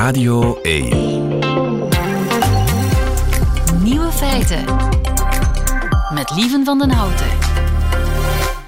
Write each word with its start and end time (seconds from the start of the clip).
Radio 0.00 0.58
1. 0.62 0.88
Nieuwe 3.82 4.12
feiten. 4.12 4.64
Met 6.14 6.30
Lieven 6.34 6.64
van 6.64 6.78
den 6.78 6.90
Houten. 6.90 7.49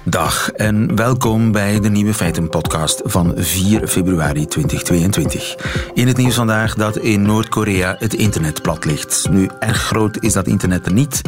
Dag 0.05 0.51
en 0.51 0.95
welkom 0.95 1.51
bij 1.51 1.79
de 1.79 1.89
Nieuwe 1.89 2.13
Feiten 2.13 2.49
podcast 2.49 3.01
van 3.03 3.33
4 3.35 3.87
februari 3.87 4.45
2022. 4.45 5.55
In 5.93 6.07
het 6.07 6.17
nieuws 6.17 6.35
vandaag 6.35 6.75
dat 6.75 6.97
in 6.97 7.21
Noord-Korea 7.21 7.95
het 7.99 8.13
internet 8.13 8.61
plat 8.61 8.85
ligt. 8.85 9.27
Nu, 9.31 9.49
erg 9.59 9.77
groot 9.77 10.17
is 10.23 10.33
dat 10.33 10.47
internet 10.47 10.85
er 10.85 10.93
niet. 10.93 11.21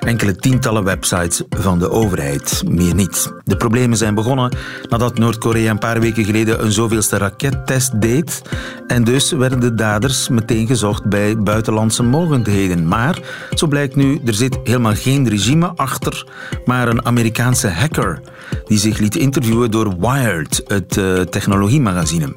Enkele 0.00 0.36
tientallen 0.36 0.84
websites 0.84 1.42
van 1.48 1.78
de 1.78 1.90
overheid, 1.90 2.62
meer 2.68 2.94
niet. 2.94 3.32
De 3.44 3.56
problemen 3.56 3.96
zijn 3.96 4.14
begonnen 4.14 4.56
nadat 4.88 5.18
Noord-Korea 5.18 5.70
een 5.70 5.78
paar 5.78 6.00
weken 6.00 6.24
geleden 6.24 6.64
een 6.64 6.72
zoveelste 6.72 7.16
rakettest 7.16 8.00
deed. 8.00 8.42
En 8.86 9.04
dus 9.04 9.30
werden 9.30 9.60
de 9.60 9.74
daders 9.74 10.28
meteen 10.28 10.66
gezocht 10.66 11.04
bij 11.04 11.38
buitenlandse 11.38 12.02
mogendheden. 12.02 12.88
Maar, 12.88 13.18
zo 13.54 13.66
blijkt 13.66 13.96
nu, 13.96 14.20
er 14.26 14.34
zit 14.34 14.58
helemaal 14.64 14.94
geen 14.94 15.28
regime 15.28 15.72
achter, 15.76 16.26
maar 16.64 16.88
een 16.88 17.04
Amerikaanse 17.04 17.68
hacker 17.68 18.19
die 18.66 18.78
zich 18.78 18.98
liet 18.98 19.16
interviewen 19.16 19.70
door 19.70 19.94
Wired, 19.98 20.62
het 20.66 20.96
uh, 20.96 21.20
technologiemagazine. 21.20 22.34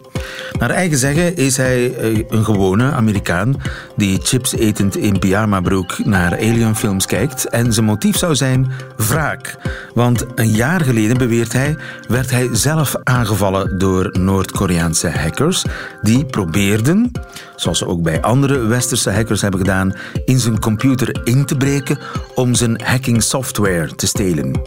Naar 0.60 0.70
eigen 0.70 0.98
zeggen 0.98 1.36
is 1.36 1.58
hij 1.58 2.12
uh, 2.12 2.24
een 2.30 2.46
gewone 2.46 2.92
Amerikaan 2.92 3.62
die 3.96 4.20
chips 4.24 4.54
etend 4.54 4.98
in 4.98 5.20
pyjamabroek 5.20 6.06
naar 6.06 6.32
alienfilms 6.32 7.06
kijkt 7.06 7.50
en 7.50 7.74
zijn 7.74 7.86
motief 7.86 8.18
zou 8.18 8.36
zijn 8.36 8.72
wraak. 8.98 9.58
Want 9.94 10.26
een 10.36 10.52
jaar 10.52 10.82
geleden, 10.82 11.18
beweert 11.18 11.54
hij, 11.54 11.78
werd 12.08 12.32
hij 12.32 12.50
zelf 12.52 12.96
aangevallen 13.04 13.78
door 13.78 14.10
Noord-Koreaanse 14.20 15.10
hackers 15.10 15.66
die 16.02 16.26
probeerden, 16.26 17.12
zoals 17.56 17.78
ze 17.78 17.88
ook 17.88 18.02
bij 18.02 18.22
andere 18.22 18.58
westerse 18.58 19.12
hackers 19.12 19.42
hebben 19.42 19.60
gedaan, 19.60 19.94
in 20.26 20.40
zijn 20.40 20.60
computer 20.60 21.22
in 21.24 21.46
te 21.46 21.58
breken 21.58 21.98
om 22.36 22.56
zijn 22.56 22.82
hacking 22.84 23.24
software 23.24 23.96
te 23.96 24.08
stelen. 24.08 24.62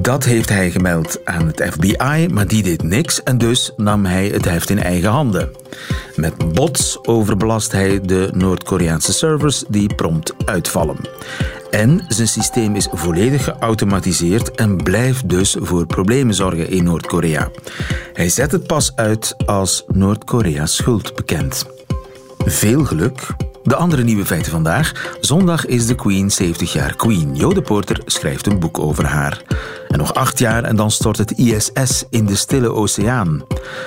Dat 0.00 0.24
heeft 0.24 0.48
hij 0.48 0.70
gemeld 0.70 1.20
aan 1.24 1.46
het 1.46 1.68
FBI, 1.72 2.28
maar 2.32 2.46
die 2.46 2.62
deed 2.62 2.82
niks 2.82 3.22
en 3.22 3.38
dus 3.38 3.72
nam 3.76 4.04
hij 4.04 4.26
het 4.26 4.44
heft 4.44 4.70
in 4.70 4.82
eigen 4.82 5.10
handen. 5.10 5.50
Met 6.16 6.52
bots 6.52 6.98
overbelast 7.02 7.72
hij 7.72 8.00
de 8.00 8.30
Noord-Koreaanse 8.34 9.12
servers 9.12 9.64
die 9.68 9.94
prompt 9.94 10.34
uitvallen. 10.44 10.96
En 11.70 12.04
zijn 12.08 12.28
systeem 12.28 12.74
is 12.74 12.88
volledig 12.92 13.44
geautomatiseerd 13.44 14.50
en 14.50 14.76
blijft 14.76 15.28
dus 15.28 15.56
voor 15.60 15.86
problemen 15.86 16.34
zorgen 16.34 16.70
in 16.70 16.84
Noord-Korea. 16.84 17.50
Hij 18.12 18.28
zet 18.28 18.52
het 18.52 18.66
pas 18.66 18.92
uit 18.96 19.34
als 19.46 19.84
Noord-Korea 19.86 20.66
schuld 20.66 21.14
bekend. 21.14 21.66
Veel 22.38 22.84
geluk. 22.84 23.26
De 23.62 23.76
andere 23.76 24.02
nieuwe 24.02 24.26
feiten 24.26 24.52
vandaag. 24.52 25.16
Zondag 25.20 25.66
is 25.66 25.86
de 25.86 25.94
Queen 25.94 26.30
70 26.30 26.72
jaar 26.72 26.96
Queen. 26.96 27.34
Jode 27.34 27.62
Porter 27.62 28.00
schrijft 28.04 28.46
een 28.46 28.58
boek 28.58 28.78
over 28.78 29.06
haar. 29.06 29.42
En 29.88 29.98
nog 29.98 30.14
acht 30.14 30.38
jaar 30.38 30.64
en 30.64 30.76
dan 30.76 30.90
stort 30.90 31.18
het 31.18 31.30
ISS 31.30 32.04
in 32.10 32.26
de 32.26 32.36
Stille 32.36 32.72
Oceaan. 32.72 33.42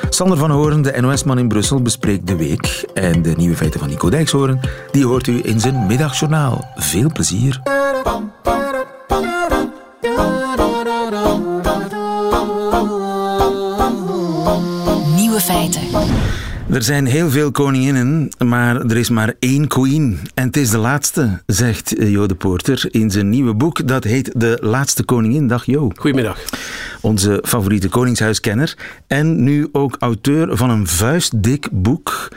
Sander 0.09 0.37
van 0.37 0.51
Horen, 0.51 0.81
de 0.81 1.01
NOS-man 1.01 1.39
in 1.39 1.47
Brussel, 1.47 1.81
bespreekt 1.81 2.27
de 2.27 2.35
week. 2.35 2.85
En 2.93 3.21
de 3.21 3.33
nieuwe 3.37 3.55
feiten 3.55 3.79
van 3.79 3.89
Nico 3.89 4.09
Dijkshoorn, 4.09 4.59
die 4.91 5.05
hoort 5.05 5.27
u 5.27 5.39
in 5.43 5.59
zijn 5.59 5.85
middagjournaal. 5.85 6.71
Veel 6.75 7.11
plezier. 7.13 7.61
Er 16.71 16.83
zijn 16.83 17.05
heel 17.05 17.29
veel 17.29 17.51
koninginnen, 17.51 18.29
maar 18.45 18.81
er 18.81 18.97
is 18.97 19.09
maar 19.09 19.33
één 19.39 19.67
queen. 19.67 20.19
En 20.33 20.45
het 20.45 20.57
is 20.57 20.69
de 20.69 20.77
laatste, 20.77 21.41
zegt 21.45 21.93
Jo 21.97 22.25
Porter 22.37 22.87
in 22.91 23.11
zijn 23.11 23.29
nieuwe 23.29 23.53
boek. 23.53 23.87
Dat 23.87 24.03
heet 24.03 24.31
De 24.35 24.57
Laatste 24.61 25.03
Koningin. 25.03 25.47
Dag 25.47 25.65
Jo. 25.65 25.91
Goedemiddag. 25.95 26.39
Onze 27.01 27.43
favoriete 27.45 27.89
koningshuiskenner. 27.89 28.77
En 29.07 29.43
nu 29.43 29.69
ook 29.71 29.95
auteur 29.99 30.57
van 30.57 30.69
een 30.69 30.87
vuistdik 30.87 31.67
boek. 31.71 32.27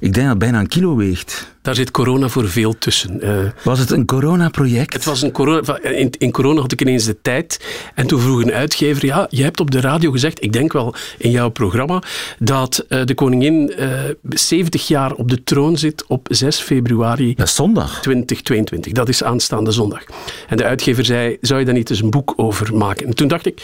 Ik 0.00 0.12
denk 0.12 0.26
dat 0.26 0.28
het 0.28 0.38
bijna 0.38 0.58
een 0.60 0.68
kilo 0.68 0.96
weegt. 0.96 1.48
Daar 1.62 1.74
zit 1.74 1.90
corona 1.90 2.28
voor 2.28 2.48
veel 2.48 2.78
tussen. 2.78 3.24
Uh, 3.24 3.38
was 3.64 3.78
het 3.78 3.90
een 3.90 4.06
corona-project? 4.06 4.92
Het 4.92 5.04
was 5.04 5.22
een 5.22 5.32
corona... 5.32 5.78
In, 5.82 6.10
in, 6.18 6.30
corona 6.30 6.60
had 6.60 6.72
ik 6.72 6.80
ineens 6.80 7.04
de 7.04 7.20
tijd. 7.22 7.64
En 7.94 8.06
toen 8.06 8.20
vroeg 8.20 8.42
een 8.42 8.52
uitgever, 8.52 9.06
ja, 9.06 9.26
je 9.30 9.42
hebt 9.42 9.60
op 9.60 9.70
de 9.70 9.80
radio 9.80 10.10
gezegd, 10.10 10.42
ik 10.42 10.52
denk 10.52 10.72
wel 10.72 10.94
in 11.18 11.30
jouw 11.30 11.48
programma, 11.48 12.02
dat 12.38 12.84
uh, 12.88 13.04
de 13.04 13.14
koningin 13.14 13.72
uh, 13.78 13.88
70 14.28 14.88
jaar 14.88 15.12
op 15.12 15.30
de 15.30 15.42
troon 15.44 15.76
zit 15.76 16.04
op 16.06 16.26
6 16.30 16.58
februari... 16.58 17.34
Dat 17.34 17.46
is 17.46 17.54
zondag. 17.54 18.00
2022. 18.00 18.92
Dat 18.92 19.08
is 19.08 19.22
aanstaande 19.22 19.70
zondag. 19.70 20.04
En 20.48 20.56
de 20.56 20.64
uitgever 20.64 21.04
zei, 21.04 21.36
zou 21.40 21.58
je 21.58 21.64
daar 21.64 21.74
niet 21.74 21.90
eens 21.90 22.02
een 22.02 22.10
boek 22.10 22.32
over 22.36 22.76
maken? 22.76 23.06
En 23.06 23.14
toen 23.14 23.28
dacht 23.28 23.46
ik, 23.46 23.62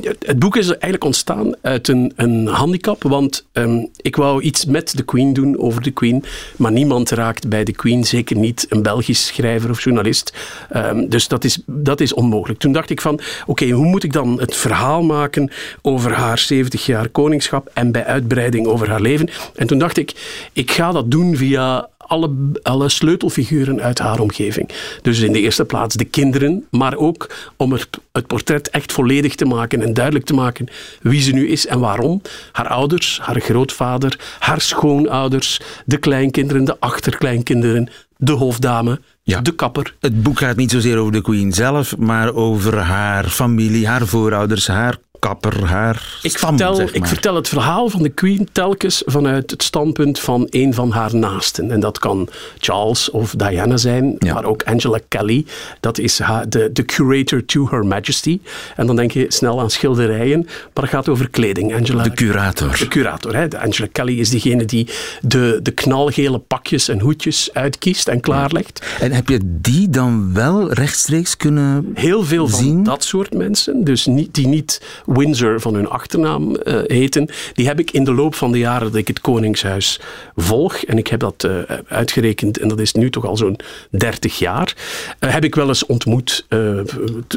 het 0.00 0.38
boek 0.38 0.56
is 0.56 0.66
eigenlijk 0.66 1.04
ontstaan 1.04 1.54
uit 1.60 1.88
een, 1.88 2.12
een 2.16 2.46
handicap, 2.46 3.02
want 3.02 3.46
um, 3.52 3.88
ik 3.96 4.16
wou 4.16 4.42
iets 4.42 4.64
met 4.64 4.96
de 4.96 5.02
Queen 5.02 5.32
doen 5.32 5.58
over 5.58 5.82
de 5.82 5.90
Queen, 5.90 6.24
maar 6.56 6.72
niemand 6.72 7.10
raakt 7.10 7.48
bij 7.48 7.64
de 7.64 7.72
Queen, 7.72 8.04
zeker 8.04 8.36
niet 8.36 8.66
een 8.68 8.82
Belgisch 8.82 9.26
schrijver 9.26 9.70
of 9.70 9.84
journalist. 9.84 10.32
Um, 10.76 11.08
dus 11.08 11.28
dat 11.28 11.44
is, 11.44 11.62
dat 11.66 12.00
is 12.00 12.14
onmogelijk. 12.14 12.58
Toen 12.60 12.72
dacht 12.72 12.90
ik 12.90 13.00
van, 13.00 13.20
oké, 13.46 13.70
hoe 13.70 13.86
moet 13.86 14.04
ik 14.04 14.12
dan 14.12 14.40
het 14.40 14.56
verhaal 14.56 15.02
maken 15.02 15.50
over 15.82 16.12
haar 16.12 16.38
70 16.38 16.86
jaar 16.86 17.08
koningschap 17.08 17.70
en 17.74 17.92
bij 17.92 18.04
uitbreiding 18.04 18.66
over 18.66 18.90
haar 18.90 19.00
leven? 19.00 19.28
En 19.54 19.66
toen 19.66 19.78
dacht 19.78 19.96
ik, 19.96 20.14
ik 20.52 20.70
ga 20.70 20.92
dat 20.92 21.10
doen 21.10 21.36
via 21.36 21.88
alle, 22.12 22.30
alle 22.62 22.88
sleutelfiguren 22.88 23.80
uit 23.80 23.98
haar 23.98 24.20
omgeving. 24.20 24.68
Dus 25.02 25.20
in 25.20 25.32
de 25.32 25.40
eerste 25.40 25.64
plaats 25.64 25.94
de 25.94 26.04
kinderen, 26.04 26.66
maar 26.70 26.96
ook 26.96 27.34
om 27.56 27.72
het, 27.72 27.88
het 28.12 28.26
portret 28.26 28.70
echt 28.70 28.92
volledig 28.92 29.34
te 29.34 29.44
maken 29.44 29.82
en 29.82 29.94
duidelijk 29.94 30.24
te 30.24 30.34
maken 30.34 30.68
wie 31.02 31.20
ze 31.20 31.32
nu 31.32 31.48
is 31.48 31.66
en 31.66 31.80
waarom. 31.80 32.22
Haar 32.52 32.68
ouders, 32.68 33.20
haar 33.22 33.40
grootvader, 33.40 34.18
haar 34.38 34.60
schoonouders, 34.60 35.60
de 35.84 35.96
kleinkinderen, 35.96 36.64
de 36.64 36.80
achterkleinkinderen, 36.80 37.88
de 38.16 38.32
hofdame, 38.32 39.00
ja. 39.22 39.40
de 39.40 39.54
kapper. 39.54 39.94
Het 40.00 40.22
boek 40.22 40.38
gaat 40.38 40.56
niet 40.56 40.70
zozeer 40.70 40.96
over 40.96 41.12
de 41.12 41.22
queen 41.22 41.52
zelf, 41.52 41.96
maar 41.96 42.34
over 42.34 42.78
haar 42.78 43.28
familie, 43.28 43.86
haar 43.86 44.06
voorouders, 44.06 44.66
haar 44.66 44.98
kapper, 45.22 45.64
haar 45.64 46.18
ik 46.22 46.36
stam, 46.36 46.48
vertel, 46.48 46.74
zeg 46.74 46.86
maar. 46.86 46.94
Ik 46.94 47.06
vertel 47.06 47.34
het 47.34 47.48
verhaal 47.48 47.88
van 47.88 48.02
de 48.02 48.08
Queen 48.08 48.48
telkens 48.52 49.02
vanuit 49.06 49.50
het 49.50 49.62
standpunt 49.62 50.20
van 50.20 50.46
een 50.50 50.74
van 50.74 50.90
haar 50.90 51.14
naasten. 51.14 51.70
En 51.70 51.80
dat 51.80 51.98
kan 51.98 52.28
Charles 52.58 53.10
of 53.10 53.34
Diana 53.36 53.76
zijn, 53.76 54.16
ja. 54.18 54.34
maar 54.34 54.44
ook 54.44 54.62
Angela 54.62 54.98
Kelly. 55.08 55.46
Dat 55.80 55.98
is 55.98 56.18
haar, 56.18 56.48
de, 56.48 56.72
de 56.72 56.84
curator 56.84 57.44
to 57.44 57.68
Her 57.70 57.86
Majesty. 57.86 58.40
En 58.76 58.86
dan 58.86 58.96
denk 58.96 59.10
je 59.10 59.24
snel 59.28 59.60
aan 59.60 59.70
schilderijen, 59.70 60.40
maar 60.74 60.84
het 60.84 60.92
gaat 60.92 61.08
over 61.08 61.30
kleding. 61.30 61.74
Angela, 61.74 62.02
de 62.02 62.12
curator. 62.12 62.76
De 62.78 62.88
curator. 62.88 63.36
Hè. 63.36 63.60
Angela 63.60 63.88
Kelly 63.92 64.18
is 64.18 64.30
diegene 64.30 64.64
die 64.64 64.88
de, 65.20 65.60
de 65.62 65.70
knalgele 65.70 66.38
pakjes 66.38 66.88
en 66.88 67.00
hoedjes 67.00 67.50
uitkiest 67.52 68.08
en 68.08 68.20
klaarlegt. 68.20 68.86
Ja. 68.98 69.04
En 69.04 69.12
heb 69.12 69.28
je 69.28 69.40
die 69.42 69.90
dan 69.90 70.34
wel 70.34 70.72
rechtstreeks 70.72 71.36
kunnen 71.36 71.90
Heel 71.94 72.24
veel 72.24 72.48
zien? 72.48 72.74
van 72.74 72.84
dat 72.84 73.04
soort 73.04 73.34
mensen, 73.34 73.84
dus 73.84 74.06
niet, 74.06 74.34
die 74.34 74.46
niet 74.46 74.80
Windsor 75.12 75.60
van 75.60 75.74
hun 75.74 75.88
achternaam 75.88 76.56
uh, 76.64 76.80
heten, 76.86 77.28
die 77.52 77.66
heb 77.66 77.80
ik 77.80 77.90
in 77.90 78.04
de 78.04 78.12
loop 78.12 78.34
van 78.34 78.52
de 78.52 78.58
jaren 78.58 78.86
dat 78.86 78.96
ik 78.96 79.08
het 79.08 79.20
Koningshuis 79.20 80.00
volg, 80.36 80.74
en 80.74 80.98
ik 80.98 81.06
heb 81.06 81.20
dat 81.20 81.44
uh, 81.44 81.56
uitgerekend, 81.88 82.58
en 82.58 82.68
dat 82.68 82.80
is 82.80 82.92
nu 82.92 83.10
toch 83.10 83.26
al 83.26 83.36
zo'n 83.36 83.56
30 83.90 84.38
jaar, 84.38 84.74
uh, 85.20 85.32
heb 85.32 85.44
ik 85.44 85.54
wel 85.54 85.68
eens 85.68 85.86
ontmoet, 85.86 86.46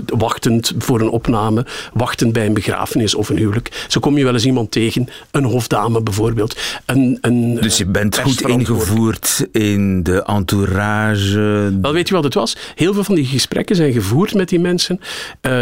wachtend 0.06 0.74
voor 0.78 1.02
een 1.02 1.10
opname, 1.10 1.66
wachtend 1.94 2.34
bij 2.34 2.46
een 2.46 2.54
begrafenis 2.54 3.16
of 3.16 3.30
een 3.30 3.38
huwelijk. 3.38 3.86
Zo 3.88 4.00
kom 4.00 4.18
je 4.18 4.24
wel 4.24 4.34
eens 4.34 4.46
iemand 4.46 4.72
tegen, 4.72 5.08
een 5.32 5.44
hofdame 5.44 6.02
bijvoorbeeld. 6.02 6.58
Een, 6.86 7.18
een, 7.22 7.56
dus 7.56 7.78
je 7.78 7.86
bent 7.86 8.20
goed 8.20 8.42
ingevoerd 8.42 9.48
in 9.52 10.04
de 10.04 10.24
entourage? 10.24 11.74
Wel, 11.82 11.94
weet 11.94 12.08
je 12.08 12.14
wat 12.14 12.24
het 12.24 12.34
was? 12.34 12.58
Heel 12.76 12.94
veel 12.94 13.04
van 13.04 13.16
die 13.16 13.26
gesprekken 13.26 13.76
zijn 13.76 13.94
gevoerd 13.94 14.34
met 14.34 14.50
die 14.50 14.60
mensen 14.60 15.00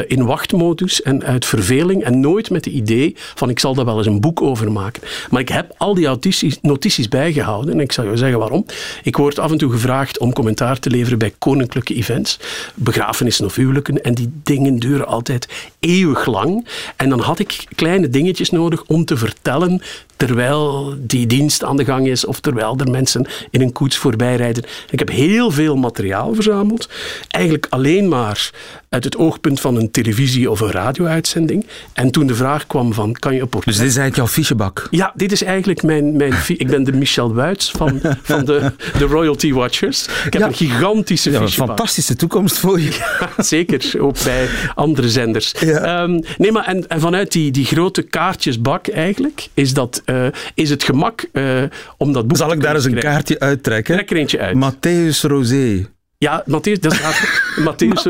in 0.07 0.25
wachtmodus 0.25 1.01
en 1.01 1.23
uit 1.23 1.45
verveling 1.45 2.02
en 2.03 2.19
nooit 2.19 2.49
met 2.49 2.65
het 2.65 2.73
idee 2.73 3.15
van 3.35 3.49
ik 3.49 3.59
zal 3.59 3.73
daar 3.73 3.85
wel 3.85 3.97
eens 3.97 4.07
een 4.07 4.21
boek 4.21 4.41
over 4.41 4.71
maken. 4.71 5.03
Maar 5.29 5.41
ik 5.41 5.49
heb 5.49 5.73
al 5.77 5.93
die 5.93 6.05
notities, 6.05 6.57
notities 6.61 7.07
bijgehouden 7.07 7.73
en 7.73 7.79
ik 7.79 7.91
zal 7.91 8.05
je 8.05 8.17
zeggen 8.17 8.39
waarom. 8.39 8.65
Ik 9.03 9.17
word 9.17 9.39
af 9.39 9.51
en 9.51 9.57
toe 9.57 9.71
gevraagd 9.71 10.19
om 10.19 10.33
commentaar 10.33 10.79
te 10.79 10.89
leveren 10.89 11.19
bij 11.19 11.33
koninklijke 11.37 11.95
events, 11.95 12.39
begrafenissen 12.75 13.45
of 13.45 13.55
huwelijken 13.55 14.03
en 14.03 14.13
die 14.13 14.31
dingen 14.43 14.79
duren 14.79 15.07
altijd 15.07 15.47
eeuwig 15.79 16.25
lang. 16.25 16.67
En 16.95 17.09
dan 17.09 17.19
had 17.19 17.39
ik 17.39 17.63
kleine 17.75 18.09
dingetjes 18.09 18.49
nodig 18.49 18.83
om 18.87 19.05
te 19.05 19.17
vertellen 19.17 19.81
terwijl 20.15 20.95
die 20.99 21.27
dienst 21.27 21.63
aan 21.63 21.77
de 21.77 21.85
gang 21.85 22.07
is 22.07 22.25
of 22.25 22.39
terwijl 22.39 22.77
er 22.77 22.91
mensen 22.91 23.27
in 23.51 23.61
een 23.61 23.71
koets 23.71 23.97
voorbij 23.97 24.35
rijden. 24.35 24.63
Ik 24.89 24.99
heb 24.99 25.09
heel 25.09 25.51
veel 25.51 25.75
materiaal 25.75 26.33
verzameld. 26.33 26.89
Eigenlijk 27.27 27.67
alleen 27.69 28.07
maar 28.07 28.51
uit 28.93 29.03
het 29.03 29.17
oogpunt 29.17 29.59
van 29.59 29.75
een 29.75 29.91
televisie- 29.91 30.49
of 30.51 30.59
een 30.59 30.71
radio-uitzending. 30.71 31.65
En 31.93 32.11
toen 32.11 32.27
de 32.27 32.35
vraag 32.35 32.67
kwam 32.67 32.93
van, 32.93 33.13
kan 33.13 33.35
je 33.35 33.41
een 33.41 33.47
portret... 33.49 33.73
Dus 33.73 33.83
dit 33.83 33.91
is 33.91 33.97
eigenlijk 33.97 34.15
jouw 34.29 34.43
fichebak? 34.43 34.87
Ja, 34.91 35.11
dit 35.15 35.31
is 35.31 35.43
eigenlijk 35.43 35.83
mijn... 35.83 36.15
mijn 36.17 36.33
ik 36.47 36.67
ben 36.67 36.83
de 36.83 36.91
Michel 36.93 37.33
Wuits 37.33 37.71
van, 37.71 37.99
van 38.21 38.45
de, 38.45 38.71
de 38.97 39.05
Royalty 39.05 39.53
Watchers. 39.53 40.05
Ik 40.25 40.33
heb 40.33 40.41
Ja. 40.41 40.47
een 40.47 40.53
gigantische 40.53 41.31
Ja, 41.31 41.39
een 41.39 41.47
fichebak. 41.47 41.67
fantastische 41.67 42.15
toekomst 42.15 42.57
voor 42.57 42.79
je. 42.79 42.91
Ja, 43.19 43.43
zeker, 43.43 43.93
ook 44.01 44.23
bij 44.23 44.47
andere 44.75 45.09
zenders. 45.09 45.53
Ehm, 45.53 46.19
nee, 46.37 46.51
maar 46.51 46.65
en, 46.65 46.87
en 46.87 46.99
vanuit 46.99 47.31
die, 47.31 47.51
die 47.51 47.65
grote 47.65 48.01
kaartjesbak 48.01 48.87
eigenlijk, 48.87 49.47
is, 49.53 49.73
dat, 49.73 50.01
eh, 50.05 50.25
is 50.53 50.69
het 50.69 50.83
gemak 50.83 51.25
eh, 51.31 51.63
om 51.97 52.13
dat 52.13 52.27
boek 52.27 52.37
Zal 52.37 52.51
ik 52.51 52.61
daar 52.61 52.75
eens 52.75 52.85
een 52.85 52.99
kaartje 52.99 53.39
uittrekken? 53.39 53.95
Trek 53.95 54.11
er 54.11 54.17
eentje 54.17 54.39
uit. 54.39 54.55
Matthäus 54.55 55.21
Rosé. 55.21 55.85
Ja, 56.23 56.43
Matthäus, 56.47 56.79
dat 56.79 56.91
is 56.93 56.99
Matthäus. 57.67 58.01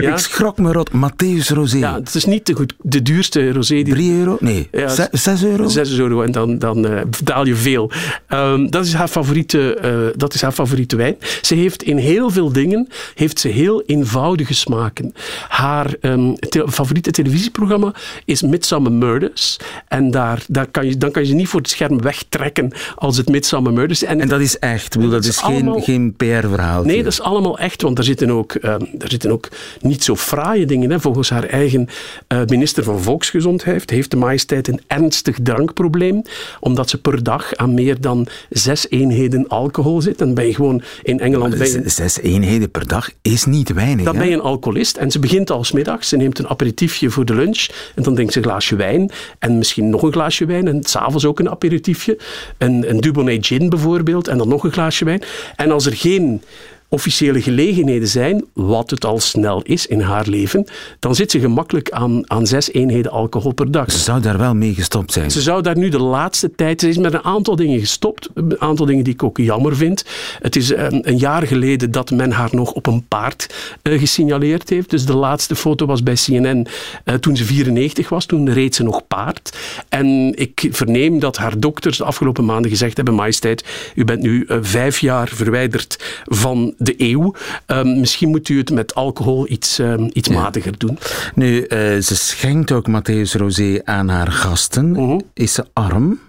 Ja, 0.00 0.12
Ik 0.12 0.18
schrok 0.18 0.58
me 0.58 0.72
rot. 0.72 0.90
Matthäus 0.92 1.46
Rosé. 1.54 1.78
ja, 1.78 1.94
het 1.94 2.14
is 2.14 2.24
niet 2.24 2.46
de, 2.46 2.54
goed, 2.54 2.74
de 2.82 3.02
duurste 3.02 3.52
rosé 3.52 3.74
die 3.82 3.94
3 3.94 4.12
euro? 4.12 4.36
Nee, 4.40 4.68
Ja, 4.72 4.88
Ze- 4.88 5.08
zes 5.12 5.44
euro? 5.44 5.68
6 5.68 5.98
euro 5.98 6.22
en 6.22 6.32
dan, 6.32 6.58
dan 6.58 6.86
eh, 6.86 7.00
betaal 7.18 7.46
je 7.46 7.54
veel. 7.54 7.90
Ehm, 8.26 8.66
dat, 8.70 8.84
is 8.86 8.92
haar 8.94 9.08
favoriete, 9.08 9.74
eh, 9.74 9.92
dat 10.16 10.34
is 10.34 10.42
haar 10.42 10.52
favoriete 10.52 10.96
wijn. 10.96 11.16
Ze 11.42 11.54
heeft 11.54 11.82
in 11.82 11.96
heel 11.96 12.30
veel 12.30 12.52
dingen 12.52 12.88
heeft 13.14 13.40
ze 13.40 13.48
heel 13.48 13.82
eenvoudige 13.86 14.54
smaken. 14.54 15.12
Haar 15.48 15.94
ehm, 16.00 16.34
te- 16.34 16.64
favoriete 16.68 17.10
televisieprogramma 17.10 17.94
is 18.24 18.42
Midsummer 18.42 18.92
Murders. 18.92 19.56
En 19.88 20.10
daar, 20.10 20.44
daar 20.48 20.66
kan 20.66 20.86
je, 20.86 20.96
dan 20.96 21.10
kan 21.10 21.22
je 21.22 21.28
ze 21.28 21.34
niet 21.34 21.48
voor 21.48 21.60
het 21.60 21.70
scherm 21.70 22.00
wegtrekken 22.02 22.72
als 22.94 23.16
het 23.16 23.28
Midsummer 23.28 23.72
Murders 23.72 24.02
is. 24.02 24.08
En 24.08 24.28
dat 24.28 24.40
is 24.40 24.58
echt. 24.58 24.94
Bedoel, 24.94 25.10
dat 25.10 25.22
Dat 25.22 25.30
is 25.30 25.36
is 25.36 25.42
geen, 25.42 25.54
allemaal- 25.54 25.80
geen 25.80 26.14
PR-verhaal. 26.16 26.84
Nee, 26.84 27.02
dat 27.02 27.12
is 27.12 27.20
allemaal 27.20 27.34
echt, 27.44 27.82
want 27.82 27.96
daar 27.96 28.04
zitten 28.04 28.30
ook, 28.30 28.54
ehm, 28.54 28.84
daar 28.92 29.10
zitten 29.10 29.30
ook 29.30 29.48
niet 29.80 30.04
zo 30.04 30.16
fraaie 30.16 30.66
dingen. 30.66 30.90
Hè. 30.90 31.00
Volgens 31.00 31.30
haar 31.30 31.44
eigen 31.44 31.88
eh, 32.26 32.40
minister 32.46 32.84
van 32.84 33.00
Volksgezondheid 33.00 33.90
heeft 33.90 34.10
de 34.10 34.16
majesteit 34.16 34.68
een 34.68 34.80
ernstig 34.86 35.36
drankprobleem, 35.42 36.22
omdat 36.60 36.90
ze 36.90 37.00
per 37.00 37.22
dag 37.22 37.54
aan 37.54 37.74
meer 37.74 38.00
dan 38.00 38.26
zes 38.50 38.90
eenheden 38.90 39.48
alcohol 39.48 40.00
zit. 40.00 40.18
Dan 40.18 40.34
ben 40.34 40.46
je 40.46 40.54
gewoon 40.54 40.82
in 41.02 41.20
Engeland... 41.20 41.58
Je, 41.58 41.82
Zes 41.84 42.20
eenheden 42.20 42.70
per 42.70 42.86
dag 42.86 43.10
is 43.22 43.44
niet 43.44 43.72
weinig. 43.72 44.04
dan 44.04 44.14
hè? 44.14 44.20
ben 44.20 44.28
je 44.28 44.34
een 44.34 44.40
alcoholist 44.40 44.96
en 44.96 45.10
ze 45.10 45.18
begint 45.18 45.50
al 45.50 45.64
's 45.64 45.72
middags. 45.72 46.08
Ze 46.08 46.16
neemt 46.16 46.38
een 46.38 46.48
aperitiefje 46.48 47.10
voor 47.10 47.24
de 47.24 47.34
lunch 47.34 47.66
en 47.94 48.02
dan 48.02 48.14
drinkt 48.14 48.32
ze 48.32 48.38
een 48.38 48.44
glaasje 48.44 48.76
wijn 48.76 49.10
en 49.38 49.58
misschien 49.58 49.90
nog 49.90 50.02
een 50.02 50.12
glaasje 50.12 50.44
wijn 50.44 50.68
en 50.68 50.84
s'avonds 50.84 51.24
ook 51.24 51.38
een 51.38 51.50
aperitiefje. 51.50 52.18
Een, 52.58 52.90
een 52.90 53.00
Dubonnet 53.00 53.46
gin 53.46 53.68
bijvoorbeeld 53.68 54.28
en 54.28 54.38
dan 54.38 54.48
nog 54.48 54.64
een 54.64 54.72
glaasje 54.72 55.04
wijn. 55.04 55.22
En 55.56 55.70
als 55.70 55.86
er 55.86 55.96
geen 55.96 56.42
officiële 56.88 57.42
gelegenheden 57.42 58.08
zijn, 58.08 58.44
wat 58.52 58.90
het 58.90 59.04
al 59.04 59.20
snel 59.20 59.62
is 59.62 59.86
in 59.86 60.00
haar 60.00 60.26
leven, 60.28 60.66
dan 60.98 61.14
zit 61.14 61.30
ze 61.30 61.40
gemakkelijk 61.40 61.90
aan, 61.90 62.30
aan 62.30 62.46
zes 62.46 62.72
eenheden 62.72 63.10
alcohol 63.10 63.52
per 63.52 63.70
dag. 63.70 63.92
Ze 63.92 63.98
zou 63.98 64.20
daar 64.20 64.38
wel 64.38 64.54
mee 64.54 64.74
gestopt 64.74 65.12
zijn. 65.12 65.30
Ze 65.30 65.40
zou 65.40 65.62
daar 65.62 65.76
nu 65.76 65.88
de 65.88 66.00
laatste 66.00 66.50
tijd. 66.54 66.80
Ze 66.80 66.88
is 66.88 66.98
met 66.98 67.14
een 67.14 67.24
aantal 67.24 67.56
dingen 67.56 67.78
gestopt. 67.78 68.28
Een 68.34 68.60
aantal 68.60 68.86
dingen 68.86 69.04
die 69.04 69.12
ik 69.12 69.22
ook 69.22 69.38
jammer 69.38 69.76
vind. 69.76 70.04
Het 70.40 70.56
is 70.56 70.72
eh, 70.72 70.86
een 70.90 71.18
jaar 71.18 71.46
geleden 71.46 71.90
dat 71.90 72.10
men 72.10 72.32
haar 72.32 72.50
nog 72.52 72.72
op 72.72 72.86
een 72.86 73.04
paard 73.08 73.54
eh, 73.82 73.98
gesignaleerd 73.98 74.68
heeft. 74.68 74.90
Dus 74.90 75.06
de 75.06 75.16
laatste 75.16 75.56
foto 75.56 75.86
was 75.86 76.02
bij 76.02 76.14
CNN 76.14 76.66
eh, 77.04 77.14
toen 77.14 77.36
ze 77.36 77.44
94 77.44 78.08
was. 78.08 78.26
Toen 78.26 78.52
reed 78.52 78.74
ze 78.74 78.82
nog 78.82 79.06
paard. 79.06 79.56
En 79.88 80.32
ik 80.34 80.68
verneem 80.70 81.18
dat 81.18 81.36
haar 81.36 81.60
dokters 81.60 81.96
de 81.96 82.04
afgelopen 82.04 82.44
maanden 82.44 82.70
gezegd 82.70 82.96
hebben: 82.96 83.14
Majesteit, 83.14 83.64
u 83.94 84.04
bent 84.04 84.22
nu 84.22 84.44
vijf 84.48 84.98
jaar 84.98 85.28
verwijderd 85.28 86.22
van 86.24 86.74
de 86.78 86.94
eeuw. 86.96 87.34
Ehm, 87.66 88.00
misschien 88.00 88.28
moet 88.28 88.48
u 88.48 88.58
het 88.58 88.70
met 88.70 88.94
alcohol 88.94 89.48
iets, 89.48 89.78
ehm, 89.78 90.08
iets 90.12 90.28
matiger 90.28 90.78
doen. 90.78 90.98
Nu, 91.34 91.62
eh, 91.62 91.78
ze 91.78 92.16
schenkt 92.16 92.72
ook 92.72 92.86
Matthäus 92.88 93.32
Rosé 93.32 93.80
aan 93.84 94.08
haar 94.08 94.32
gasten. 94.32 94.90
Mhm. 94.90 95.20
Is 95.34 95.52
ze 95.52 95.64
arm? 95.72 96.20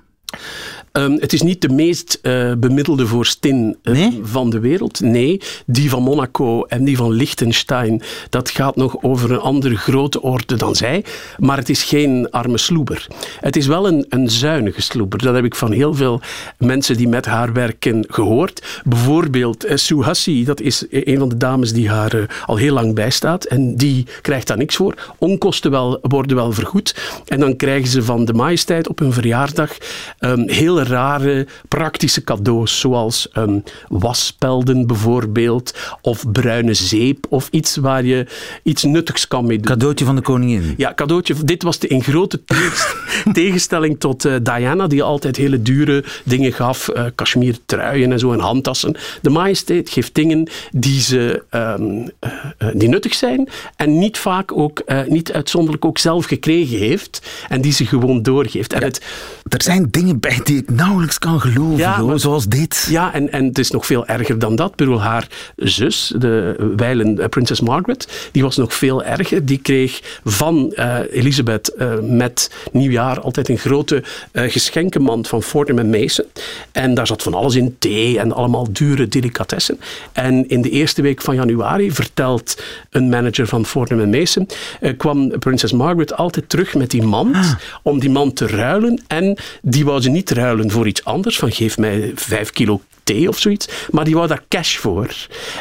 Ehm, 0.97 1.11
het 1.19 1.33
is 1.33 1.41
niet 1.41 1.61
de 1.61 1.69
meest 1.69 2.19
eh, 2.21 2.51
bemiddelde 2.57 3.07
vorstin 3.07 3.77
eh, 3.81 3.93
Nee? 3.93 4.19
van 4.23 4.49
de 4.49 4.59
wereld. 4.59 4.99
Nee, 4.99 5.41
die 5.65 5.89
van 5.89 6.03
Monaco 6.03 6.63
en 6.63 6.83
die 6.83 6.97
van 6.97 7.11
Liechtenstein, 7.11 8.01
dat 8.29 8.49
gaat 8.49 8.75
nog 8.75 9.03
over 9.03 9.31
een 9.31 9.39
andere 9.39 9.75
grote 9.75 10.21
orde 10.21 10.55
dan 10.55 10.75
zij. 10.75 11.03
Maar 11.37 11.57
het 11.57 11.69
is 11.69 11.83
geen 11.83 12.27
arme 12.31 12.57
sloeber. 12.57 13.07
Het 13.39 13.55
is 13.55 13.67
wel 13.67 13.87
een, 13.87 14.05
een 14.09 14.29
zuinige 14.29 14.81
sloeber. 14.81 15.19
Dat 15.23 15.35
heb 15.35 15.45
ik 15.45 15.55
van 15.55 15.71
heel 15.71 15.93
veel 15.93 16.21
mensen 16.57 16.97
die 16.97 17.07
met 17.07 17.25
haar 17.25 17.53
werken 17.53 18.05
gehoord. 18.07 18.81
Bijvoorbeeld 18.83 19.65
Sue 19.73 20.03
Hussey, 20.05 20.43
dat 20.45 20.61
is 20.61 20.85
een 20.89 21.17
van 21.17 21.29
de 21.29 21.37
dames 21.37 21.73
die 21.73 21.89
haar 21.89 22.43
al 22.45 22.55
heel 22.55 22.73
lang 22.73 22.95
bijstaat. 22.95 23.45
En 23.45 23.75
die 23.75 24.05
krijgt 24.21 24.47
daar 24.47 24.57
niks 24.57 24.75
voor. 24.75 25.13
Onkosten 25.17 25.71
wel, 25.71 25.99
worden 26.01 26.35
wel 26.35 26.51
vergoed. 26.51 26.95
En 27.25 27.39
dan 27.39 27.55
krijgen 27.55 27.89
ze 27.89 28.03
van 28.03 28.25
de 28.25 28.33
majesteit 28.33 28.87
op 28.87 28.99
hun 28.99 29.13
verjaardag 29.13 29.77
ehm, 30.19 30.49
heel 30.49 30.85
rare 30.87 31.47
praktische 31.67 32.23
cadeaus, 32.23 32.79
zoals 32.79 33.29
ehm, 33.31 33.59
wasspelden 33.87 34.87
bijvoorbeeld, 34.87 35.73
of 36.01 36.31
bruine 36.31 36.73
zeep, 36.73 37.25
of 37.29 37.47
iets 37.51 37.75
waar 37.75 38.03
je 38.05 38.25
iets 38.63 38.83
nuttigs 38.83 39.27
kan 39.27 39.45
mee 39.45 39.57
doen. 39.57 39.65
Cadeautje 39.65 40.05
van 40.05 40.15
de 40.15 40.21
koningin. 40.21 40.73
Ja, 40.77 40.93
cadeautje. 40.93 41.33
Dit 41.43 41.63
was 41.63 41.79
de, 41.79 41.87
in 41.87 42.03
grote 42.03 42.43
tegenst- 42.45 42.95
tegenstelling 43.33 43.99
tot 43.99 44.25
eh, 44.25 44.33
Diana, 44.43 44.87
die 44.87 45.03
altijd 45.03 45.35
hele 45.35 45.61
dure 45.61 46.03
dingen 46.23 46.53
gaf. 46.53 46.87
eh 46.89 47.05
cashmere 47.15 47.57
truien 47.65 48.11
en 48.11 48.19
zo 48.19 48.31
en 48.33 48.39
handtassen. 48.39 48.95
De 49.21 49.29
majesteit 49.29 49.89
geeft 49.89 50.15
dingen 50.15 50.49
die, 50.71 51.01
ze, 51.01 51.43
ehm, 51.49 52.07
eh, 52.19 52.67
die 52.73 52.89
nuttig 52.89 53.13
zijn 53.13 53.49
en 53.75 53.97
niet 53.99 54.17
vaak 54.17 54.51
ook, 54.57 54.81
niet 55.07 55.31
uitzonderlijk 55.31 55.85
ook 55.85 55.97
zelf 55.97 56.25
gekregen 56.25 56.77
heeft. 56.77 57.21
En 57.49 57.61
die 57.61 57.71
ze 57.71 57.85
gewoon 57.85 58.21
doorgeeft. 58.21 58.73
En 58.73 58.83
het, 58.83 59.05
Er 59.49 59.61
zijn 59.63 59.87
dingen 59.91 60.19
bij 60.19 60.39
die 60.43 60.57
ik 60.57 60.76
nauwelijks 60.77 61.19
kan 61.19 61.41
geloven, 61.41 61.77
Ja, 61.77 61.97
joh, 61.97 62.07
maar- 62.07 62.19
zoals 62.19 62.47
dit. 62.47 62.87
Ja, 62.89 63.13
en, 63.13 63.31
en 63.31 63.45
het 63.45 63.57
is 63.57 63.71
nog 63.71 63.85
veel 63.85 64.05
erger 64.07 64.39
dan 64.39 64.55
dat. 64.55 64.69
Ik 64.69 64.75
bedoel, 64.75 65.01
haar 65.01 65.27
zus, 65.55 66.13
de 66.17 66.55
wijlen 66.75 67.19
eh, 67.19 67.29
prinses 67.29 67.61
Margaret, 67.61 68.29
die 68.31 68.43
was 68.43 68.57
nog 68.57 68.73
veel 68.73 69.03
erger. 69.03 69.45
Die 69.45 69.57
kreeg 69.57 70.19
van 70.23 70.71
eh, 70.73 70.97
Elisabeth 71.11 71.73
eh, 71.73 71.99
met 72.01 72.51
nieuwjaar 72.71 73.19
altijd 73.19 73.49
een 73.49 73.57
grote 73.57 74.03
geschenkenmand 74.33 75.27
van 75.27 75.43
Fortnum 75.43 75.89
Mason. 75.89 76.25
En 76.71 76.93
daar 76.93 77.07
zat 77.07 77.23
van 77.23 77.33
alles 77.33 77.55
in, 77.55 77.75
thee 77.79 78.19
en 78.19 78.31
allemaal 78.31 78.67
dure 78.71 79.07
delicatessen. 79.07 79.79
En 80.13 80.49
in 80.49 80.61
de 80.61 80.69
eerste 80.69 81.01
week 81.01 81.21
van 81.21 81.35
januari 81.35 81.91
vertelt 81.91 82.61
een 82.89 83.09
manager 83.09 83.47
van 83.47 83.65
Fortnum 83.65 84.09
Mason, 84.09 84.47
eh, 84.79 84.97
kwam 84.97 85.39
prinses 85.39 85.71
Margaret 85.71 86.15
altijd 86.17 86.49
terug 86.49 86.75
met 86.75 86.91
die 86.91 87.03
mand 87.03 87.55
om 87.83 87.99
die 87.99 88.09
mand 88.09 88.35
te 88.35 88.47
ruilen. 88.47 89.01
En 89.07 89.37
die 89.61 89.85
wou 89.85 90.01
ze 90.01 90.09
niet 90.09 90.29
ruilen 90.29 90.56
voor 90.65 90.87
iets 90.87 91.03
anders, 91.03 91.37
van 91.37 91.51
geef 91.51 91.77
mij 91.77 92.11
vijf 92.15 92.51
kilo 92.51 92.81
thee 93.03 93.27
of 93.27 93.39
zoiets, 93.39 93.67
maar 93.91 94.05
die 94.05 94.15
wou 94.15 94.27
daar 94.27 94.43
cash 94.47 94.77
voor. 94.77 95.15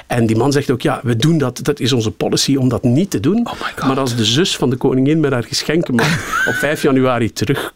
En 0.06 0.26
die 0.26 0.36
man 0.36 0.52
zegt 0.52 0.70
ook, 0.70 0.82
ja, 0.82 1.00
we 1.02 1.16
doen 1.16 1.38
dat, 1.38 1.58
dat 1.62 1.80
is 1.80 1.92
onze 1.92 2.10
policy 2.10 2.56
om 2.56 2.68
dat 2.68 2.82
niet 2.82 3.10
te 3.10 3.20
doen. 3.20 3.46
Oh 3.46 3.86
maar 3.86 3.98
als 3.98 4.16
de 4.16 4.24
zus 4.24 4.56
van 4.56 4.70
de 4.70 4.76
koningin 4.76 5.20
met 5.20 5.32
haar 5.32 5.44
geschenkenman 5.44 6.06
op 6.50 6.54
5 6.54 6.82
januari 6.82 7.32
terugkomt, 7.32 7.74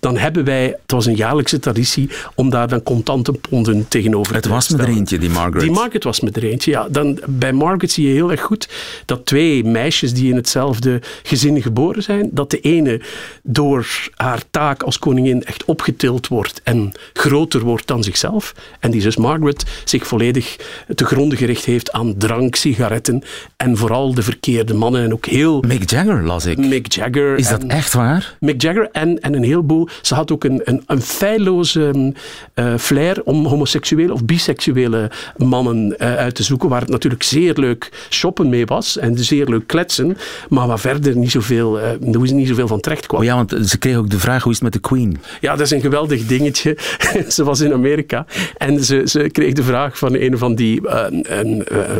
dan 0.00 0.18
hebben 0.18 0.44
wij, 0.44 0.66
het 0.82 0.92
was 0.92 1.06
een 1.06 1.16
jaarlijkse 1.16 1.58
traditie, 1.58 2.10
om 2.34 2.50
daar 2.50 2.68
dan 2.68 2.82
contante 2.82 3.32
ponden 3.32 3.88
tegenover 3.88 4.34
Het 4.34 4.42
te 4.42 4.48
was 4.48 4.68
me 4.68 4.76
er 4.76 4.82
stellen. 4.82 4.98
eentje, 4.98 5.18
die 5.18 5.30
Margaret. 5.30 5.60
Die 5.60 5.70
Margaret 5.70 6.04
was 6.04 6.20
met 6.20 6.36
er 6.36 6.44
eentje, 6.44 6.70
ja. 6.70 6.88
Dan, 6.90 7.18
bij 7.26 7.52
Margaret 7.52 7.90
zie 7.90 8.06
je 8.08 8.14
heel 8.14 8.30
erg 8.30 8.40
goed 8.40 8.68
dat 9.06 9.26
twee 9.26 9.64
meisjes 9.64 10.14
die 10.14 10.30
in 10.30 10.36
hetzelfde 10.36 11.00
gezin 11.22 11.62
geboren 11.62 12.02
zijn, 12.02 12.28
dat 12.32 12.50
de 12.50 12.60
ene 12.60 13.00
door 13.42 13.86
haar 14.14 14.42
taak 14.50 14.82
als 14.82 14.98
koningin 14.98 15.44
echt 15.44 15.64
opgetild 15.64 16.28
wordt 16.28 16.60
en 16.64 16.92
groter 17.12 17.60
wordt 17.60 17.86
dan 17.86 18.02
zichzelf. 18.02 18.54
En 18.80 18.90
die 18.90 19.00
zus 19.00 19.16
Margaret 19.16 19.64
zich 19.84 20.06
volledig 20.06 20.56
te 20.94 21.04
gronden 21.04 21.38
gericht 21.38 21.64
heeft 21.64 21.92
aan 21.92 22.16
drank, 22.16 22.54
sigaretten 22.54 23.22
en 23.56 23.76
vooral 23.76 24.14
de 24.14 24.22
verkeerde 24.22 24.74
mannen. 24.74 25.04
En 25.04 25.12
ook 25.12 25.26
heel 25.26 25.60
Mick 25.60 25.90
Jagger 25.90 26.22
las 26.22 26.46
ik. 26.46 26.58
Mick 26.58 26.92
Jagger. 26.92 27.36
Is 27.38 27.48
dat 27.48 27.64
echt 27.64 27.92
waar? 27.92 28.36
Mick 28.40 28.62
Jagger 28.62 28.88
en, 28.92 29.20
en 29.20 29.31
een 29.34 29.44
heleboel. 29.44 29.88
Ze 30.02 30.14
had 30.14 30.32
ook 30.32 30.44
een, 30.44 30.60
een, 30.64 30.82
een 30.86 31.00
feilloze 31.02 32.12
eh, 32.54 32.74
flair 32.78 33.22
om 33.24 33.46
homoseksuele 33.46 34.12
of 34.12 34.24
biseksuele 34.24 35.10
mannen 35.36 35.98
eh, 35.98 36.16
uit 36.16 36.34
te 36.34 36.42
zoeken. 36.42 36.68
Waar 36.68 36.80
het 36.80 36.90
natuurlijk 36.90 37.22
zeer 37.22 37.54
leuk 37.54 38.06
shoppen 38.10 38.48
mee 38.48 38.66
was 38.66 38.98
en 38.98 39.18
zeer 39.18 39.46
leuk 39.46 39.66
kletsen. 39.66 40.16
Maar 40.48 40.66
waar 40.66 40.78
verder 40.78 41.16
niet 41.16 41.30
zoveel, 41.30 41.78
er 41.78 41.98
niet 42.32 42.48
zoveel 42.48 42.68
van 42.68 42.80
terecht 42.80 43.06
kwam. 43.06 43.20
Oh 43.20 43.26
ja, 43.26 43.34
want 43.34 43.68
ze 43.68 43.78
kreeg 43.78 43.96
ook 43.96 44.10
de 44.10 44.18
vraag, 44.18 44.42
hoe 44.42 44.52
is 44.52 44.58
het 44.58 44.72
met 44.72 44.82
de 44.82 44.88
Queen? 44.88 45.20
Ja, 45.40 45.50
dat 45.52 45.60
is 45.60 45.70
een 45.70 45.80
geweldig 45.80 46.26
dingetje. 46.26 46.76
ze 47.28 47.44
was 47.44 47.60
in 47.60 47.72
Amerika 47.72 48.26
en 48.56 48.84
ze, 48.84 49.02
ze 49.04 49.28
kreeg 49.32 49.52
de 49.52 49.62
vraag 49.62 49.98
van 49.98 50.14
een 50.14 50.38
van 50.38 50.54
die 50.54 50.80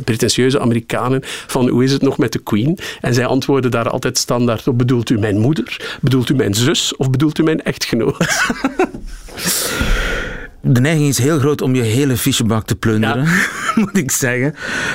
pretentieuze 0.04 0.60
Amerikanen 0.60 1.20
van 1.46 1.68
hoe 1.68 1.84
is 1.84 1.92
het 1.92 2.02
nog 2.02 2.18
met 2.18 2.32
de 2.32 2.38
Queen? 2.38 2.78
En 3.00 3.14
zij 3.14 3.26
antwoordde 3.26 3.68
daar 3.68 3.88
altijd 3.88 4.18
standaard 4.18 4.68
op, 4.68 4.78
bedoelt 4.78 5.10
u 5.10 5.18
mijn 5.18 5.38
moeder? 5.38 5.98
Bedoelt 6.00 6.28
u 6.28 6.34
mijn 6.34 6.54
zus? 6.54 6.96
Of 6.96 7.10
bedoelt 7.12 7.38
u 7.38 7.42
mijn 7.42 7.62
echtgenoot? 7.62 8.16
de 10.62 10.80
neiging 10.80 11.08
is 11.08 11.18
heel 11.18 11.38
groot 11.38 11.62
om 11.62 11.74
je 11.74 11.82
hele 11.82 12.16
fichebak 12.16 12.66
te 12.66 12.76
plunderen, 12.76 13.28
moet 13.80 13.96
ik 13.96 14.10
zeggen. 14.10 14.54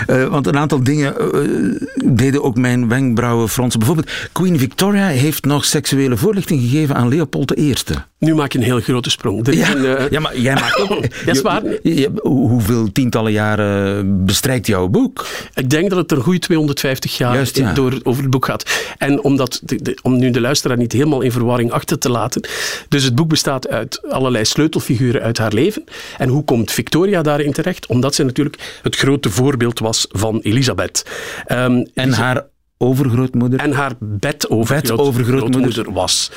Uh, 0.09 0.27
want 0.27 0.47
een 0.47 0.57
aantal 0.57 0.83
dingen 0.83 1.15
uh, 1.35 1.79
deden 2.15 2.43
ook 2.43 2.57
mijn 2.57 2.87
wenkbrauwen 2.87 3.49
fronsen. 3.49 3.79
Bijvoorbeeld, 3.79 4.11
Queen 4.31 4.59
Victoria 4.59 5.07
heeft 5.07 5.45
nog 5.45 5.65
seksuele 5.65 6.17
voorlichting 6.17 6.61
gegeven 6.61 6.95
aan 6.95 7.07
Leopold 7.07 7.57
I. 7.57 7.75
Nu 8.19 8.35
maak 8.35 8.51
je 8.51 8.57
een 8.57 8.63
heel 8.63 8.79
grote 8.79 9.09
sprong. 9.09 9.53
Ja, 9.53 9.75
een, 9.75 9.83
uh... 9.83 10.09
ja, 10.09 10.19
maar 10.19 10.37
jij 10.37 10.53
maakt 10.53 10.79
ook... 10.79 11.01
dat 11.25 11.35
is 11.35 11.41
waar. 11.41 11.63
Je, 11.83 12.11
hoeveel 12.21 12.91
tientallen 12.91 13.31
jaren 13.31 14.25
bestrijkt 14.25 14.67
jouw 14.67 14.87
boek? 14.87 15.27
Ik 15.53 15.69
denk 15.69 15.89
dat 15.89 15.99
het 15.99 16.11
er 16.11 16.17
een 16.17 16.23
goede 16.23 16.39
250 16.39 17.17
jaar 17.17 17.33
Juist, 17.33 17.57
ja. 17.57 17.73
door, 17.73 17.99
over 18.03 18.21
het 18.21 18.31
boek 18.31 18.45
gaat. 18.45 18.93
En 18.97 19.23
omdat 19.23 19.61
de, 19.63 19.81
de, 19.81 19.97
om 20.01 20.17
nu 20.17 20.31
de 20.31 20.41
luisteraar 20.41 20.77
niet 20.77 20.91
helemaal 20.91 21.21
in 21.21 21.31
verwarring 21.31 21.71
achter 21.71 21.99
te 21.99 22.09
laten. 22.09 22.47
Dus 22.89 23.03
het 23.03 23.15
boek 23.15 23.29
bestaat 23.29 23.67
uit 23.69 24.01
allerlei 24.09 24.45
sleutelfiguren 24.45 25.21
uit 25.21 25.37
haar 25.37 25.53
leven. 25.53 25.83
En 26.17 26.29
hoe 26.29 26.43
komt 26.43 26.71
Victoria 26.71 27.21
daarin 27.21 27.53
terecht? 27.53 27.85
Omdat 27.85 28.15
ze 28.15 28.23
natuurlijk 28.23 28.79
het 28.81 28.95
grote 28.95 29.29
voorbeeld 29.29 29.79
was 29.79 30.07
van 30.09 30.39
Elisabeth. 30.39 31.05
Um, 31.51 31.87
en 31.93 32.13
haar 32.13 32.45
overgrootmoeder. 32.77 33.59
En 33.59 33.71
haar 33.71 33.93
bedovergrootmoeder 33.99 35.91
was. 35.91 36.31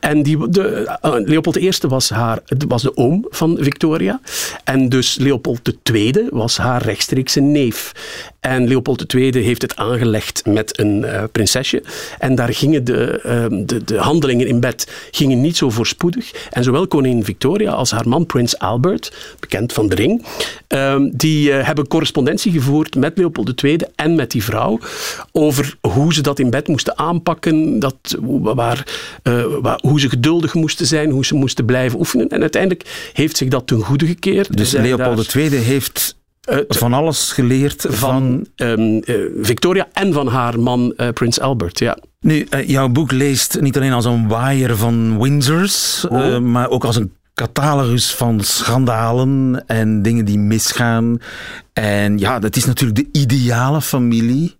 En 0.00 0.22
die, 0.22 0.48
de, 0.48 0.96
uh, 1.04 1.12
Leopold 1.16 1.56
I 1.56 1.70
was, 1.88 2.10
haar, 2.10 2.38
was 2.68 2.82
de 2.82 2.96
oom 2.96 3.26
van 3.30 3.58
Victoria. 3.60 4.20
En 4.64 4.88
dus 4.88 5.16
Leopold 5.16 5.72
II 5.92 6.28
was 6.30 6.56
haar 6.56 6.82
rechtstreekse 6.82 7.40
neef. 7.40 7.92
En 8.40 8.68
Leopold 8.68 9.14
II 9.14 9.42
heeft 9.42 9.62
het 9.62 9.76
aangelegd 9.76 10.46
met 10.46 10.78
een 10.78 11.02
uh, 11.02 11.22
prinsesje. 11.32 11.82
En 12.18 12.34
daar 12.34 12.54
gingen 12.54 12.84
de, 12.84 13.22
uh, 13.26 13.66
de, 13.66 13.84
de, 13.84 13.96
handelingen 13.96 14.46
in 14.46 14.60
bed 14.60 15.08
gingen 15.10 15.40
niet 15.40 15.56
zo 15.56 15.70
voorspoedig. 15.70 16.48
En 16.50 16.64
zowel 16.64 16.86
koningin 16.86 17.24
Victoria 17.24 17.70
als 17.70 17.90
haar 17.90 18.08
man 18.08 18.26
prins 18.26 18.58
Albert, 18.58 19.36
bekend 19.40 19.72
van 19.72 19.88
de 19.88 19.94
ring, 19.94 20.24
ehm, 20.66 21.10
die 21.12 21.50
uh, 21.50 21.66
hebben 21.66 21.88
correspondentie 21.88 22.52
gevoerd 22.52 22.94
met 22.94 23.18
Leopold 23.18 23.62
II 23.62 23.78
en 23.94 24.14
met 24.14 24.30
die 24.30 24.44
vrouw 24.44 24.78
over 25.32 25.76
hoe 25.88 26.14
ze 26.14 26.22
dat 26.22 26.38
in 26.38 26.50
bed 26.50 26.68
moesten 26.68 26.98
aanpakken, 26.98 27.78
dat, 27.78 28.16
waar, 28.40 28.86
uh, 29.22 29.44
waar, 29.60 29.78
hoe 29.82 30.00
ze 30.00 30.08
geduldig 30.08 30.54
moesten 30.54 30.86
zijn, 30.86 31.10
hoe 31.10 31.24
ze 31.24 31.34
moesten 31.34 31.64
blijven 31.64 31.98
oefenen. 31.98 32.28
En 32.28 32.40
uiteindelijk 32.40 33.10
heeft 33.12 33.36
zich 33.36 33.48
dat 33.48 33.66
ten 33.66 33.80
goede 33.80 34.06
gekeerd. 34.06 34.56
Dus 34.56 34.72
Leopold 34.72 35.34
II 35.34 35.54
heeft 35.54 36.16
van 36.68 36.92
alles 36.92 37.32
geleerd 37.32 37.86
van, 37.88 38.46
van 38.56 38.68
um, 38.68 39.02
uh, 39.04 39.16
Victoria 39.40 39.88
en 39.92 40.12
van 40.12 40.26
haar 40.26 40.60
man 40.60 40.94
uh, 40.96 41.08
Prins 41.08 41.40
Albert. 41.40 41.78
Ja. 41.78 41.98
Nu, 42.20 42.46
jouw 42.66 42.88
boek 42.88 43.12
leest 43.12 43.60
niet 43.60 43.76
alleen 43.76 43.92
als 43.92 44.04
een 44.04 44.28
waaier 44.28 44.76
van 44.76 45.22
Windsors, 45.22 46.06
oh. 46.08 46.38
maar 46.38 46.68
ook 46.68 46.84
als 46.84 46.96
een 46.96 47.12
catalogus 47.34 48.14
van 48.14 48.40
schandalen 48.40 49.64
en 49.66 50.02
dingen 50.02 50.24
die 50.24 50.38
misgaan. 50.38 51.18
En 51.72 52.18
ja, 52.18 52.38
dat 52.38 52.56
is 52.56 52.64
natuurlijk 52.64 53.12
de 53.12 53.20
ideale 53.20 53.80
familie 53.80 54.56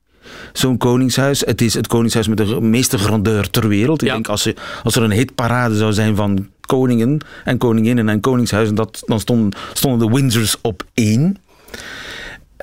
zo'n 0.53 0.77
koningshuis. 0.77 1.41
Het 1.41 1.61
is 1.61 1.75
het 1.75 1.87
koningshuis 1.87 2.29
met 2.29 2.37
de 2.37 2.61
meeste 2.61 2.99
grandeur 2.99 3.51
ter 3.51 3.69
wereld. 3.69 4.03
Ik 4.03 4.09
denk 4.09 4.29
als, 4.29 4.47
er, 4.47 4.55
als 4.83 4.97
er 4.97 5.03
een 5.03 5.11
hitparade 5.11 5.77
zou 5.77 5.93
zijn 5.93 6.17
van 6.17 6.49
koningen 6.61 7.19
en 7.45 7.59
koninginnen 7.59 8.09
en 8.09 8.21
koningshuizen, 8.21 8.75
dat, 8.75 9.03
dan 9.07 9.21
stonden, 9.21 9.53
stonden 9.73 10.09
de 10.09 10.15
Windsors 10.15 10.57
op 10.61 10.85
één. 10.95 11.37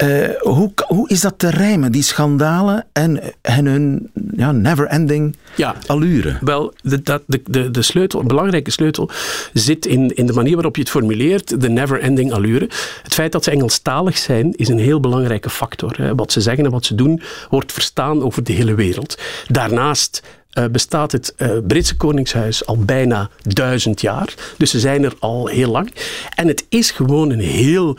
Uh, 0.04 0.30
hoe, 0.40 0.72
hoe 0.88 1.10
is 1.10 1.22
dat 1.22 1.34
te 1.38 1.50
rijmen, 1.50 1.92
die 1.92 2.04
schandalen 2.04 2.86
en, 2.94 3.22
en 3.42 3.66
hun 3.66 4.10
ja, 4.36 4.52
never-ending 4.52 5.36
ja, 5.56 5.76
allure? 5.86 6.38
Wel, 6.42 6.74
de, 6.82 7.02
dat, 7.02 7.24
de, 7.26 7.42
de, 7.44 7.72
de 7.72 7.82
sleutel, 7.82 8.20
een 8.20 8.28
belangrijke 8.28 8.72
sleutel 8.72 9.10
zit 9.54 9.86
in, 9.86 10.16
in 10.16 10.26
de 10.26 10.34
manier 10.34 10.54
waarop 10.54 10.76
je 10.76 10.82
het 10.82 10.92
formuleert, 10.92 11.62
de 11.62 11.70
never-ending 11.70 12.32
allure. 12.32 12.70
Het 13.04 13.14
feit 13.14 13.32
dat 13.32 13.44
ze 13.44 13.52
Engelstalig 13.52 14.18
zijn, 14.18 14.54
is 14.56 14.68
een 14.68 14.80
heel 14.80 15.00
belangrijke 15.00 15.50
factor. 15.50 15.96
Hè. 15.98 16.16
Wat 16.16 16.32
ze 16.32 16.42
zeggen 16.42 16.66
en 16.66 16.72
wat 16.72 16.86
ze 16.86 16.96
doen, 16.96 17.22
wordt 17.50 17.72
verstaan 17.72 18.24
over 18.24 18.44
de 18.44 18.54
hele 18.54 18.76
wereld. 18.76 19.18
Daarnaast 19.48 20.24
uh, 20.54 20.66
bestaat 20.66 21.12
het 21.12 21.34
uh, 21.38 21.52
Britse 21.68 21.98
Koningshuis 21.98 22.66
al 22.66 22.78
bijna 22.78 23.30
duizend 23.42 24.02
jaar. 24.02 24.34
Dus 24.58 24.72
ze 24.72 24.80
zijn 24.80 25.04
er 25.04 25.14
al 25.20 25.48
heel 25.48 25.72
lang. 25.72 25.94
En 26.36 26.48
het 26.48 26.66
is 26.70 26.92
gewoon 26.92 27.30
een 27.30 27.40
heel 27.40 27.98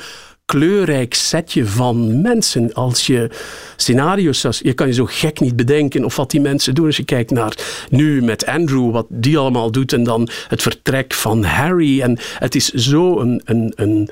kleurrijk 0.51 1.15
setje 1.15 1.67
van 1.67 2.21
mensen. 2.21 2.73
Als 2.73 3.07
je 3.07 3.31
scenario's, 3.77 4.61
je 4.63 4.73
kan 4.73 4.87
je 4.87 4.93
zo 4.93 5.05
gek 5.05 5.41
niet 5.41 5.57
bedenken 5.57 6.05
of 6.05 6.17
wat 6.17 6.31
die 6.31 6.41
mensen 6.41 6.75
doen. 6.75 6.87
Als 6.87 6.97
je 6.97 7.05
kijkt 7.05 7.31
naar 7.31 7.57
nu 7.91 8.23
met 8.23 8.47
Andrew, 8.47 8.91
wat 8.91 9.07
die 9.09 9.39
allemaal 9.39 9.71
doet 9.71 9.93
en 9.93 10.03
dan 10.03 10.29
het 10.49 10.63
vertrek 10.63 11.15
van 11.15 11.45
Harry. 11.45 12.01
En 12.01 12.19
het 12.39 12.55
is 12.55 12.69
zo 12.69 13.19
een, 13.19 13.43
een, 13.45 13.73
een, 13.77 14.09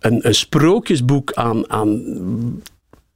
een, 0.00 0.26
een 0.26 0.34
sprookjesboek 0.34 1.32
aan, 1.34 1.70
aan 1.70 2.02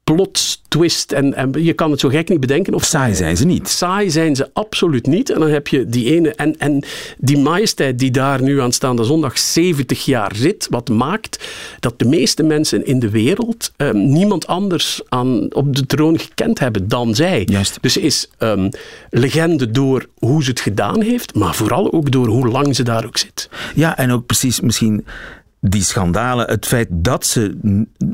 plot 0.05 0.61
twist. 0.69 1.13
En, 1.13 1.35
en 1.35 1.53
je 1.65 1.73
kan 1.73 1.91
het 1.91 2.01
zo 2.01 2.09
gek 2.09 2.29
niet 2.29 2.41
bedenken. 2.41 2.75
Of 2.75 2.85
saai 2.85 3.15
zijn 3.15 3.37
ze 3.37 3.45
niet. 3.45 3.69
Saai 3.69 4.11
zijn 4.11 4.37
ze 4.37 4.51
absoluut 4.53 5.07
niet. 5.07 5.31
En 5.31 5.41
dan 5.41 5.51
heb 5.51 5.69
je 5.69 5.87
die 5.87 6.15
ene. 6.15 6.31
En, 6.35 6.59
en 6.59 6.85
die 7.19 7.39
majesteit 7.39 7.99
die 7.99 8.11
daar 8.11 8.43
nu 8.43 8.61
aanstaande 8.61 9.05
zondag 9.05 9.39
70 9.39 10.05
jaar 10.05 10.33
zit, 10.35 10.67
wat 10.71 10.89
maakt 10.89 11.49
dat 11.81 11.99
de 11.99 12.05
meeste 12.05 12.43
mensen 12.43 12.87
in 12.87 12.99
de 12.99 13.11
wereld 13.11 13.73
um, 13.77 14.09
niemand 14.09 14.47
anders 14.47 15.01
aan, 15.09 15.55
op 15.55 15.77
de 15.77 15.87
troon 15.87 16.19
gekend 16.19 16.59
hebben 16.59 16.89
dan 16.89 17.15
zij. 17.15 17.43
Juist. 17.47 17.79
Dus 17.81 17.97
is 17.97 18.31
um, 18.39 18.69
legende 19.11 19.71
door 19.71 20.07
hoe 20.19 20.45
ze 20.45 20.51
het 20.51 20.61
gedaan 20.61 21.03
heeft, 21.03 21.35
maar 21.35 21.55
vooral 21.55 21.93
ook 21.93 22.11
door 22.11 22.27
hoe 22.27 22.49
lang 22.49 22.77
ze 22.77 22.83
daar 22.83 23.05
ook 23.05 23.19
zit. 23.19 23.49
Ja, 23.75 23.97
en 23.97 24.11
ook 24.11 24.27
precies 24.27 24.61
misschien 24.61 25.05
die 25.61 25.83
schandalen, 25.83 26.47
het 26.47 26.67
feit 26.67 26.89
dat 26.91 27.27
ze 27.27 27.57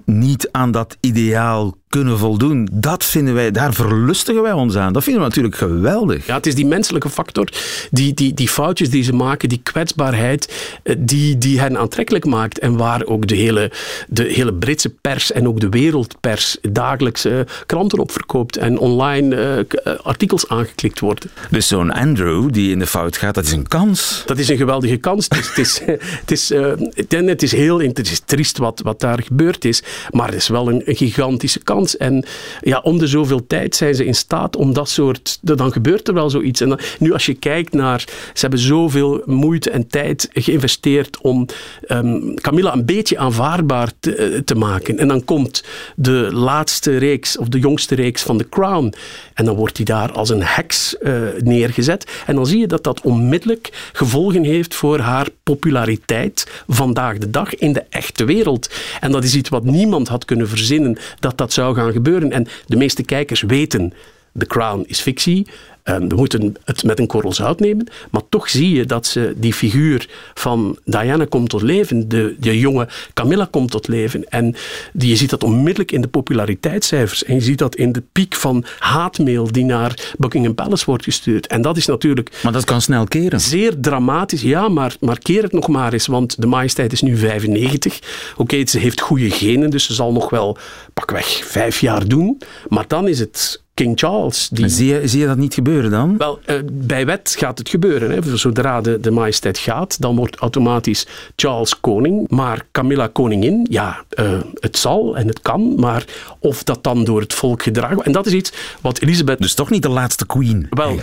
niet 0.04 0.48
aan 0.52 0.70
dat 0.70 0.96
ideaal 1.00 1.76
kunnen 1.90 2.18
voldoen, 2.18 2.68
dat 2.72 3.04
vinden 3.04 3.34
wij, 3.34 3.50
daar 3.50 3.74
verlustigen 3.74 4.42
wij 4.42 4.52
ons 4.52 4.76
aan. 4.76 4.92
Dat 4.92 5.02
vinden 5.02 5.22
we 5.22 5.28
natuurlijk 5.28 5.56
geweldig. 5.56 6.26
Ja, 6.26 6.34
het 6.34 6.46
is 6.46 6.54
die 6.54 6.66
menselijke 6.66 7.10
factor, 7.10 7.48
die, 7.90 8.14
die, 8.14 8.34
die 8.34 8.48
foutjes 8.48 8.90
die 8.90 9.02
ze 9.02 9.12
maken, 9.12 9.48
die 9.48 9.60
kwetsbaarheid, 9.62 10.52
eh, 10.82 10.94
die, 10.98 11.38
die 11.38 11.60
hen 11.60 11.78
aantrekkelijk 11.78 12.24
maakt. 12.24 12.58
En 12.58 12.76
waar 12.76 13.04
ook 13.04 13.26
de 13.26 13.34
hele, 13.34 13.72
de 14.08 14.22
hele 14.22 14.54
Britse 14.54 14.88
pers 14.88 15.32
en 15.32 15.48
ook 15.48 15.60
de 15.60 15.68
wereldpers 15.68 16.56
dagelijks 16.62 17.26
uh, 17.26 17.40
kranten 17.66 17.98
op 17.98 18.12
verkoopt 18.12 18.56
en 18.56 18.78
online 18.78 19.66
uh, 19.84 19.92
artikels 20.02 20.48
aangeklikt 20.48 21.00
worden. 21.00 21.30
Dus 21.50 21.68
zo'n 21.68 21.90
Andrew 21.90 22.52
die 22.52 22.70
in 22.70 22.78
de 22.78 22.86
fout 22.86 23.16
gaat, 23.16 23.34
dat 23.34 23.44
is 23.44 23.52
een 23.52 23.68
kans. 23.68 24.22
Dat 24.26 24.38
is 24.38 24.48
een 24.48 24.56
geweldige 24.56 24.96
kans. 24.96 25.26
het 25.28 25.58
is, 25.58 25.80
het 25.86 26.30
is, 26.30 26.48
het 26.94 27.12
is, 27.12 27.26
het 27.26 27.42
is 27.42 27.52
heel 27.52 27.78
het 27.80 27.98
is 27.98 28.20
triest 28.24 28.58
wat, 28.58 28.80
wat 28.84 29.00
daar 29.00 29.22
gebeurd 29.22 29.64
is, 29.64 29.82
maar 30.10 30.26
het 30.26 30.36
is 30.36 30.48
wel 30.48 30.68
een, 30.68 30.82
een 30.84 30.96
gigantische 30.96 31.58
kans 31.58 31.79
en 31.88 32.24
ja, 32.60 32.78
om 32.78 32.98
de 32.98 33.06
zoveel 33.06 33.46
tijd 33.46 33.76
zijn 33.76 33.94
ze 33.94 34.04
in 34.04 34.14
staat 34.14 34.56
om 34.56 34.72
dat 34.72 34.88
soort. 34.88 35.38
Dan 35.40 35.72
gebeurt 35.72 36.08
er 36.08 36.14
wel 36.14 36.30
zoiets. 36.30 36.60
En 36.60 36.78
nu, 36.98 37.12
als 37.12 37.26
je 37.26 37.34
kijkt 37.34 37.72
naar. 37.72 38.04
Ze 38.34 38.40
hebben 38.40 38.58
zoveel 38.58 39.22
moeite 39.24 39.70
en 39.70 39.86
tijd 39.86 40.28
geïnvesteerd 40.32 41.20
om 41.20 41.46
um, 41.88 42.34
Camilla 42.34 42.72
een 42.72 42.84
beetje 42.84 43.18
aanvaardbaar 43.18 43.92
te, 44.00 44.14
eh, 44.14 44.38
te, 44.38 44.54
maken. 44.54 44.98
En 44.98 45.08
dan 45.08 45.24
komt 45.24 45.64
de 45.96 46.28
laatste 46.32 46.96
reeks, 46.96 47.38
of 47.38 47.48
de 47.48 47.58
jongste 47.58 47.94
reeks 47.94 48.22
van 48.22 48.38
The 48.38 48.48
Crown. 48.48 48.94
En 49.34 49.44
dan 49.44 49.56
wordt 49.56 49.76
hij 49.76 49.86
daar 49.86 50.12
als 50.12 50.28
een 50.28 50.42
heks 50.42 50.96
uh, 51.00 51.20
neergezet. 51.38 52.10
En 52.26 52.34
dan 52.34 52.46
zie 52.46 52.58
je 52.58 52.66
dat 52.66 52.84
dat 52.84 53.00
onmiddellijk 53.00 53.90
gevolgen 53.92 54.44
heeft 54.44 54.74
voor 54.74 54.98
haar 54.98 55.28
populariteit 55.42 56.46
vandaag 56.68 57.18
de 57.18 57.30
dag 57.30 57.54
in 57.54 57.72
de 57.72 57.84
echte 57.88 58.24
wereld. 58.24 58.70
En 59.00 59.12
dat 59.12 59.24
is 59.24 59.34
iets 59.34 59.48
wat 59.48 59.64
niemand 59.64 60.08
had 60.08 60.24
kunnen 60.24 60.48
verzinnen 60.48 60.98
dat 61.20 61.38
dat 61.38 61.52
zou 61.52 61.69
gaan 61.74 61.92
gebeuren. 61.92 62.30
En 62.30 62.46
de 62.66 62.76
meeste 62.76 63.02
kijkers 63.02 63.42
weten, 63.42 63.92
The 64.38 64.46
Crown 64.46 64.84
is 64.86 65.00
fictie. 65.00 65.46
We 65.84 66.14
moeten 66.14 66.56
het 66.64 66.84
met 66.84 66.98
een 66.98 67.06
korrel 67.06 67.32
zout 67.32 67.60
nemen. 67.60 67.86
Maar 68.10 68.22
toch 68.28 68.48
zie 68.48 68.74
je 68.74 68.84
dat 68.84 69.06
ze 69.06 69.34
die 69.36 69.54
figuur 69.54 70.08
van 70.34 70.78
Diana 70.84 71.24
komt 71.24 71.48
tot 71.48 71.62
leven. 71.62 72.08
De, 72.08 72.36
de 72.38 72.58
jonge 72.58 72.88
Camilla 73.14 73.48
komt 73.50 73.70
tot 73.70 73.88
leven. 73.88 74.28
En 74.28 74.54
die, 74.92 75.08
je 75.08 75.16
ziet 75.16 75.30
dat 75.30 75.44
onmiddellijk 75.44 75.92
in 75.92 76.00
de 76.00 76.08
populariteitscijfers. 76.08 77.24
En 77.24 77.34
je 77.34 77.40
ziet 77.40 77.58
dat 77.58 77.76
in 77.76 77.92
de 77.92 78.02
piek 78.12 78.34
van 78.34 78.64
haatmail 78.78 79.52
die 79.52 79.64
naar 79.64 80.14
Buckingham 80.18 80.54
Palace 80.54 80.84
wordt 80.84 81.04
gestuurd. 81.04 81.46
En 81.46 81.62
dat 81.62 81.76
is 81.76 81.86
natuurlijk... 81.86 82.38
Maar 82.42 82.52
dat 82.52 82.64
kan 82.64 82.80
snel 82.80 83.04
keren. 83.04 83.40
Zeer 83.40 83.80
dramatisch. 83.80 84.42
Ja, 84.42 84.68
maar, 84.68 84.96
maar 85.00 85.18
keer 85.18 85.42
het 85.42 85.52
nog 85.52 85.68
maar 85.68 85.92
eens. 85.92 86.06
Want 86.06 86.40
de 86.40 86.46
majesteit 86.46 86.92
is 86.92 87.00
nu 87.00 87.16
95. 87.16 87.98
Oké, 88.36 88.66
ze 88.66 88.78
heeft 88.78 89.00
goede 89.00 89.30
genen. 89.30 89.70
Dus 89.70 89.84
ze 89.84 89.94
zal 89.94 90.12
nog 90.12 90.30
wel 90.30 90.56
pakweg 90.94 91.26
vijf 91.26 91.80
jaar 91.80 92.08
doen. 92.08 92.40
Maar 92.68 92.84
dan 92.88 93.08
is 93.08 93.18
het 93.18 93.62
King 93.74 93.98
Charles. 93.98 94.48
Die... 94.52 94.68
Zie, 94.68 94.86
je, 94.86 95.08
zie 95.08 95.20
je 95.20 95.26
dat 95.26 95.36
niet 95.36 95.54
gebeuren? 95.54 95.90
dan? 95.90 96.16
Wel, 96.16 96.38
uh, 96.46 96.56
bij 96.72 97.06
wet 97.06 97.34
gaat 97.38 97.58
het 97.58 97.68
gebeuren. 97.68 98.10
Hè. 98.10 98.36
Zodra 98.36 98.80
de, 98.80 99.00
de 99.00 99.10
majesteit 99.10 99.58
gaat, 99.58 100.00
dan 100.00 100.16
wordt 100.16 100.36
automatisch 100.36 101.06
Charles 101.36 101.80
koning. 101.80 102.28
Maar 102.28 102.66
Camilla 102.72 103.06
koningin, 103.06 103.66
ja, 103.70 104.04
uh, 104.18 104.40
het 104.54 104.78
zal 104.78 105.16
en 105.16 105.26
het 105.26 105.40
kan. 105.40 105.74
Maar 105.76 106.04
of 106.38 106.64
dat 106.64 106.84
dan 106.84 107.04
door 107.04 107.20
het 107.20 107.34
volk 107.34 107.62
gedragen 107.62 107.94
wordt. 107.94 108.06
En 108.06 108.14
dat 108.14 108.26
is 108.26 108.32
iets 108.32 108.52
wat 108.80 109.00
Elisabeth. 109.00 109.38
Dus 109.38 109.54
toch 109.54 109.70
niet 109.70 109.82
de 109.82 109.88
laatste 109.88 110.26
queen? 110.26 110.66
Wel, 110.70 110.98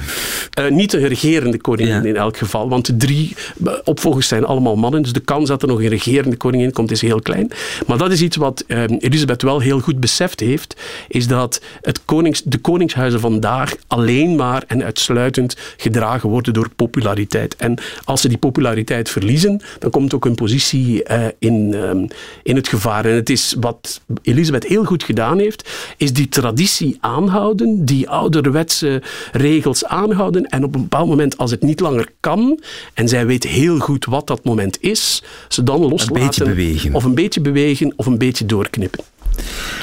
uh, 0.60 0.72
niet 0.72 0.92
de 0.92 1.08
regerende 1.08 1.62
koningin 1.62 2.04
ja. 2.04 2.10
in 2.10 2.16
elk 2.16 2.38
geval. 2.38 2.70
Want 2.70 2.86
de 2.86 2.98
drie 2.98 3.36
opvolgers 3.84 4.28
zijn 4.28 4.46
allemaal 4.46 4.76
mannen. 4.76 5.02
Dus 5.02 5.14
de 5.14 5.20
kans 5.20 5.48
dat 5.48 5.62
er 5.62 5.68
nog 5.68 5.82
een 5.82 5.88
regerende 5.88 6.38
koningin 6.38 6.72
komt 6.72 6.92
is 6.92 7.02
heel 7.02 7.22
klein. 7.22 7.52
Maar 7.88 7.98
dat 7.98 8.12
is 8.12 8.22
iets 8.22 8.36
wat 8.36 8.64
Elisabeth 9.00 9.42
wel 9.42 9.60
heel 9.60 9.80
goed 9.80 10.00
beseft 10.00 10.40
heeft. 10.40 10.82
Is 11.08 11.28
dat 11.28 11.62
het 11.82 12.06
konings, 12.06 12.42
de 12.44 12.57
koningshuizen 12.58 13.20
vandaag 13.20 13.76
alleen 13.88 14.36
maar 14.36 14.64
en 14.68 14.84
uitsluitend 14.84 15.56
gedragen 15.78 16.30
worden 16.30 16.54
door 16.54 16.70
populariteit. 16.76 17.56
En 17.56 17.78
als 18.04 18.22
ze 18.22 18.28
die 18.28 18.38
populariteit 18.38 19.10
verliezen, 19.10 19.62
dan 19.80 19.90
komt 19.90 20.14
ook 20.14 20.24
hun 20.24 20.36
positie 20.36 21.04
uh, 21.12 21.26
in, 21.40 21.74
um, 21.74 22.08
in 22.44 22.56
het 22.56 22.68
gevaar. 22.68 23.06
En 23.06 23.16
het 23.16 23.30
is 23.30 23.56
wat 23.60 24.02
Elisabeth 24.22 24.68
heel 24.68 24.84
goed 24.84 25.04
gedaan 25.04 25.40
heeft, 25.40 25.70
is 25.98 26.14
die 26.14 26.30
traditie 26.30 26.98
aanhouden, 27.00 27.86
die 27.86 28.10
ouderwetse 28.10 29.02
regels 29.32 29.86
aanhouden. 29.86 30.46
En 30.46 30.64
op 30.64 30.76
een 30.76 30.82
bepaald 30.82 31.08
moment, 31.08 31.38
als 31.38 31.52
het 31.52 31.62
niet 31.62 31.80
langer 31.80 32.08
kan, 32.20 32.60
en 32.94 33.08
zij 33.08 33.26
weet 33.26 33.44
heel 33.44 33.78
goed 33.78 34.06
wat 34.06 34.28
dat 34.28 34.44
moment 34.44 34.78
is, 34.82 35.24
ze 35.48 35.64
dan 35.64 35.80
loslaten. 35.80 36.16
Een 36.16 36.28
beetje 36.28 36.44
bewegen. 36.44 36.94
Of 36.94 37.04
een 37.04 37.16
beetje 37.16 37.42
bewegen, 37.42 37.94
of 37.96 38.06
een 38.06 38.18
beetje 38.18 38.46
doorknippen. 38.46 39.04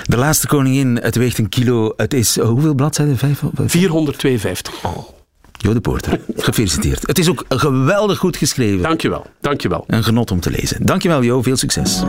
De 0.06 0.16
laatste 0.16 0.46
koningin, 0.46 0.98
het 1.02 1.16
weegt 1.16 1.38
een 1.38 1.48
kilo. 1.48 1.92
Het 1.96 2.14
is 2.14 2.38
hoeveel 2.38 2.74
bladzijden? 2.74 3.18
Vijf, 3.18 3.42
452. 3.66 4.84
Oh. 4.84 5.08
Jo 5.56 5.72
de 5.72 5.80
Poorter, 5.80 6.20
gefeliciteerd. 6.36 7.06
Het 7.06 7.18
is 7.18 7.28
ook 7.28 7.44
geweldig 7.48 8.18
goed 8.18 8.36
geschreven. 8.36 8.82
Dankjewel, 8.82 9.26
dankjewel. 9.40 9.84
Een 9.86 10.04
genot 10.04 10.30
om 10.30 10.40
te 10.40 10.50
lezen. 10.50 10.86
Dankjewel 10.86 11.22
Jo, 11.22 11.42
veel 11.42 11.56
succes. 11.56 12.02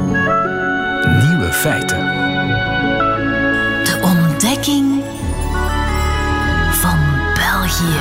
Nieuwe 1.30 1.50
feiten. 1.52 1.98
De 3.84 4.00
ontdekking 4.02 5.02
van 6.72 7.00
België. 7.34 8.00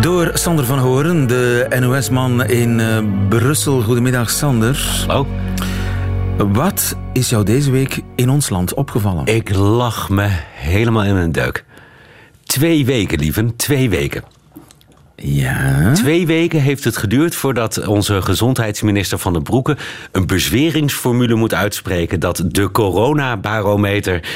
Door 0.00 0.30
Sander 0.34 0.64
van 0.64 0.78
Horen, 0.78 1.26
de 1.26 1.66
NOS-man 1.80 2.44
in 2.44 2.78
uh, 2.78 2.98
Brussel. 3.28 3.82
Goedemiddag, 3.82 4.30
Sander. 4.30 5.04
Hallo. 5.06 5.26
Wat 6.46 6.96
is 7.12 7.28
jou 7.28 7.44
deze 7.44 7.70
week 7.70 8.00
in 8.14 8.30
ons 8.30 8.48
land 8.48 8.74
opgevallen? 8.74 9.26
Ik 9.26 9.54
lag 9.54 10.08
me 10.08 10.28
helemaal 10.54 11.04
in 11.04 11.14
een 11.14 11.32
duik. 11.32 11.64
Twee 12.44 12.84
weken, 12.84 13.18
lieven, 13.18 13.56
twee 13.56 13.90
weken. 13.90 14.22
Ja. 15.16 15.92
Twee 15.92 16.26
weken 16.26 16.60
heeft 16.60 16.84
het 16.84 16.96
geduurd 16.96 17.34
voordat 17.34 17.86
onze 17.86 18.22
gezondheidsminister 18.22 19.18
Van 19.18 19.32
den 19.32 19.42
Broeke 19.42 19.76
een 20.12 20.26
bezweringsformule 20.26 21.34
moet 21.34 21.54
uitspreken 21.54 22.20
dat 22.20 22.44
de 22.46 22.70
coronabarometer 22.70 24.28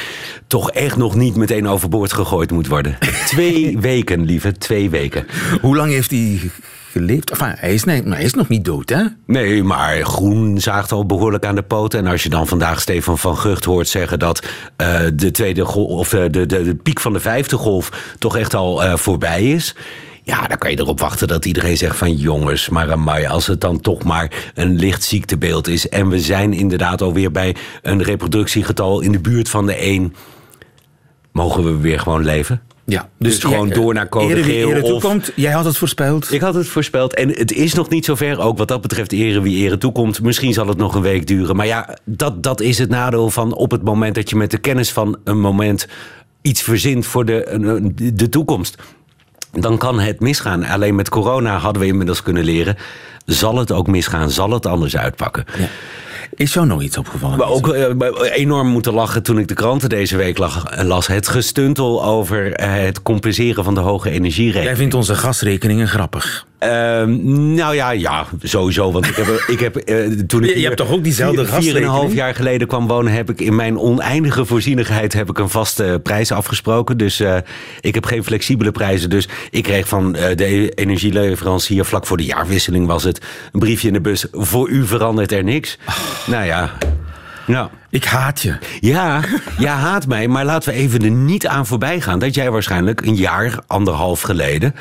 toch 0.47 0.71
echt 0.71 0.97
nog 0.97 1.15
niet 1.15 1.35
meteen 1.35 1.67
overboord 1.67 2.13
gegooid 2.13 2.51
moet 2.51 2.67
worden. 2.67 2.97
twee 3.25 3.79
weken, 3.79 4.25
lieve, 4.25 4.51
twee 4.51 4.89
weken. 4.89 5.27
Hoe 5.61 5.75
lang 5.75 5.91
heeft 5.91 6.11
hij 6.11 6.51
geleefd? 6.93 7.31
Enfin, 7.31 7.53
hij 7.57 7.73
is, 7.73 7.83
nee, 7.83 8.03
maar 8.03 8.15
hij 8.15 8.25
is 8.25 8.33
nog 8.33 8.47
niet 8.47 8.65
dood, 8.65 8.89
hè? 8.89 9.03
Nee, 9.25 9.63
maar 9.63 10.05
Groen 10.05 10.59
zaagt 10.59 10.91
al 10.91 11.05
behoorlijk 11.05 11.45
aan 11.45 11.55
de 11.55 11.63
poten. 11.63 11.99
En 11.99 12.07
als 12.07 12.23
je 12.23 12.29
dan 12.29 12.47
vandaag 12.47 12.81
Stefan 12.81 13.17
van 13.17 13.37
Gucht 13.37 13.65
hoort 13.65 13.87
zeggen 13.87 14.19
dat 14.19 14.47
uh, 14.77 14.99
de 15.13 15.31
tweede 15.31 15.65
golf, 15.65 15.99
of 15.99 16.09
de, 16.09 16.29
de, 16.29 16.45
de, 16.45 16.75
piek 16.83 16.99
van 16.99 17.13
de 17.13 17.19
vijfde 17.19 17.57
golf 17.57 18.15
toch 18.19 18.37
echt 18.37 18.53
al 18.53 18.83
uh, 18.83 18.95
voorbij 18.95 19.43
is. 19.43 19.75
Ja, 20.23 20.47
dan 20.47 20.57
kan 20.57 20.71
je 20.71 20.79
erop 20.79 20.99
wachten 20.99 21.27
dat 21.27 21.45
iedereen 21.45 21.77
zegt 21.77 21.97
van 21.97 22.15
jongens, 22.15 22.69
maar 22.69 22.91
amai, 22.91 23.25
als 23.25 23.47
het 23.47 23.61
dan 23.61 23.79
toch 23.79 24.03
maar 24.03 24.51
een 24.53 24.75
licht 24.75 25.03
ziektebeeld 25.03 25.67
is. 25.67 25.89
En 25.89 26.09
we 26.09 26.19
zijn 26.19 26.53
inderdaad 26.53 27.01
alweer 27.01 27.31
bij 27.31 27.55
een 27.81 28.03
reproductiegetal 28.03 29.01
in 29.01 29.11
de 29.11 29.19
buurt 29.19 29.49
van 29.49 29.65
de 29.65 29.75
1. 29.75 30.15
Mogen 31.31 31.63
we 31.63 31.77
weer 31.77 31.99
gewoon 31.99 32.23
leven? 32.23 32.61
Ja, 32.85 33.09
dus, 33.19 33.33
dus 33.33 33.43
gewoon 33.43 33.69
door 33.69 33.93
naar 33.93 34.09
code 34.09 34.33
ere 34.33 34.43
wie 34.43 34.55
ere 34.55 34.81
of- 34.81 34.89
toekomt. 34.89 35.31
Jij 35.35 35.51
had 35.51 35.65
het 35.65 35.77
voorspeld. 35.77 36.31
Ik 36.31 36.41
had 36.41 36.53
het 36.53 36.67
voorspeld. 36.67 37.13
En 37.13 37.29
het 37.29 37.51
is 37.51 37.73
nog 37.73 37.89
niet 37.89 38.05
zover. 38.05 38.39
Ook 38.39 38.57
wat 38.57 38.67
dat 38.67 38.81
betreft 38.81 39.11
ere 39.11 39.41
wie 39.41 39.65
ere 39.65 39.77
toekomt. 39.77 40.21
Misschien 40.21 40.53
zal 40.53 40.67
het 40.67 40.77
nog 40.77 40.95
een 40.95 41.01
week 41.01 41.27
duren. 41.27 41.55
Maar 41.55 41.65
ja, 41.65 41.97
dat, 42.05 42.43
dat 42.43 42.61
is 42.61 42.77
het 42.77 42.89
nadeel 42.89 43.29
van 43.29 43.53
op 43.53 43.71
het 43.71 43.83
moment 43.83 44.15
dat 44.15 44.29
je 44.29 44.35
met 44.35 44.51
de 44.51 44.57
kennis 44.57 44.91
van 44.91 45.17
een 45.23 45.39
moment 45.39 45.87
iets 46.41 46.61
verzint 46.61 47.05
voor 47.05 47.25
de, 47.25 47.91
de 48.13 48.29
toekomst. 48.29 48.75
Dan 49.51 49.77
kan 49.77 49.99
het 49.99 50.19
misgaan. 50.19 50.63
Alleen 50.63 50.95
met 50.95 51.09
corona 51.09 51.57
hadden 51.57 51.81
we 51.81 51.87
inmiddels 51.87 52.21
kunnen 52.21 52.43
leren. 52.43 52.75
Zal 53.25 53.57
het 53.57 53.71
ook 53.71 53.87
misgaan? 53.87 54.29
Zal 54.31 54.51
het 54.51 54.65
anders 54.65 54.97
uitpakken? 54.97 55.45
Ja. 55.57 55.67
Is 56.35 56.53
jou 56.53 56.65
nog 56.65 56.81
iets 56.81 56.97
opgevallen? 56.97 57.37
Maar 57.37 57.49
ook 57.49 57.67
uh, 57.67 57.85
enorm 58.31 58.67
moeten 58.67 58.93
lachen 58.93 59.23
toen 59.23 59.37
ik 59.39 59.47
de 59.47 59.53
kranten 59.53 59.89
deze 59.89 60.17
week 60.17 60.37
lag, 60.37 60.83
las. 60.83 61.07
Het 61.07 61.27
gestuntel 61.27 62.03
over 62.03 62.59
uh, 62.59 62.73
het 62.73 63.01
compenseren 63.01 63.63
van 63.63 63.73
de 63.73 63.79
hoge 63.79 64.09
energierekening. 64.09 64.67
Jij 64.67 64.75
vindt 64.75 64.93
onze 64.93 65.15
gasrekeningen 65.15 65.87
grappig. 65.87 66.45
Uh, 66.63 67.03
nou 67.55 67.75
ja, 67.75 67.91
ja, 67.91 68.25
sowieso. 68.41 68.91
Want 68.91 69.07
ik 69.07 69.15
heb, 69.15 69.43
ik 69.47 69.59
heb 69.59 69.89
uh, 69.89 70.19
toen 70.27 70.43
ik 70.43 70.55
je, 70.55 70.63
hebt 70.63 70.77
toch 70.77 70.91
ook 70.91 71.03
diezelfde 71.03 71.45
vier, 71.45 71.75
en 71.75 71.83
een 71.83 71.89
half 71.89 72.13
jaar 72.13 72.35
geleden 72.35 72.67
kwam 72.67 72.87
wonen, 72.87 73.13
heb 73.13 73.29
ik 73.29 73.41
in 73.41 73.55
mijn 73.55 73.79
oneindige 73.79 74.45
voorzienigheid 74.45 75.13
heb 75.13 75.29
ik 75.29 75.37
een 75.37 75.49
vaste 75.49 75.99
prijs 76.03 76.31
afgesproken. 76.31 76.97
Dus 76.97 77.21
uh, 77.21 77.37
ik 77.81 77.93
heb 77.93 78.05
geen 78.05 78.23
flexibele 78.23 78.71
prijzen. 78.71 79.09
Dus 79.09 79.27
ik 79.49 79.63
kreeg 79.63 79.87
van 79.87 80.15
uh, 80.15 80.35
de 80.35 80.69
energieleverancier 80.69 81.85
vlak 81.85 82.05
voor 82.05 82.17
de 82.17 82.25
jaarwisseling 82.25 82.87
was 82.87 83.03
het 83.03 83.21
een 83.51 83.59
briefje 83.59 83.87
in 83.87 83.93
de 83.93 84.01
bus. 84.01 84.25
Voor 84.31 84.69
u 84.69 84.85
verandert 84.85 85.31
er 85.31 85.43
niks. 85.43 85.77
Oh. 85.87 85.97
Nou 86.27 86.45
ja. 86.45 86.71
Nou. 87.45 87.69
Ik 87.89 88.03
haat 88.03 88.41
je. 88.41 88.57
Ja, 88.79 89.21
jij 89.57 89.71
haat 89.71 90.07
mij, 90.07 90.27
maar 90.27 90.45
laten 90.45 90.73
we 90.73 90.79
even 90.79 91.01
er 91.01 91.11
niet 91.11 91.47
aan 91.47 91.65
voorbij 91.65 92.01
gaan 92.01 92.19
dat 92.19 92.35
jij 92.35 92.51
waarschijnlijk 92.51 93.01
een 93.01 93.15
jaar, 93.15 93.59
anderhalf 93.67 94.21
geleden 94.21 94.75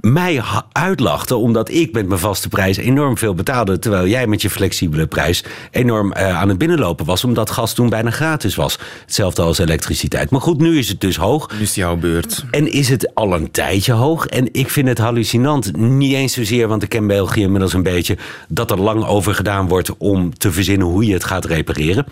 mij 0.00 0.42
uitlachte 0.72 1.36
omdat 1.36 1.70
ik 1.70 1.92
met 1.92 2.08
mijn 2.08 2.20
vaste 2.20 2.48
prijs 2.48 2.76
enorm 2.76 3.18
veel 3.18 3.34
betaalde, 3.34 3.78
terwijl 3.78 4.06
jij 4.06 4.26
met 4.26 4.42
je 4.42 4.50
flexibele 4.50 5.06
prijs 5.06 5.44
enorm 5.70 6.12
uh, 6.16 6.40
aan 6.40 6.48
het 6.48 6.58
binnenlopen 6.58 7.06
was, 7.06 7.24
omdat 7.24 7.50
gas 7.50 7.72
toen 7.72 7.88
bijna 7.88 8.10
gratis 8.10 8.54
was. 8.54 8.78
Hetzelfde 9.00 9.42
als 9.42 9.58
elektriciteit. 9.58 10.30
Maar 10.30 10.40
goed, 10.40 10.60
nu 10.60 10.78
is 10.78 10.88
het 10.88 11.00
dus 11.00 11.16
hoog. 11.16 11.50
Nu 11.52 11.60
is 11.60 11.66
het 11.66 11.74
jouw 11.74 11.96
beurt. 11.96 12.44
En 12.50 12.72
is 12.72 12.88
het 12.88 13.14
al 13.14 13.34
een 13.34 13.50
tijdje 13.50 13.92
hoog. 13.92 14.26
En 14.26 14.48
ik 14.52 14.70
vind 14.70 14.88
het 14.88 14.98
hallucinant. 14.98 15.76
Niet 15.76 16.12
eens 16.12 16.32
zozeer, 16.32 16.68
want 16.68 16.82
ik 16.82 16.88
ken 16.88 17.06
België 17.06 17.40
inmiddels 17.40 17.72
een 17.72 17.82
beetje, 17.82 18.16
dat 18.48 18.70
er 18.70 18.80
lang 18.80 19.04
over 19.04 19.34
gedaan 19.34 19.68
wordt 19.68 19.96
om 19.96 20.38
te 20.38 20.52
verzinnen 20.52 20.86
hoe 20.86 21.06
je 21.06 21.12
het 21.12 21.24
gaat 21.24 21.44
repareren. 21.44 22.06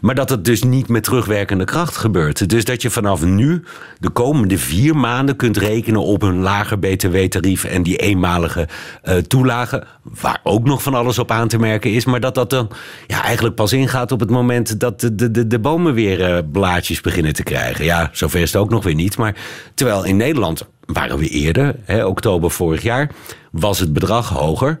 Maar 0.00 0.14
dat 0.14 0.30
het 0.30 0.44
dus 0.44 0.62
niet 0.62 0.88
met 0.88 1.02
terugwerkende 1.02 1.64
kracht 1.64 1.96
gebeurt. 1.96 2.48
Dus 2.48 2.64
dat 2.64 2.82
je 2.82 2.90
vanaf 2.90 3.24
nu 3.24 3.64
de 3.98 4.10
komende 4.10 4.58
vier 4.58 4.96
maanden 4.96 5.36
kunt 5.36 5.56
rekenen 5.56 6.02
op 6.02 6.22
een 6.22 6.40
lager 6.40 6.78
btw-tarief 6.78 7.64
en 7.64 7.82
die 7.82 7.96
eenmalige 7.96 8.68
uh, 9.04 9.16
toelage. 9.16 9.84
Waar 10.20 10.40
ook 10.42 10.64
nog 10.64 10.82
van 10.82 10.94
alles 10.94 11.18
op 11.18 11.30
aan 11.30 11.48
te 11.48 11.58
merken 11.58 11.92
is. 11.92 12.04
Maar 12.04 12.20
dat 12.20 12.34
dat 12.34 12.50
dan 12.50 12.70
ja, 13.06 13.22
eigenlijk 13.22 13.54
pas 13.54 13.72
ingaat 13.72 14.12
op 14.12 14.20
het 14.20 14.30
moment 14.30 14.80
dat 14.80 15.00
de, 15.00 15.14
de, 15.14 15.30
de, 15.30 15.46
de 15.46 15.58
bomen 15.58 15.94
weer 15.94 16.30
uh, 16.30 16.38
blaadjes 16.52 17.00
beginnen 17.00 17.32
te 17.32 17.42
krijgen. 17.42 17.84
Ja, 17.84 18.08
zover 18.12 18.40
is 18.40 18.52
het 18.52 18.62
ook 18.62 18.70
nog 18.70 18.84
weer 18.84 18.94
niet. 18.94 19.16
Maar 19.16 19.36
terwijl 19.74 20.04
in 20.04 20.16
Nederland 20.16 20.66
waren 20.86 21.18
we 21.18 21.28
eerder, 21.28 21.74
hè, 21.84 22.04
oktober 22.04 22.50
vorig 22.50 22.82
jaar, 22.82 23.10
was 23.50 23.78
het 23.78 23.92
bedrag 23.92 24.28
hoger. 24.28 24.78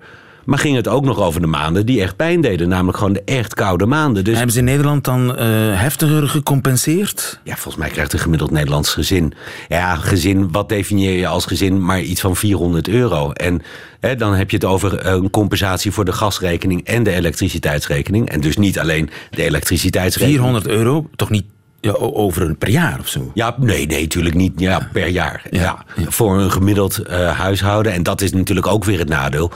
Maar 0.48 0.58
ging 0.58 0.76
het 0.76 0.88
ook 0.88 1.04
nog 1.04 1.20
over 1.20 1.40
de 1.40 1.46
maanden 1.46 1.86
die 1.86 2.00
echt 2.02 2.16
pijn 2.16 2.40
deden. 2.40 2.68
Namelijk 2.68 2.98
gewoon 2.98 3.12
de 3.12 3.22
echt 3.24 3.54
koude 3.54 3.86
maanden. 3.86 4.24
Dus... 4.24 4.34
Hebben 4.34 4.52
ze 4.52 4.58
in 4.58 4.64
Nederland 4.64 5.04
dan 5.04 5.30
uh, 5.30 5.36
heftiger 5.80 6.28
gecompenseerd? 6.28 7.40
Ja, 7.44 7.52
volgens 7.52 7.76
mij 7.76 7.88
krijgt 7.88 8.12
een 8.12 8.18
gemiddeld 8.18 8.50
Nederlands 8.50 8.92
gezin. 8.92 9.32
Ja, 9.68 9.96
gezin, 9.96 10.52
wat 10.52 10.68
definieer 10.68 11.12
je 11.12 11.26
als 11.26 11.46
gezin? 11.46 11.84
Maar 11.84 12.00
iets 12.00 12.20
van 12.20 12.36
400 12.36 12.88
euro. 12.88 13.32
En 13.32 13.62
hè, 14.00 14.16
dan 14.16 14.34
heb 14.34 14.50
je 14.50 14.56
het 14.56 14.64
over 14.64 15.06
een 15.06 15.30
compensatie 15.30 15.90
voor 15.90 16.04
de 16.04 16.12
gasrekening 16.12 16.84
en 16.84 17.02
de 17.02 17.12
elektriciteitsrekening. 17.12 18.28
En 18.28 18.40
dus 18.40 18.56
niet 18.56 18.78
alleen 18.78 19.10
de 19.30 19.42
elektriciteitsrekening. 19.42 20.40
400 20.40 20.66
euro, 20.66 21.08
toch 21.16 21.30
niet 21.30 21.44
ja, 21.80 21.92
over 21.92 22.42
een 22.42 22.56
per 22.56 22.70
jaar 22.70 22.98
of 23.00 23.08
zo? 23.08 23.30
Ja, 23.34 23.54
nee, 23.58 23.86
nee, 23.86 24.02
natuurlijk 24.02 24.34
niet. 24.34 24.52
Ja, 24.56 24.88
per 24.92 25.08
jaar. 25.08 25.42
Ja. 25.50 25.84
Voor 25.96 26.38
een 26.38 26.50
gemiddeld 26.50 27.00
uh, 27.10 27.38
huishouden. 27.38 27.92
En 27.92 28.02
dat 28.02 28.20
is 28.20 28.32
natuurlijk 28.32 28.66
ook 28.66 28.84
weer 28.84 28.98
het 28.98 29.08
nadeel. 29.08 29.52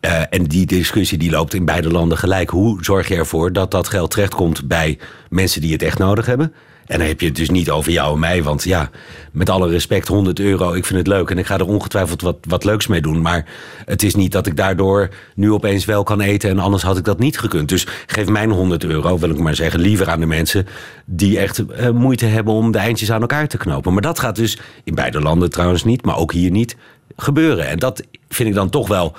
Uh, 0.00 0.22
en 0.30 0.44
die 0.44 0.66
discussie 0.66 1.18
die 1.18 1.30
loopt 1.30 1.54
in 1.54 1.64
beide 1.64 1.90
landen 1.90 2.18
gelijk. 2.18 2.50
Hoe 2.50 2.84
zorg 2.84 3.08
je 3.08 3.16
ervoor 3.16 3.52
dat 3.52 3.70
dat 3.70 3.88
geld 3.88 4.10
terechtkomt 4.10 4.68
bij 4.68 4.98
mensen 5.28 5.60
die 5.60 5.72
het 5.72 5.82
echt 5.82 5.98
nodig 5.98 6.26
hebben? 6.26 6.52
En 6.90 6.98
dan 6.98 7.08
heb 7.08 7.20
je 7.20 7.26
het 7.26 7.36
dus 7.36 7.50
niet 7.50 7.70
over 7.70 7.92
jou 7.92 8.12
en 8.12 8.18
mij. 8.18 8.42
Want 8.42 8.64
ja, 8.64 8.90
met 9.32 9.50
alle 9.50 9.68
respect, 9.68 10.08
100 10.08 10.40
euro, 10.40 10.72
ik 10.72 10.84
vind 10.84 10.98
het 10.98 11.06
leuk. 11.06 11.30
En 11.30 11.38
ik 11.38 11.46
ga 11.46 11.58
er 11.58 11.66
ongetwijfeld 11.66 12.22
wat, 12.22 12.36
wat 12.48 12.64
leuks 12.64 12.86
mee 12.86 13.00
doen. 13.00 13.20
Maar 13.20 13.46
het 13.84 14.02
is 14.02 14.14
niet 14.14 14.32
dat 14.32 14.46
ik 14.46 14.56
daardoor 14.56 15.08
nu 15.34 15.52
opeens 15.52 15.84
wel 15.84 16.02
kan 16.02 16.20
eten. 16.20 16.50
En 16.50 16.58
anders 16.58 16.82
had 16.82 16.98
ik 16.98 17.04
dat 17.04 17.18
niet 17.18 17.38
gekund. 17.38 17.68
Dus 17.68 17.86
geef 18.06 18.28
mijn 18.28 18.50
100 18.50 18.84
euro, 18.84 19.18
wil 19.18 19.30
ik 19.30 19.38
maar 19.38 19.54
zeggen, 19.54 19.80
liever 19.80 20.10
aan 20.10 20.20
de 20.20 20.26
mensen 20.26 20.66
die 21.04 21.38
echt 21.38 21.66
eh, 21.66 21.90
moeite 21.90 22.26
hebben 22.26 22.54
om 22.54 22.70
de 22.70 22.78
eindjes 22.78 23.12
aan 23.12 23.20
elkaar 23.20 23.48
te 23.48 23.56
knopen. 23.58 23.92
Maar 23.92 24.02
dat 24.02 24.18
gaat 24.18 24.36
dus 24.36 24.58
in 24.84 24.94
beide 24.94 25.20
landen 25.20 25.50
trouwens 25.50 25.84
niet, 25.84 26.04
maar 26.04 26.16
ook 26.16 26.32
hier 26.32 26.50
niet 26.50 26.76
gebeuren. 27.16 27.68
En 27.68 27.78
dat 27.78 28.02
vind 28.28 28.48
ik 28.48 28.54
dan 28.54 28.70
toch 28.70 28.88
wel 28.88 29.16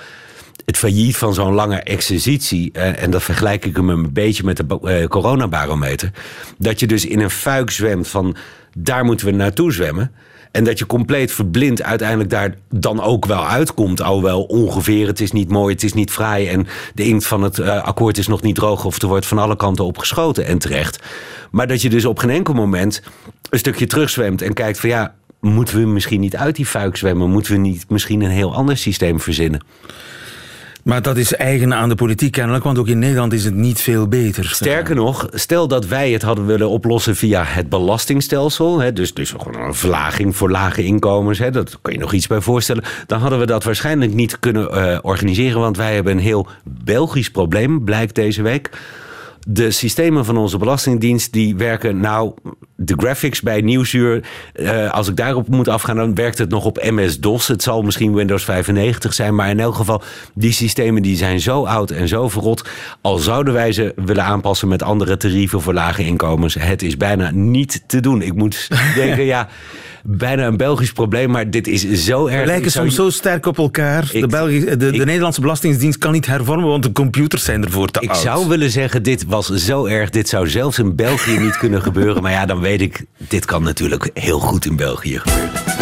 het 0.66 0.78
failliet 0.78 1.18
van 1.18 1.34
zo'n 1.34 1.54
lange 1.54 1.80
exercitie, 1.80 2.70
eh, 2.74 3.04
en 3.04 3.12
dat 3.12 3.24
vergelijk 3.24 3.66
ik 3.66 3.76
hem 3.76 3.90
een 3.90 4.14
beetje 4.14 4.44
met 4.44 4.58
de 4.58 4.64
bo- 4.64 4.80
eh, 4.80 5.08
coronabarometer, 5.08 6.12
dat 6.58 6.80
je 6.80 6.88
dus 6.88 7.06
in 7.06 7.20
een 7.20 7.30
fuik 7.30 7.70
zwemt 7.70 8.08
van 8.08 8.36
daar 8.78 9.06
moeten 9.06 9.26
we 9.26 9.32
naartoe 9.32 9.72
zwemmen. 9.72 10.12
En 10.52 10.64
dat 10.64 10.80
je 10.80 10.86
compleet 10.86 11.32
verblind 11.32 11.82
uiteindelijk 11.82 12.30
daar 12.30 12.56
dan 12.70 13.02
ook 13.02 13.26
wel 13.26 13.48
uitkomt. 13.48 14.02
Alhoewel 14.02 14.44
ongeveer, 14.44 15.08
het 15.08 15.22
is 15.22 15.32
niet 15.32 15.50
mooi, 15.50 15.74
het 15.74 15.84
is 15.84 15.94
niet 15.94 16.12
fraai. 16.12 16.48
En 16.48 16.68
de 16.94 17.04
inkt 17.04 17.26
van 17.26 17.44
het 17.44 17.60
eh, 17.60 17.84
akkoord 17.84 18.18
is 18.18 18.28
nog 18.28 18.42
niet 18.42 18.56
droog. 18.56 18.86
Of 18.86 19.02
er 19.02 19.08
wordt 19.08 19.26
van 19.26 19.38
alle 19.38 19.56
kanten 19.56 19.86
op 19.86 19.98
geschoten 19.98 20.46
en 20.46 20.58
terecht. 20.58 21.00
Maar 21.52 21.68
dat 21.68 21.82
je 21.82 21.90
dus 21.90 22.06
op 22.06 22.20
geen 22.20 22.30
enkel 22.30 22.54
moment 22.54 23.02
een 23.50 23.60
stukje 23.60 23.88
terugzwemt 23.88 24.42
en 24.42 24.54
kijkt 24.54 24.80
van 24.80 24.90
ja, 24.90 25.14
moeten 25.40 25.80
we 25.80 25.86
misschien 25.86 26.20
niet 26.20 26.36
uit 26.36 26.56
die 26.56 26.66
fuik 26.66 26.98
zwemmen? 26.98 27.30
Moeten 27.30 27.52
we 27.52 27.60
niet 27.60 27.90
misschien 27.90 28.22
een 28.22 28.30
heel 28.30 28.54
ander 28.54 28.78
systeem 28.78 29.20
verzinnen? 29.20 29.62
Maar 30.84 31.02
dat 31.02 31.18
is 31.18 31.34
eigen 31.36 31.74
aan 31.74 31.90
de 31.90 31.96
politiek 31.96 32.32
kennelijk, 32.32 32.64
want 32.64 32.78
ook 32.78 32.88
in 32.88 33.00
Nederland 33.00 33.34
is 33.34 33.46
het 33.46 33.56
niet 33.56 33.82
veel 33.82 34.08
beter. 34.08 34.46
Sterker 34.46 34.96
nog, 34.96 35.28
stel 35.32 35.68
dat 35.68 35.86
wij 35.86 36.12
het 36.12 36.22
hadden 36.22 36.46
willen 36.46 36.70
oplossen 36.70 37.16
via 37.16 37.44
het 37.44 37.70
belastingstelsel. 37.70 38.80
Hè, 38.80 38.94
dus, 38.94 39.14
dus 39.14 39.32
gewoon 39.38 39.62
een 39.62 39.74
verlaging 39.74 40.36
voor 40.36 40.52
lage 40.52 40.84
inkomens. 40.84 41.40
Hè, 41.40 41.52
dat 41.52 41.80
kan 41.82 41.94
je 41.94 42.00
nog 42.00 42.14
iets 42.14 42.28
bij 42.28 42.42
voorstellen. 42.42 42.84
Dan 43.08 43.20
hadden 43.20 43.40
we 43.40 43.46
dat 43.46 43.64
waarschijnlijk 43.64 44.14
niet 44.14 44.40
kunnen 44.40 44.72
eh, 44.72 45.00
organiseren. 45.02 45.60
Want 45.60 45.78
wij 45.78 45.96
hebben 45.96 46.14
een 46.14 46.24
heel 46.24 46.48
Belgisch 46.64 47.32
probleem, 47.32 47.84
blijkt 47.84 48.16
deze 48.16 48.42
week. 48.42 48.70
De 49.48 49.72
systemen 49.72 50.26
van 50.26 50.38
onze 50.38 50.58
Belastingdienst 50.58 51.34
die 51.34 51.56
werken 51.56 52.00
nou... 52.00 52.34
De 52.76 52.94
graphics 52.98 53.42
bij 53.42 53.62
Nieuwsuur, 53.62 54.24
eh, 54.54 54.92
als 54.92 55.08
ik 55.08 55.16
daarop 55.16 55.48
moet 55.48 55.68
afgaan... 55.68 55.96
dan 55.96 56.16
werkt 56.16 56.38
het 56.38 56.50
nog 56.50 56.66
op 56.66 56.84
MS-DOS. 56.84 57.48
Het 57.48 57.64
zal 57.64 57.82
misschien 57.82 58.14
Windows 58.14 58.44
95 58.44 59.14
zijn. 59.14 59.36
Maar 59.36 59.50
in 59.50 59.60
elk 59.60 59.76
geval, 59.76 60.02
die 60.34 60.52
systemen 60.52 61.02
die 61.02 61.16
zijn 61.16 61.40
zo 61.40 61.66
oud 61.66 61.92
en 61.92 62.08
zo 62.08 62.30
verrot. 62.30 62.70
Al 63.02 63.18
zouden 63.18 63.54
wij 63.54 63.72
ze 63.72 63.94
willen 63.96 64.24
aanpassen 64.24 64.68
met 64.68 64.84
andere 64.84 65.18
tarieven 65.18 65.62
voor 65.62 65.74
lage 65.74 66.04
inkomens... 66.04 66.54
het 66.54 66.82
is 66.82 66.98
bijna 66.98 67.32
niet 67.32 67.84
te 67.88 68.00
doen. 68.00 68.22
Ik 68.22 68.34
moet 68.34 68.68
denken, 68.96 69.24
ja... 69.24 69.48
Bijna 70.04 70.46
een 70.48 70.58
Belgisch 70.58 70.92
probleem, 70.92 71.30
maar 71.30 71.50
dit 71.50 71.68
is 71.68 71.92
zo 72.06 72.28
erg. 72.28 72.40
We 72.40 72.46
lijken 72.46 72.66
Ik 72.66 72.72
soms 72.72 72.96
zo 72.96 73.10
sterk 73.10 73.46
op 73.46 73.58
elkaar. 73.58 74.10
Ik- 74.12 74.30
de, 74.30 74.60
de, 74.68 74.78
de 74.78 74.88
ik- 74.92 75.06
Nederlandse 75.06 75.42
Belastingdienst 75.42 75.98
kan 75.98 76.12
niet 76.12 76.26
hervormen, 76.26 76.68
want 76.68 76.84
de 76.84 76.92
computers 76.92 77.44
zijn 77.44 77.64
ervoor 77.66 77.88
te 77.90 78.00
Ik 78.02 78.10
oud. 78.10 78.18
zou 78.18 78.48
willen 78.48 78.70
zeggen, 78.72 79.04
dit 79.04 79.26
was 79.28 79.48
zo 79.50 79.86
erg. 79.86 80.10
Dit 80.10 80.30
zou 80.30 80.50
zelfs 80.50 80.80
in 80.80 80.96
België 80.96 81.38
niet 81.38 81.58
kunnen 81.58 81.82
gebeuren. 81.82 82.22
Maar 82.22 82.32
ja, 82.32 82.46
dan 82.46 82.60
weet 82.60 82.82
ik, 82.82 83.06
dit 83.18 83.46
kan 83.46 83.64
natuurlijk 83.64 84.10
heel 84.14 84.40
goed 84.40 84.66
in 84.66 84.76
België 84.76 85.20
gebeuren. 85.20 85.81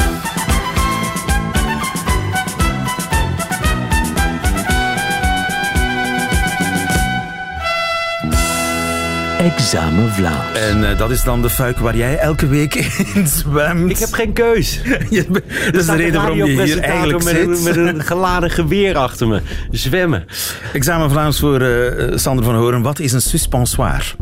Examen 9.39 10.09
Vlaams. 10.13 10.57
En 10.59 10.89
eh, 10.89 10.97
dat 10.97 11.11
is 11.11 11.23
dan 11.23 11.41
de 11.41 11.49
fuik 11.49 11.77
waar 11.79 11.95
jij 11.97 12.17
elke 12.17 12.47
week 12.47 12.75
in 13.15 13.27
zwemt. 13.27 13.89
Ik 13.91 13.97
heb 13.97 14.13
geen 14.13 14.33
keus. 14.33 14.79
Je- 15.09 15.25
dat 15.71 15.81
is 15.81 15.85
de 15.85 15.95
reden 15.95 16.21
waarom 16.21 16.37
je 16.37 16.63
hier 16.63 16.79
eigenlijk 16.79 17.23
met, 17.23 17.35
zit. 17.35 17.47
Een, 17.47 17.63
met 17.63 17.75
een 17.95 18.03
geladen 18.03 18.49
geweer 18.51 18.97
achter 18.97 19.27
me. 19.27 19.41
Zwemmen. 19.71 20.25
Examen 20.73 21.09
Vlaams 21.09 21.39
voor 21.39 21.61
eh, 21.61 22.17
Sander 22.17 22.45
van 22.45 22.55
Horen. 22.55 22.81
Wat 22.81 22.99
is 22.99 23.11
een 23.11 23.21
suspensoir? 23.21 24.15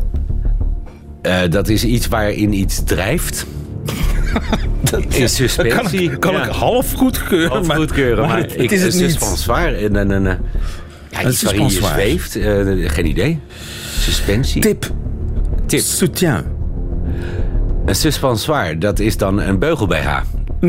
Eh, 1.22 1.38
dat 1.50 1.68
is 1.68 1.84
iets 1.84 2.08
waarin 2.08 2.52
iets 2.52 2.82
drijft. 2.84 3.46
in 5.08 5.28
suspensie. 5.28 6.08
kan, 6.08 6.18
kan 6.18 6.32
Ja. 6.32 6.44
ik 6.44 6.50
half 6.50 6.92
goedkeuren. 6.92 7.48
Half 7.50 7.66
maar- 7.66 7.76
goedkeuren, 7.76 8.28
maar, 8.28 8.38
het, 8.38 8.54
ik, 8.58 8.70
is 8.70 8.82
het 8.82 8.94
een 8.94 9.00
niet. 9.00 9.10
suspensoir. 9.10 9.76
En, 9.84 9.96
en, 9.96 10.10
en, 10.10 10.26
eh, 10.26 10.34
ja, 11.10 11.22
Een 11.22 11.28
iets 11.30 11.42
waarin 11.42 11.64
je 11.64 11.70
zweeft. 11.70 12.36
eh, 12.36 12.90
geen 12.90 13.06
idee. 13.06 13.40
Suspensie. 13.98 14.60
Tip. 14.60 14.90
Tip. 15.68 15.80
Soutien. 15.80 16.42
Een 17.86 17.94
suspensoir, 17.94 18.78
dat 18.78 18.98
is 18.98 19.16
dan 19.16 19.40
een 19.40 19.58
beugel 19.58 19.86
BH. 19.86 20.20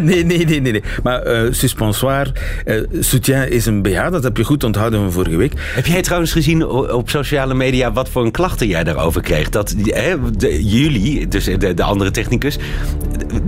nee, 0.00 0.24
nee, 0.24 0.24
nee, 0.24 0.60
nee, 0.60 0.72
nee. 0.72 0.82
Maar 1.02 1.22
eh 1.22 1.52
suspensoir, 1.52 2.32
eh, 2.64 2.76
soutien 3.00 3.50
is 3.50 3.66
een 3.66 3.82
BH. 3.82 4.10
Dat 4.10 4.22
heb 4.22 4.36
je 4.36 4.44
goed 4.44 4.64
onthouden 4.64 5.00
van 5.00 5.12
vorige 5.12 5.36
week. 5.36 5.52
Heb 5.74 5.86
jij 5.86 6.02
trouwens 6.02 6.32
gezien 6.32 6.66
op 6.68 7.10
sociale 7.10 7.54
media 7.54 7.92
wat 7.92 8.08
voor 8.08 8.24
een 8.24 8.30
klachten 8.30 8.66
jij 8.66 8.84
daarover 8.84 9.20
kreeg? 9.20 9.48
Dat 9.48 9.74
hè, 9.82 10.30
de, 10.30 10.64
jullie, 10.64 11.28
dus 11.28 11.44
de, 11.44 11.74
de 11.74 11.82
andere 11.82 12.10
technicus, 12.10 12.58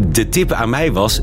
de 0.08 0.28
tip 0.28 0.52
aan 0.52 0.70
mij 0.70 0.92
was 0.92 1.20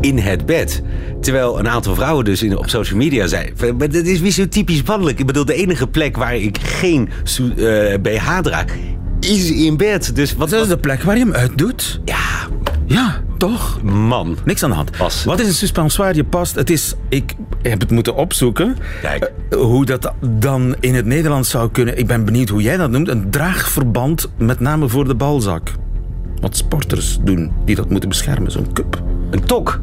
in 0.00 0.18
het 0.18 0.46
bed. 0.46 0.82
Terwijl 1.20 1.58
een 1.58 1.68
aantal 1.68 1.94
vrouwen 1.94 2.24
dus 2.24 2.42
in, 2.42 2.58
op 2.58 2.68
social 2.68 2.98
media 2.98 3.26
zei... 3.26 3.50
van, 3.54 3.76
Maar 3.76 3.90
dat 3.90 4.04
is 4.04 4.20
weer 4.20 4.30
zo 4.30 4.48
typisch 4.48 4.82
mannelijk. 4.82 5.18
Ik 5.18 5.26
bedoel, 5.26 5.44
de 5.44 5.54
enige 5.54 5.86
plek 5.86 6.16
waar 6.16 6.36
ik 6.36 6.58
geen 6.58 7.08
su- 7.22 7.54
eh, 7.54 7.98
BH 8.00 8.38
draag 8.42 8.64
is 9.28 9.50
in 9.50 9.76
bed. 9.76 10.14
Dus 10.16 10.34
wat... 10.34 10.50
Dat 10.50 10.62
is 10.62 10.68
de 10.68 10.78
plek 10.78 11.02
waar 11.02 11.16
je 11.18 11.24
hem 11.24 11.34
uitdoet. 11.34 12.00
ja, 12.04 12.18
Ja, 12.86 13.20
toch? 13.38 13.82
man. 13.82 14.36
Niks 14.44 14.62
aan 14.62 14.70
de 14.70 14.76
hand. 14.76 14.90
Pas. 14.96 15.24
Wat 15.24 15.40
is 15.40 15.46
een 15.46 15.52
suspensoir? 15.54 16.14
Je 16.14 16.24
past. 16.24 16.54
Het 16.54 16.70
is. 16.70 16.94
Ik 17.08 17.34
heb 17.62 17.80
het 17.80 17.90
moeten 17.90 18.14
opzoeken. 18.14 18.76
Kijk. 19.02 19.32
Eh, 19.50 19.58
hoe 19.58 19.84
dat 19.84 20.12
dan 20.20 20.76
in 20.80 20.94
het 20.94 21.06
Nederlands 21.06 21.50
zou 21.50 21.70
kunnen. 21.70 21.98
Ik 21.98 22.06
ben 22.06 22.24
benieuwd 22.24 22.48
hoe 22.48 22.62
jij 22.62 22.76
dat 22.76 22.90
noemt. 22.90 23.08
Een 23.08 23.30
draagverband, 23.30 24.28
met 24.38 24.60
name 24.60 24.88
voor 24.88 25.08
de 25.08 25.14
balzak. 25.14 25.72
Wat 26.40 26.56
sporters 26.56 27.18
doen 27.24 27.52
die 27.64 27.76
dat 27.76 27.90
moeten 27.90 28.08
beschermen, 28.08 28.50
zo'n 28.50 28.72
cup. 28.72 29.02
Een 29.30 29.44
tok. 29.44 29.80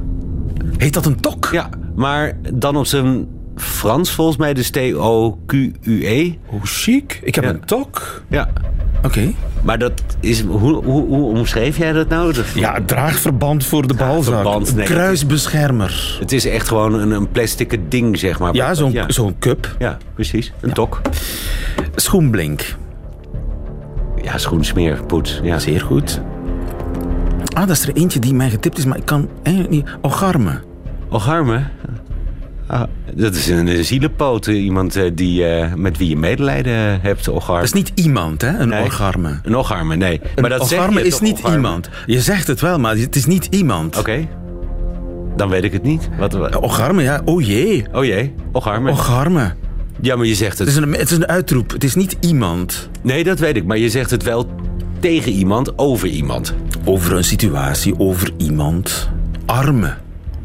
Heet 0.77 0.93
dat 0.93 1.05
een 1.05 1.19
tok? 1.19 1.49
Ja, 1.51 1.69
maar 1.95 2.37
dan 2.53 2.75
op 2.75 2.85
zijn 2.85 3.27
Frans 3.55 4.11
volgens 4.11 4.37
mij, 4.37 4.53
dus 4.53 4.69
T-O-Q-U-E. 4.69 6.33
Hoe 6.45 6.59
chic. 6.63 7.19
Ik 7.23 7.35
heb 7.35 7.43
Ja. 7.43 7.49
een 7.49 7.65
tok. 7.65 8.23
Ja. 8.29 8.49
Oké. 9.03 9.31
Maar 9.61 9.77
dat 9.77 10.03
is, 10.19 10.41
hoe, 10.41 10.83
hoe, 10.83 11.05
hoe 11.07 11.25
omschreef 11.37 11.77
jij 11.77 11.91
dat 11.91 12.07
nou? 12.09 12.33
Dat- 12.33 12.45
Ja, 12.55 12.79
draagverband 12.85 13.65
voor 13.65 13.87
de 13.87 13.93
balzak. 13.93 14.23
Draagverband, 14.33 14.75
nee. 14.75 14.85
Kruisbeschermer. 14.85 16.17
Het 16.19 16.31
is 16.31 16.45
echt 16.45 16.67
gewoon 16.67 16.93
een, 16.93 17.11
een 17.11 17.27
plastic 17.31 17.79
ding, 17.89 18.17
zeg 18.19 18.39
maar. 18.39 18.53
Ja, 18.55 18.73
zo'n 18.73 18.91
ja. 18.91 19.03
zo'n 19.07 19.35
cup. 19.39 19.75
Ja, 19.79 19.97
precies. 20.13 20.53
Een 20.61 20.73
tok. 20.73 21.01
Schoenblink. 21.95 22.75
Ja, 24.21 24.37
schoensmeer, 24.37 25.03
poets. 25.05 25.39
Ja. 25.43 25.59
Zeer 25.59 25.81
goed. 25.81 26.21
Ah, 27.53 27.67
dat 27.67 27.77
is 27.77 27.87
er 27.87 27.93
eentje 27.95 28.19
die 28.19 28.33
mij 28.33 28.49
getipt 28.49 28.77
is, 28.77 28.85
maar 28.85 28.97
ik 28.97 29.05
kan 29.05 29.29
eigenlijk 29.43 29.75
niet. 29.75 29.85
Ogarme. 30.01 30.59
Ocharme. 31.09 31.63
Ah, 32.67 32.83
dat 33.15 33.35
is 33.35 33.47
een, 33.47 33.67
een 33.67 33.85
zielenpoot. 33.85 34.47
eh, 34.47 34.63
Iemand 34.63 34.95
eh, 34.95 35.11
die, 35.13 35.45
eh, 35.47 35.73
met 35.73 35.97
wie 35.97 36.09
je 36.09 36.17
medelijden 36.17 37.01
hebt, 37.01 37.27
ocharme. 37.27 37.59
Dat 37.65 37.75
is 37.75 37.83
niet 37.83 37.91
iemand, 37.95 38.41
hè? 38.41 38.57
Een 38.59 38.67
Nee. 38.69 38.83
ogarme. 38.83 39.39
Een 39.43 39.55
ocharme, 39.55 39.95
nee. 39.95 40.21
Een 40.35 40.41
maar 40.41 40.49
dat 40.49 40.67
zeg 40.67 40.79
ogarme 40.79 40.99
je 40.99 41.05
is 41.05 41.19
niet 41.19 41.39
iemand. 41.39 41.89
Je 42.05 42.21
zegt 42.21 42.47
het 42.47 42.61
wel, 42.61 42.79
maar 42.79 42.95
het 42.97 43.15
is 43.15 43.25
niet 43.25 43.47
iemand. 43.51 43.97
Oké. 43.99 44.27
Dan 45.35 45.49
weet 45.49 45.63
ik 45.63 45.71
het 45.73 45.83
niet. 45.83 46.09
Wat, 46.19 46.33
wat- 46.33 46.61
Ogarme, 46.61 47.01
ja. 47.01 47.21
Oh 47.25 47.41
jee. 47.41 47.85
Oh 47.93 48.05
jee, 48.05 48.33
ocharme. 48.51 48.91
Ogarme. 48.91 49.53
Ja, 50.01 50.15
maar 50.15 50.25
je 50.25 50.35
zegt 50.35 50.57
Het 50.59 50.67
het. 50.67 50.77
is, 50.77 50.83
een, 50.83 50.91
het 50.93 51.11
is 51.11 51.17
een 51.17 51.27
uitroep. 51.27 51.71
Het 51.71 51.83
is 51.83 51.95
niet 51.95 52.17
iemand. 52.19 52.89
Nee, 53.01 53.23
dat 53.23 53.39
weet 53.39 53.55
ik. 53.55 53.65
Maar 53.65 53.77
je 53.77 53.89
zegt 53.89 54.09
het 54.11 54.23
wel 54.23 54.47
tegen 54.99 55.31
iemand, 55.31 55.77
over 55.77 56.07
iemand. 56.07 56.53
Over 56.85 57.13
een 57.13 57.23
situatie, 57.23 57.99
over 57.99 58.29
iemand. 58.37 59.09
Arme. 59.45 59.93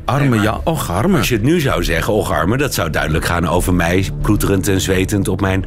Arme, 0.08 0.28
Nee, 0.28 0.40
ja. 0.40 0.60
Ogarme. 0.64 1.18
Als 1.18 1.28
je 1.28 1.34
het 1.34 1.42
nu 1.44 1.60
zou 1.60 1.84
zeggen, 1.84 2.12
ocharme, 2.12 2.56
dat 2.56 2.74
zou 2.74 2.90
duidelijk 2.90 3.24
gaan 3.24 3.48
over 3.48 3.74
mij, 3.74 4.10
ploeterend 4.22 4.68
en 4.68 4.80
zwetend 4.80 5.28
op 5.28 5.40
mijn 5.40 5.64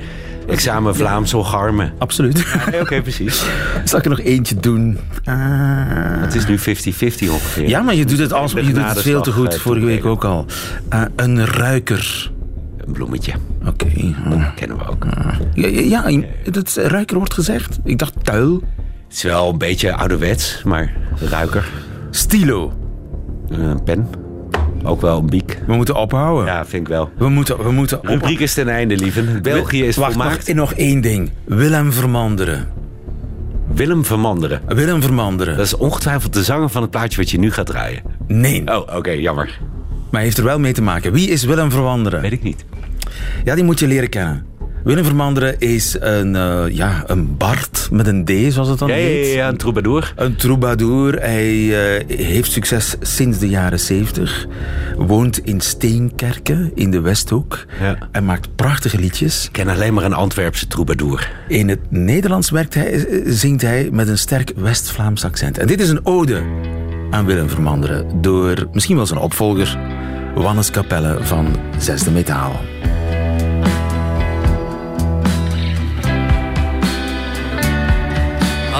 examen 0.47 0.95
Vlaams 0.95 1.33
ocharme. 1.33 1.91
Absoluut. 1.97 2.45
Oké, 2.81 3.01
precies. 3.01 3.45
Zal 3.83 3.99
ik 3.99 4.03
er 4.05 4.09
nog 4.09 4.19
eentje 4.19 4.55
doen? 4.55 4.97
Ah. 5.23 5.35
Het 6.21 6.35
is 6.35 6.47
nu 6.47 6.59
50-50 6.59 6.61
ongeveer. 7.31 7.67
Ja, 7.69 7.81
maar 7.81 7.95
je 7.95 8.05
doet 8.05 8.17
het, 8.19 8.33
als, 8.33 8.51
je 8.51 8.73
doet 8.73 8.85
het 8.89 9.01
veel 9.01 9.21
te 9.21 9.31
goed. 9.31 9.53
eh, 9.53 9.59
Vorige 9.59 9.85
week 9.85 10.05
ook 10.05 10.23
al. 10.25 10.45
Ah, 10.89 11.01
een 11.15 11.45
ruiker. 11.45 12.31
Een 12.85 12.93
bloemetje, 12.93 13.33
Oké. 13.65 13.87
ah. 14.29 14.55
kennen 14.55 14.77
we 14.77 14.87
ook. 14.87 15.05
Ja, 15.89 16.11
dat 16.51 16.73
ruiker 16.75 17.17
wordt 17.17 17.33
gezegd. 17.33 17.79
Ik 17.83 17.97
dacht 17.97 18.13
tuil. 18.23 18.53
Het 19.07 19.15
is 19.17 19.23
wel 19.23 19.49
een 19.49 19.57
beetje 19.57 19.93
ouderwets, 19.93 20.61
maar 20.63 20.93
ruiker. 21.29 21.69
Stilo. 22.11 22.73
Een 23.49 23.83
pen. 23.83 24.07
Ook 24.83 25.01
wel 25.01 25.17
een 25.17 25.29
biek. 25.29 25.59
We 25.67 25.73
moeten 25.73 25.95
ophouden. 25.95 26.45
Ja, 26.45 26.65
vind 26.65 26.81
ik 26.81 26.87
wel. 26.87 27.09
We 27.17 27.29
moeten, 27.29 27.63
we 27.63 27.71
moeten 27.71 27.97
ophouden. 27.97 28.21
Rubriek 28.27 28.43
is 28.43 28.53
ten 28.53 28.69
einde, 28.69 28.95
lieven. 28.97 29.41
België 29.41 29.83
is 29.83 29.95
Wacht, 29.95 30.13
volmaakt. 30.13 30.35
wacht, 30.35 30.53
nog 30.53 30.73
één 30.73 31.01
ding. 31.01 31.29
Willem 31.45 31.91
Vermanderen. 31.93 32.67
Willem 33.73 34.05
Vermanderen. 34.05 34.61
Willem 34.67 35.01
Vermanderen. 35.01 35.57
Dat 35.57 35.65
is 35.65 35.75
ongetwijfeld 35.75 36.33
de 36.33 36.43
zanger 36.43 36.69
van 36.69 36.81
het 36.81 36.91
plaatje 36.91 37.17
wat 37.17 37.29
je 37.29 37.39
nu 37.39 37.51
gaat 37.51 37.65
draaien. 37.65 38.01
Nee, 38.27 38.61
Oh, 38.67 38.95
oké, 38.97 39.11
jammer. 39.11 39.57
maar 39.89 40.07
hij 40.11 40.23
heeft 40.23 40.37
er 40.37 40.43
wel 40.43 40.59
mee 40.59 40.73
te 40.73 40.81
maken. 40.81 41.11
Wie 41.13 41.29
is 41.29 41.43
Willem 41.43 41.71
Vermanderen? 41.71 42.21
Weet 42.21 42.31
ik 42.31 42.43
niet. 42.43 42.65
Ja, 43.43 43.55
die 43.55 43.63
moet 43.63 43.79
je 43.79 43.87
leren 43.87 44.09
kennen. 44.09 44.45
Willem 44.83 45.03
Vermanderen 45.03 45.59
is 45.59 45.95
een, 45.99 46.35
eh, 46.35 46.63
ja, 46.69 47.03
een 47.07 47.37
Bart 47.37 47.87
met 47.91 48.07
een 48.07 48.25
D, 48.25 48.53
zoals 48.53 48.69
het 48.69 48.79
dan 48.79 48.87
Ja, 48.87 48.93
heet. 48.93 49.27
ja, 49.27 49.33
ja, 49.33 49.47
een 49.47 49.57
troubadour. 49.57 50.13
Een 50.15 50.35
troubadour. 50.35 51.19
Hij 51.19 51.49
eh, 51.97 52.17
heeft 52.17 52.51
succes 52.51 52.95
sinds 53.01 53.37
de 53.37 53.49
jaren 53.49 53.79
70. 53.79 54.47
Woont 54.97 55.37
in 55.37 55.61
Steenkerken 55.61 56.71
in 56.75 56.91
de 56.91 56.99
Westhoek. 57.01 57.65
Ja. 57.81 57.97
Hij 58.11 58.21
maakt 58.21 58.55
prachtige 58.55 58.97
liedjes. 58.99 59.45
Ik 59.45 59.51
ken 59.51 59.67
alleen 59.67 59.93
maar 59.93 60.03
een 60.03 60.13
Antwerpse 60.13 60.67
troubadour. 60.67 61.31
In 61.47 61.69
het 61.69 61.79
Nederlands 61.91 62.49
werkt 62.49 62.73
hij, 62.73 62.93
eh, 62.93 63.21
zingt 63.25 63.61
hij 63.61 63.89
met 63.91 64.07
een 64.07 64.17
sterk 64.17 64.51
West-Vlaams 64.55 65.25
accent. 65.25 65.57
En 65.57 65.67
dit 65.67 65.81
is 65.81 65.89
een 65.89 66.05
ode 66.05 66.41
aan 67.09 67.25
Willem 67.25 67.49
Vermanderen 67.49 68.21
door 68.21 68.67
misschien 68.71 68.95
wel 68.95 69.05
zijn 69.05 69.19
opvolger, 69.19 69.77
Wannes 70.35 70.71
Capelle 70.71 71.17
van 71.21 71.47
Zesde 71.77 72.11
Metaal. 72.11 72.61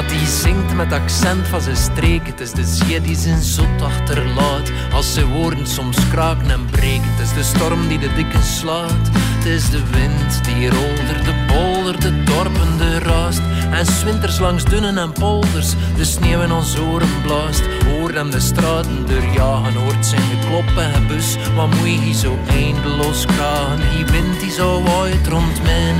Ah, 0.01 0.07
die 0.07 0.27
zingt 0.27 0.75
met 0.75 0.93
accent 0.93 1.47
van 1.47 1.61
zijn 1.61 1.75
streek. 1.75 2.27
Het 2.27 2.39
is 2.39 2.51
de 2.51 2.65
zee 2.65 3.01
die 3.01 3.15
zijn 3.15 3.41
zot 3.41 3.81
achterlaat. 3.81 4.71
Als 4.93 5.13
zijn 5.13 5.25
woorden 5.25 5.67
soms 5.67 6.07
kraken 6.09 6.51
en 6.51 6.65
breken. 6.65 7.09
Het 7.09 7.27
is 7.27 7.33
de 7.33 7.43
storm 7.43 7.87
die 7.87 7.99
de 7.99 8.13
dikken 8.13 8.43
slaat. 8.43 9.09
Het 9.13 9.45
is 9.45 9.69
de 9.69 9.81
wind 9.91 10.43
die 10.43 10.69
rolder, 10.69 11.23
de 11.23 11.45
bolder, 11.47 11.99
de 11.99 12.23
dorpen, 12.23 12.77
de 12.77 12.99
raast. 12.99 13.41
En 13.71 13.85
swinters 13.85 14.39
langs 14.39 14.63
dunnen 14.63 14.97
en 14.97 15.11
polders. 15.11 15.73
De 15.97 16.05
sneeuw 16.05 16.41
in 16.41 16.51
ons 16.51 16.77
oren 16.77 17.21
blaast. 17.23 17.63
Hoort 17.85 18.13
hem 18.13 18.31
de 18.31 18.39
straten 18.39 19.05
doorjagen. 19.05 19.73
Hoort 19.73 20.05
zijn 20.05 20.21
geklop 20.21 20.77
en 20.77 20.93
gebus. 20.93 21.35
Wat 21.55 21.67
moet 21.67 22.03
je 22.07 22.13
zo 22.13 22.39
eindeloos 22.49 23.25
kragen? 23.25 23.79
Die 23.95 24.05
wind 24.05 24.39
die 24.39 24.51
zo 24.51 24.83
waait 24.83 25.27
rond 25.27 25.63
mijn. 25.63 25.99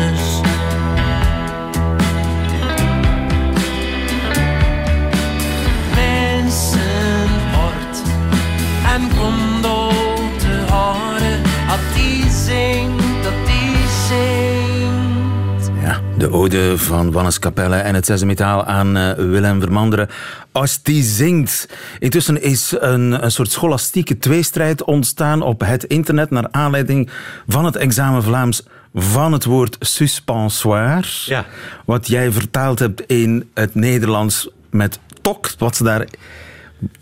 En 8.92 9.10
condote 9.18 10.72
haren. 10.72 11.44
Dat 11.68 11.80
die 11.94 12.30
zingt, 12.30 13.24
dat 13.24 13.34
die 13.46 13.76
zingt. 14.08 15.72
Ja, 15.82 16.02
de 16.18 16.32
ode 16.32 16.78
van 16.78 17.12
Wannes 17.12 17.40
Capelle 17.40 17.76
en 17.76 17.96
het 17.96 18.06
Zesde 18.06 18.26
Metaal 18.26 18.66
aan 18.66 18.98
eh, 18.98 19.14
Willem 19.14 19.62
Vermanderen. 19.62 20.10
Als 20.52 20.84
die 20.84 21.04
zingt. 21.04 21.70
Intussen 22.00 22.42
is 22.42 22.76
een, 22.80 23.24
een 23.24 23.32
soort 23.32 23.52
scholastieke 23.52 24.18
tweestrijd 24.18 24.84
ontstaan 24.84 25.42
op 25.42 25.62
het 25.62 25.84
internet 25.84 26.30
naar 26.30 26.48
aanleiding 26.52 27.10
van 27.48 27.66
het 27.66 27.76
examen 27.76 28.24
Vlaams 28.24 28.64
van 28.94 29.32
het 29.34 29.46
woord 29.46 29.76
suspensoir. 29.80 31.24
Ja. 31.26 31.46
Wat 31.86 32.08
jij 32.08 32.32
vertaald 32.32 32.80
hebt 32.80 33.02
in 33.02 33.50
het 33.54 33.76
Nederlands 33.76 34.50
met 34.70 35.00
tok, 35.22 35.52
wat 35.58 35.76
ze 35.76 35.84
daar... 35.84 36.06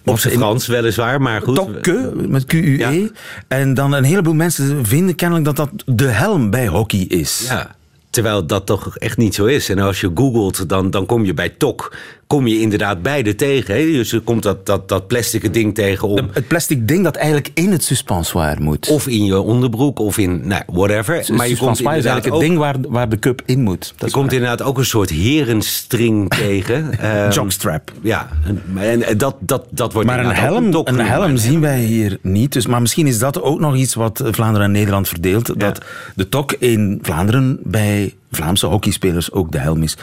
Op 0.06 0.20
zijn 0.20 0.34
Frans 0.34 0.68
weliswaar, 0.68 1.22
maar 1.22 1.42
goed. 1.42 1.56
Tokke, 1.56 2.12
met 2.15 2.46
Q-U-E. 2.46 2.78
Ja. 2.78 3.10
En 3.48 3.74
dan 3.74 3.94
een 3.94 4.04
heleboel 4.04 4.34
mensen 4.34 4.86
vinden 4.86 5.15
kennelijk 5.15 5.46
dat 5.46 5.56
dat 5.56 5.70
de 5.86 6.08
helm 6.08 6.50
bij 6.50 6.68
hockey 6.68 7.00
is. 7.00 7.46
Ja, 7.48 7.76
terwijl 8.10 8.46
dat 8.46 8.65
toch 8.65 8.98
echt 8.98 9.18
niet 9.18 9.36
zo 9.36 9.46
is. 9.46 9.70
En 9.70 9.80
als 9.80 10.02
je 10.02 10.12
googelt, 10.13 10.70
dan, 10.70 10.89
dan 10.89 11.06
kom 11.06 11.26
je 11.26 11.34
bij 11.34 11.50
TOC. 11.50 11.98
Kom 12.30 12.48
je 12.48 12.60
inderdaad 12.60 13.02
beide 13.02 13.36
tegen. 13.36 13.76
Hè? 13.76 13.86
Dus 13.86 14.12
er 14.12 14.22
komt 14.22 14.44
dat, 14.44 14.65
dat, 14.65 14.89
dat 14.89 15.08
plastic 15.08 15.54
ding 15.54 15.76
tegen 15.76 16.08
om. 16.08 16.30
Het 16.32 16.48
plastic 16.48 16.88
ding 16.88 17.04
dat 17.04 17.15
eigenlijk 17.15 17.50
in 17.54 17.72
het 17.72 17.84
suspensoir 17.84 18.62
moet. 18.62 18.89
Of 18.89 19.08
in 19.08 19.26
je 19.26 19.39
onderbroek, 19.39 20.00
of 20.00 20.18
in, 20.18 20.48
nou, 20.48 20.63
whatever. 20.65 21.26
Maar 21.34 21.48
je 21.48 21.58
komt 21.58 21.80
is 21.80 21.86
eigenlijk 21.86 22.26
ook, 22.28 22.34
het 22.34 22.42
ding 22.42 22.58
waar, 22.58 22.76
waar 22.88 23.10
de 23.10 23.20
cup 23.20 23.42
in 23.46 23.62
moet. 23.62 23.94
Dat 23.98 24.10
je 24.10 24.15
komt 24.15 24.26
waar. 24.26 24.36
inderdaad 24.39 24.68
ook 24.68 24.78
een 24.78 24.86
soort 24.86 25.10
herenstring 25.10 26.30
tegen. 26.44 26.89
Jockstrap. 27.32 27.92
Ja, 28.02 28.30
en, 28.76 29.02
en 29.04 29.18
dat, 29.18 29.36
dat, 29.39 29.65
dat 29.70 29.94
wordt 29.94 30.08
Maar 30.08 30.26
een 30.26 30.36
helm, 30.36 30.74
een 30.84 31.00
helm 31.00 31.38
zien 31.38 31.62
wij 31.62 31.80
hier 31.80 32.18
niet. 32.22 32.54
Dus, 32.54 32.68
maar 32.68 32.82
misschien 32.82 33.08
is 33.08 33.20
dat 33.20 33.42
ook 33.42 33.60
nog 33.60 33.76
iets 33.76 33.94
wat 33.94 34.24
Vlaanderen 34.26 34.68
en 34.68 34.74
Nederland 34.74 35.08
verdeelt. 35.08 35.60
Dat 35.60 35.86
de 36.15 36.30
tok 36.30 36.52
in 36.52 37.00
Vlaanderen 37.02 37.60
bij 37.63 38.13
Vlaamse 38.32 38.65
hockeyspelers 38.65 39.32
ook 39.32 39.52
de 39.52 39.58
helm 39.58 39.84
is. 39.84 39.98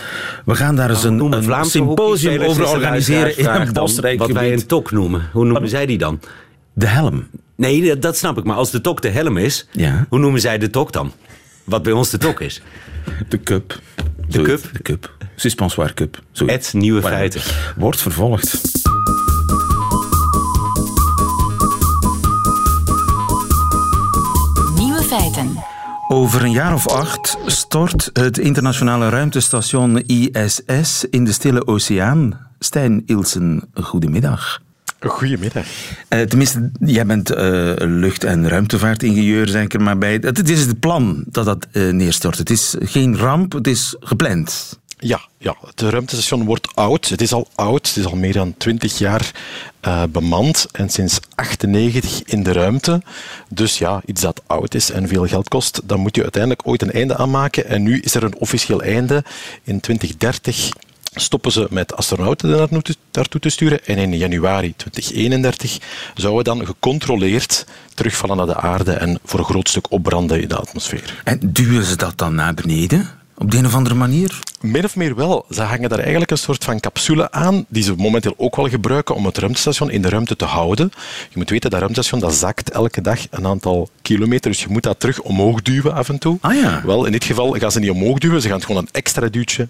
We 0.44 0.54
gaan 0.54 0.76
daar 0.76 0.90
eens 0.90 1.04
een, 1.04 1.16
Noemen 1.16 1.38
een 1.38 1.44
Vlaamse 1.44 1.70
symposium 1.70 2.42
over 2.42 2.68
organiseren 2.68 3.38
in 3.38 3.46
een 3.46 3.72
bosrijk 3.72 4.18
Wat 4.18 4.30
wij 4.30 4.52
een 4.52 4.66
TOC 4.66 4.90
noemen. 4.90 5.28
Hoe 5.32 5.44
noemen 5.44 5.68
zij 5.68 5.86
die 5.86 5.98
dan? 5.98 6.20
De 6.72 6.86
helm. 6.86 7.26
Nee, 7.56 7.86
dat, 7.86 8.02
dat 8.02 8.16
snap 8.16 8.38
ik. 8.38 8.44
Maar 8.44 8.56
als 8.56 8.70
de 8.70 8.80
TOC 8.80 9.02
de 9.02 9.08
helm 9.08 9.36
is, 9.36 9.66
Ja. 9.72 10.06
hoe 10.08 10.18
noemen 10.18 10.40
zij 10.40 10.58
de 10.58 10.70
TOC 10.70 10.92
dan? 10.92 11.12
Wat 11.64 11.82
bij 11.82 11.92
ons 11.92 12.10
de 12.10 12.18
TOC 12.18 12.40
is. 12.40 12.62
De 13.28 13.40
cup. 13.40 13.80
De 13.96 14.02
Zoiets. 14.28 14.62
cup? 14.62 14.72
De 14.72 14.82
cup. 14.82 15.14
Suspensoir 15.36 15.94
cup. 15.94 16.18
Zoiets. 16.32 16.72
Het 16.72 16.80
nieuwe 16.80 17.02
feiten. 17.02 17.40
Wordt 17.76 18.00
vervolgd. 18.02 18.60
Over 26.08 26.44
een 26.44 26.52
jaar 26.52 26.74
of 26.74 26.88
acht 26.88 27.36
stort 27.46 28.10
het 28.12 28.38
internationale 28.38 29.08
ruimtestation 29.08 30.02
ISS 30.06 31.04
in 31.10 31.24
de 31.24 31.32
Stille 31.32 31.66
Oceaan. 31.66 32.48
Stijn 32.58 33.02
Ilsen, 33.06 33.62
goedemiddag. 33.74 34.60
Goedemiddag. 35.00 35.66
Eh, 36.08 36.20
tenminste, 36.20 36.70
jij 36.80 37.06
bent 37.06 37.30
eh, 37.30 37.72
lucht- 37.76 38.24
en 38.24 38.48
ruimtevaartingenieur, 38.48 39.48
zeg 39.48 39.62
ik 39.62 39.74
er 39.74 39.82
maar 39.82 39.98
bij. 39.98 40.12
Het, 40.12 40.36
het 40.36 40.48
is 40.48 40.66
het 40.66 40.80
plan 40.80 41.24
dat 41.26 41.44
dat 41.44 41.66
eh, 41.72 41.92
neerstort. 41.92 42.38
Het 42.38 42.50
is 42.50 42.74
geen 42.78 43.16
ramp, 43.16 43.52
het 43.52 43.66
is 43.66 43.96
gepland. 44.00 44.78
Ja, 44.98 45.20
ja, 45.38 45.56
het 45.66 45.80
ruimtestation 45.80 46.44
wordt 46.44 46.74
oud. 46.74 47.08
Het 47.08 47.20
is 47.20 47.32
al 47.32 47.48
oud. 47.54 47.88
Het 47.88 47.96
is 47.96 48.04
al 48.04 48.16
meer 48.16 48.32
dan 48.32 48.54
20 48.56 48.98
jaar 48.98 49.30
eh, 49.80 50.02
bemand 50.10 50.66
en 50.72 50.88
sinds 50.88 51.18
98 51.34 52.22
in 52.22 52.42
de 52.42 52.52
ruimte. 52.52 53.02
Dus 53.48 53.78
ja, 53.78 54.02
iets 54.04 54.20
dat 54.20 54.42
oud 54.46 54.74
is 54.74 54.90
en 54.90 55.08
veel 55.08 55.26
geld 55.26 55.48
kost, 55.48 55.80
dan 55.84 56.00
moet 56.00 56.16
je 56.16 56.22
uiteindelijk 56.22 56.66
ooit 56.66 56.82
een 56.82 56.92
einde 56.92 57.16
aan 57.16 57.30
maken. 57.30 57.66
En 57.66 57.82
nu 57.82 58.00
is 58.00 58.14
er 58.14 58.22
een 58.22 58.38
officieel 58.38 58.82
einde. 58.82 59.24
In 59.62 59.80
2030 59.80 60.68
stoppen 61.14 61.52
ze 61.52 61.66
met 61.70 61.96
astronauten 61.96 62.70
daartoe 63.10 63.40
te 63.40 63.48
sturen. 63.48 63.84
En 63.84 63.98
in 63.98 64.16
januari 64.16 64.74
2031 64.76 65.78
zouden 66.14 66.38
we 66.38 66.58
dan 66.58 66.66
gecontroleerd 66.66 67.66
terugvallen 67.94 68.36
naar 68.36 68.46
de 68.46 68.56
aarde 68.56 68.92
en 68.92 69.18
voor 69.24 69.38
een 69.38 69.44
groot 69.44 69.68
stuk 69.68 69.90
opbranden 69.90 70.40
in 70.40 70.48
de 70.48 70.56
atmosfeer. 70.56 71.22
En 71.24 71.40
duwen 71.42 71.84
ze 71.84 71.96
dat 71.96 72.18
dan 72.18 72.34
naar 72.34 72.54
beneden? 72.54 73.24
Op 73.38 73.50
de 73.50 73.58
een 73.58 73.66
of 73.66 73.74
andere 73.74 73.94
manier? 73.94 74.38
Min 74.60 74.84
of 74.84 74.96
meer 74.96 75.14
wel. 75.14 75.44
Ze 75.50 75.62
hangen 75.62 75.88
daar 75.88 75.98
eigenlijk 75.98 76.30
een 76.30 76.38
soort 76.38 76.64
van 76.64 76.80
capsule 76.80 77.30
aan, 77.30 77.64
die 77.68 77.82
ze 77.82 77.94
momenteel 77.96 78.34
ook 78.36 78.56
wel 78.56 78.68
gebruiken 78.68 79.14
om 79.14 79.26
het 79.26 79.38
ruimtestation 79.38 79.90
in 79.90 80.02
de 80.02 80.08
ruimte 80.08 80.36
te 80.36 80.44
houden. 80.44 80.90
Je 81.30 81.38
moet 81.38 81.50
weten, 81.50 81.70
dat 81.70 81.78
ruimtestation 81.80 82.20
dat 82.20 82.34
zakt 82.34 82.70
elke 82.70 83.00
dag 83.00 83.20
een 83.30 83.46
aantal 83.46 83.88
kilometer, 84.02 84.50
dus 84.50 84.60
je 84.60 84.68
moet 84.68 84.82
dat 84.82 85.00
terug 85.00 85.20
omhoog 85.20 85.62
duwen 85.62 85.94
af 85.94 86.08
en 86.08 86.18
toe. 86.18 86.38
Ah 86.40 86.54
ja. 86.54 86.82
Wel, 86.84 87.04
in 87.04 87.12
dit 87.12 87.24
geval 87.24 87.52
gaan 87.52 87.72
ze 87.72 87.78
niet 87.78 87.90
omhoog 87.90 88.18
duwen, 88.18 88.40
ze 88.40 88.48
gaan 88.48 88.56
het 88.56 88.66
gewoon 88.66 88.82
een 88.82 88.88
extra 88.92 89.28
duwtje 89.28 89.68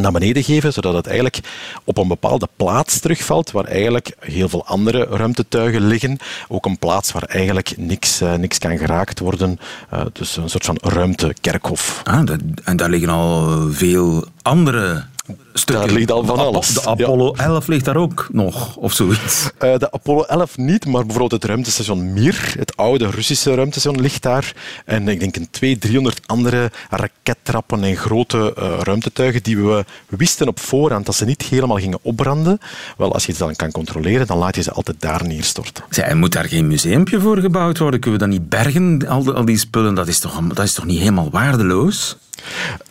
naar 0.00 0.12
beneden 0.12 0.44
geven, 0.44 0.72
zodat 0.72 0.94
het 0.94 1.06
eigenlijk 1.06 1.40
op 1.84 1.98
een 1.98 2.08
bepaalde 2.08 2.48
plaats 2.56 3.00
terugvalt, 3.00 3.50
waar 3.50 3.64
eigenlijk 3.64 4.16
heel 4.20 4.48
veel 4.48 4.66
andere 4.66 5.04
ruimtetuigen 5.04 5.86
liggen. 5.86 6.18
Ook 6.48 6.66
een 6.66 6.78
plaats 6.78 7.12
waar 7.12 7.22
eigenlijk 7.22 7.74
niks, 7.76 8.20
eh, 8.20 8.34
niks 8.34 8.58
kan 8.58 8.78
geraakt 8.78 9.18
worden. 9.18 9.58
Eh, 9.90 10.00
dus 10.12 10.36
een 10.36 10.50
soort 10.50 10.64
van 10.64 10.78
ruimtekerkhof. 10.80 12.00
Ah, 12.04 12.30
en 12.64 12.76
daar 12.76 12.90
liggen 12.90 13.08
al 13.08 13.66
veel 13.70 14.24
andere 14.42 15.04
stukken. 15.52 15.86
Daar 15.86 15.96
ligt 15.96 16.10
al 16.10 16.24
van 16.24 16.36
De 16.36 16.42
alles, 16.42 16.66
De 16.74 16.80
ja. 16.84 16.90
Apollo 16.90 17.32
11 17.34 17.66
ligt 17.66 17.84
daar 17.84 17.96
ook 17.96 18.28
nog, 18.32 18.76
of 18.76 18.92
zoiets. 18.92 19.50
Eh, 19.58 19.76
de 19.78 19.92
Apollo 19.92 20.22
11 20.22 20.56
niet, 20.56 20.86
maar 20.86 21.00
bijvoorbeeld 21.06 21.42
het 21.42 21.44
ruimtestation 21.50 22.12
Mir, 22.12 22.52
het 22.58 22.76
oude 22.76 23.10
Russische 23.10 23.54
ruimtestation, 23.54 24.00
ligt 24.02 24.22
daar. 24.22 24.52
En 24.84 25.08
ik 25.08 25.20
denk 25.20 25.36
een 25.36 25.50
200, 25.50 25.80
300 25.90 26.20
andere 26.26 26.70
rakettrappen 26.90 27.84
en 27.84 27.96
grote 27.96 28.54
eh, 28.56 28.78
ruimtetuigen 28.82 29.42
die 29.42 29.58
we 29.58 29.84
wisten 30.08 30.48
op 30.48 30.60
voorhand 30.60 31.06
dat 31.06 31.14
ze 31.14 31.24
niet 31.24 31.42
helemaal 31.42 31.78
gingen 31.78 31.98
opbranden. 32.02 32.58
Wel, 32.96 33.12
als 33.12 33.24
je 33.24 33.30
het 33.30 33.40
dan 33.40 33.56
kan 33.56 33.70
controleren, 33.70 34.26
dan 34.26 34.38
laat 34.38 34.56
je 34.56 34.62
ze 34.62 34.72
altijd 34.72 35.00
daar 35.00 35.26
neerstorten. 35.26 35.84
Zij, 35.90 36.14
moet 36.14 36.32
daar 36.32 36.44
geen 36.48 36.66
museumpje 36.66 37.20
voor 37.20 37.38
gebouwd 37.38 37.78
worden? 37.78 38.00
Kunnen 38.00 38.20
we 38.20 38.26
dat 38.26 38.34
niet 38.34 38.48
bergen, 38.48 39.08
al, 39.08 39.22
die- 39.22 39.32
al 39.32 39.44
die 39.44 39.58
spullen? 39.58 39.94
Dat 39.94 40.08
is, 40.08 40.18
toch, 40.18 40.40
dat 40.48 40.64
is 40.64 40.72
toch 40.72 40.84
niet 40.84 40.98
helemaal 40.98 41.28
waardeloos? 41.30 42.16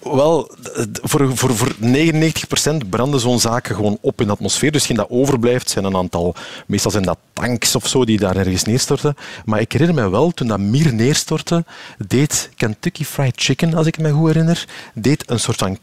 Wel, 0.04 0.52
d- 0.92 1.00
voor, 1.04 1.38
voor, 1.38 1.56
voor 1.56 1.72
99% 1.82 2.51
branden 2.90 3.20
zo'n 3.20 3.40
zaken 3.40 3.76
gewoon 3.76 3.98
op 4.02 4.22
in 4.22 4.28
de 4.28 4.34
atmosfeer. 4.34 4.72
Dus 4.72 4.86
geen 4.86 4.96
dat 4.96 5.10
overblijft 5.10 5.70
zijn 5.70 5.86
een 5.86 5.96
aantal, 5.96 6.36
meestal 6.66 6.92
zijn 6.92 7.04
dat 7.04 7.18
tanks 7.34 7.76
of 7.76 7.88
zo 7.88 8.06
die 8.06 8.20
daar 8.20 8.36
ergens 8.36 8.64
neerstorten. 8.64 9.16
Maar 9.46 9.60
ik 9.60 9.72
herinner 9.72 10.04
me 10.04 10.10
wel, 10.10 10.32
toen 10.32 10.48
dat 10.48 10.60
Mir 10.60 10.94
neerstortte, 10.94 11.66
deed 12.08 12.50
Kentucky 12.56 13.04
Fried 13.04 13.42
Chicken, 13.42 13.74
als 13.74 13.88
ik 13.88 13.98
me 13.98 14.12
goed 14.12 14.28
herinner, 14.28 14.66
deed 14.94 15.30
een 15.30 15.40
soort 15.40 15.58
van 15.58 15.78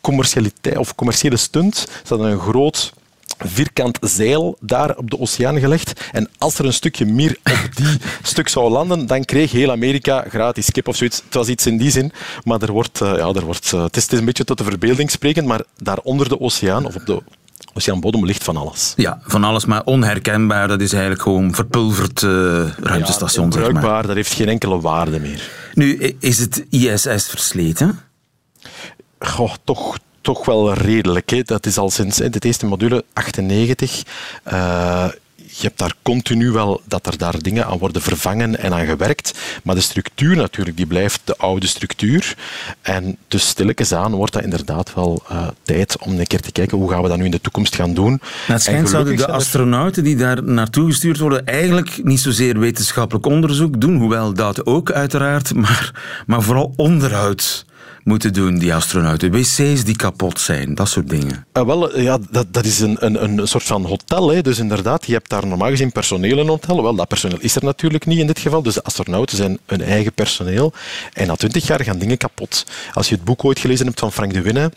commercialiteit 0.00 0.76
of 0.76 0.94
commerciële 0.94 1.36
stunt. 1.36 1.76
Ze 1.76 2.08
hadden 2.08 2.30
een 2.30 2.40
groot 2.40 2.92
vierkant 3.44 3.98
zeil 4.00 4.56
daar 4.60 4.96
op 4.96 5.10
de 5.10 5.18
oceaan 5.18 5.58
gelegd. 5.58 6.08
En 6.12 6.28
als 6.38 6.58
er 6.58 6.64
een 6.64 6.72
stukje 6.72 7.06
meer 7.06 7.36
op 7.44 7.76
die 7.76 7.96
stuk 8.22 8.48
zou 8.48 8.70
landen, 8.70 9.06
dan 9.06 9.24
kreeg 9.24 9.52
heel 9.52 9.70
Amerika 9.70 10.24
gratis 10.28 10.70
kip 10.70 10.88
of 10.88 10.96
zoiets. 10.96 11.22
Het 11.24 11.34
was 11.34 11.48
iets 11.48 11.66
in 11.66 11.76
die 11.76 11.90
zin, 11.90 12.12
maar 12.44 12.62
er 12.62 12.72
wordt, 12.72 13.00
uh, 13.00 13.16
ja, 13.16 13.32
er 13.32 13.44
wordt, 13.44 13.72
uh, 13.74 13.82
het, 13.82 13.96
is, 13.96 14.02
het 14.02 14.12
is 14.12 14.18
een 14.18 14.24
beetje 14.24 14.44
tot 14.44 14.58
de 14.58 14.64
verbeelding 14.64 15.10
sprekend, 15.10 15.46
maar 15.46 15.62
daar 15.76 15.98
onder 16.02 16.28
de 16.28 16.40
oceaan 16.40 16.86
of 16.86 16.94
op 16.94 17.06
de 17.06 17.22
oceaanbodem 17.74 18.24
ligt 18.24 18.44
van 18.44 18.56
alles. 18.56 18.92
Ja, 18.96 19.20
van 19.22 19.44
alles, 19.44 19.64
maar 19.64 19.84
onherkenbaar. 19.84 20.68
Dat 20.68 20.80
is 20.80 20.92
eigenlijk 20.92 21.22
gewoon 21.22 21.54
verpulverd 21.54 22.22
uh, 22.22 22.30
ruimtestation. 22.76 23.50
Ja, 23.50 23.52
zeg 23.52 23.72
maar. 23.72 24.06
dat 24.06 24.16
heeft 24.16 24.32
geen 24.32 24.48
enkele 24.48 24.80
waarde 24.80 25.20
meer. 25.20 25.50
Nu, 25.74 26.16
is 26.20 26.38
het 26.38 26.64
ISS 26.70 27.26
versleten? 27.28 28.00
Goh, 29.18 29.54
toch, 29.64 29.98
toch 30.22 30.44
wel 30.44 30.72
redelijk. 30.72 31.30
Hè. 31.30 31.42
Dat 31.42 31.66
is 31.66 31.78
al 31.78 31.90
sinds 31.90 32.16
de 32.16 32.38
eerste 32.40 32.66
module 32.66 33.04
98. 33.12 34.02
Uh, 34.52 35.08
je 35.54 35.66
hebt 35.66 35.78
daar 35.78 35.94
continu 36.02 36.50
wel 36.50 36.80
dat 36.84 37.06
er 37.06 37.18
daar 37.18 37.38
dingen 37.38 37.66
aan 37.66 37.78
worden 37.78 38.02
vervangen 38.02 38.58
en 38.58 38.72
aan 38.72 38.86
gewerkt. 38.86 39.38
Maar 39.62 39.74
de 39.74 39.80
structuur 39.80 40.36
natuurlijk, 40.36 40.76
die 40.76 40.86
blijft 40.86 41.20
de 41.24 41.36
oude 41.36 41.66
structuur. 41.66 42.36
En 42.82 43.16
dus 43.28 43.48
stilletjes 43.48 43.92
aan 43.92 44.14
wordt 44.14 44.32
dat 44.32 44.42
inderdaad 44.42 44.94
wel 44.94 45.22
uh, 45.30 45.48
tijd 45.62 45.98
om 45.98 46.18
een 46.18 46.26
keer 46.26 46.40
te 46.40 46.52
kijken 46.52 46.78
hoe 46.78 46.90
gaan 46.90 47.02
we 47.02 47.08
dat 47.08 47.18
nu 47.18 47.24
in 47.24 47.30
de 47.30 47.40
toekomst 47.40 47.74
gaan 47.74 47.94
doen. 47.94 48.10
Nou, 48.10 48.20
het 48.46 48.62
schijnt 48.62 48.88
zouden 48.88 49.16
de 49.16 49.26
astronauten 49.26 50.04
die 50.04 50.16
daar 50.16 50.42
naartoe 50.42 50.86
gestuurd 50.86 51.18
worden 51.18 51.46
eigenlijk 51.46 52.04
niet 52.04 52.20
zozeer 52.20 52.58
wetenschappelijk 52.58 53.26
onderzoek 53.26 53.80
doen, 53.80 53.96
hoewel 53.96 54.34
dat 54.34 54.66
ook 54.66 54.90
uiteraard, 54.90 55.54
maar, 55.64 56.02
maar 56.26 56.42
vooral 56.42 56.72
onderhoud 56.76 57.64
moeten 58.04 58.32
doen, 58.32 58.58
die 58.58 58.74
astronauten? 58.74 59.30
WC's 59.30 59.84
die 59.84 59.96
kapot 59.96 60.40
zijn, 60.40 60.74
dat 60.74 60.88
soort 60.88 61.08
dingen. 61.08 61.46
Uh, 61.52 61.64
wel, 61.64 62.00
ja, 62.00 62.18
dat, 62.30 62.46
dat 62.50 62.64
is 62.64 62.80
een, 62.80 62.96
een, 62.98 63.22
een 63.22 63.48
soort 63.48 63.64
van 63.64 63.84
hotel. 63.84 64.28
Hè. 64.28 64.42
Dus 64.42 64.58
inderdaad, 64.58 65.06
je 65.06 65.12
hebt 65.12 65.30
daar 65.30 65.46
normaal 65.46 65.70
gezien 65.70 65.92
personeel 65.92 66.38
in 66.38 66.48
hotel. 66.48 66.82
Wel, 66.82 66.94
dat 66.94 67.08
personeel 67.08 67.40
is 67.40 67.56
er 67.56 67.64
natuurlijk 67.64 68.06
niet 68.06 68.18
in 68.18 68.26
dit 68.26 68.38
geval. 68.38 68.62
Dus 68.62 68.74
de 68.74 68.82
astronauten 68.82 69.36
zijn 69.36 69.58
hun 69.66 69.82
eigen 69.82 70.12
personeel. 70.12 70.72
En 71.12 71.26
na 71.26 71.36
twintig 71.36 71.66
jaar 71.66 71.84
gaan 71.84 71.98
dingen 71.98 72.16
kapot. 72.16 72.66
Als 72.92 73.08
je 73.08 73.14
het 73.14 73.24
boek 73.24 73.44
ooit 73.44 73.58
gelezen 73.58 73.86
hebt 73.86 74.00
van 74.00 74.12
Frank 74.12 74.32
de 74.32 74.42
Winne, 74.42 74.70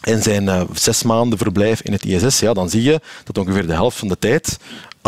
en 0.00 0.22
zijn 0.22 0.44
uh, 0.44 0.62
zes 0.72 1.02
maanden 1.02 1.38
verblijf 1.38 1.82
in 1.82 1.92
het 1.92 2.04
ISS, 2.04 2.40
ja, 2.40 2.52
dan 2.52 2.70
zie 2.70 2.82
je 2.82 3.00
dat 3.24 3.38
ongeveer 3.38 3.66
de 3.66 3.72
helft 3.72 3.98
van 3.98 4.08
de 4.08 4.18
tijd 4.18 4.58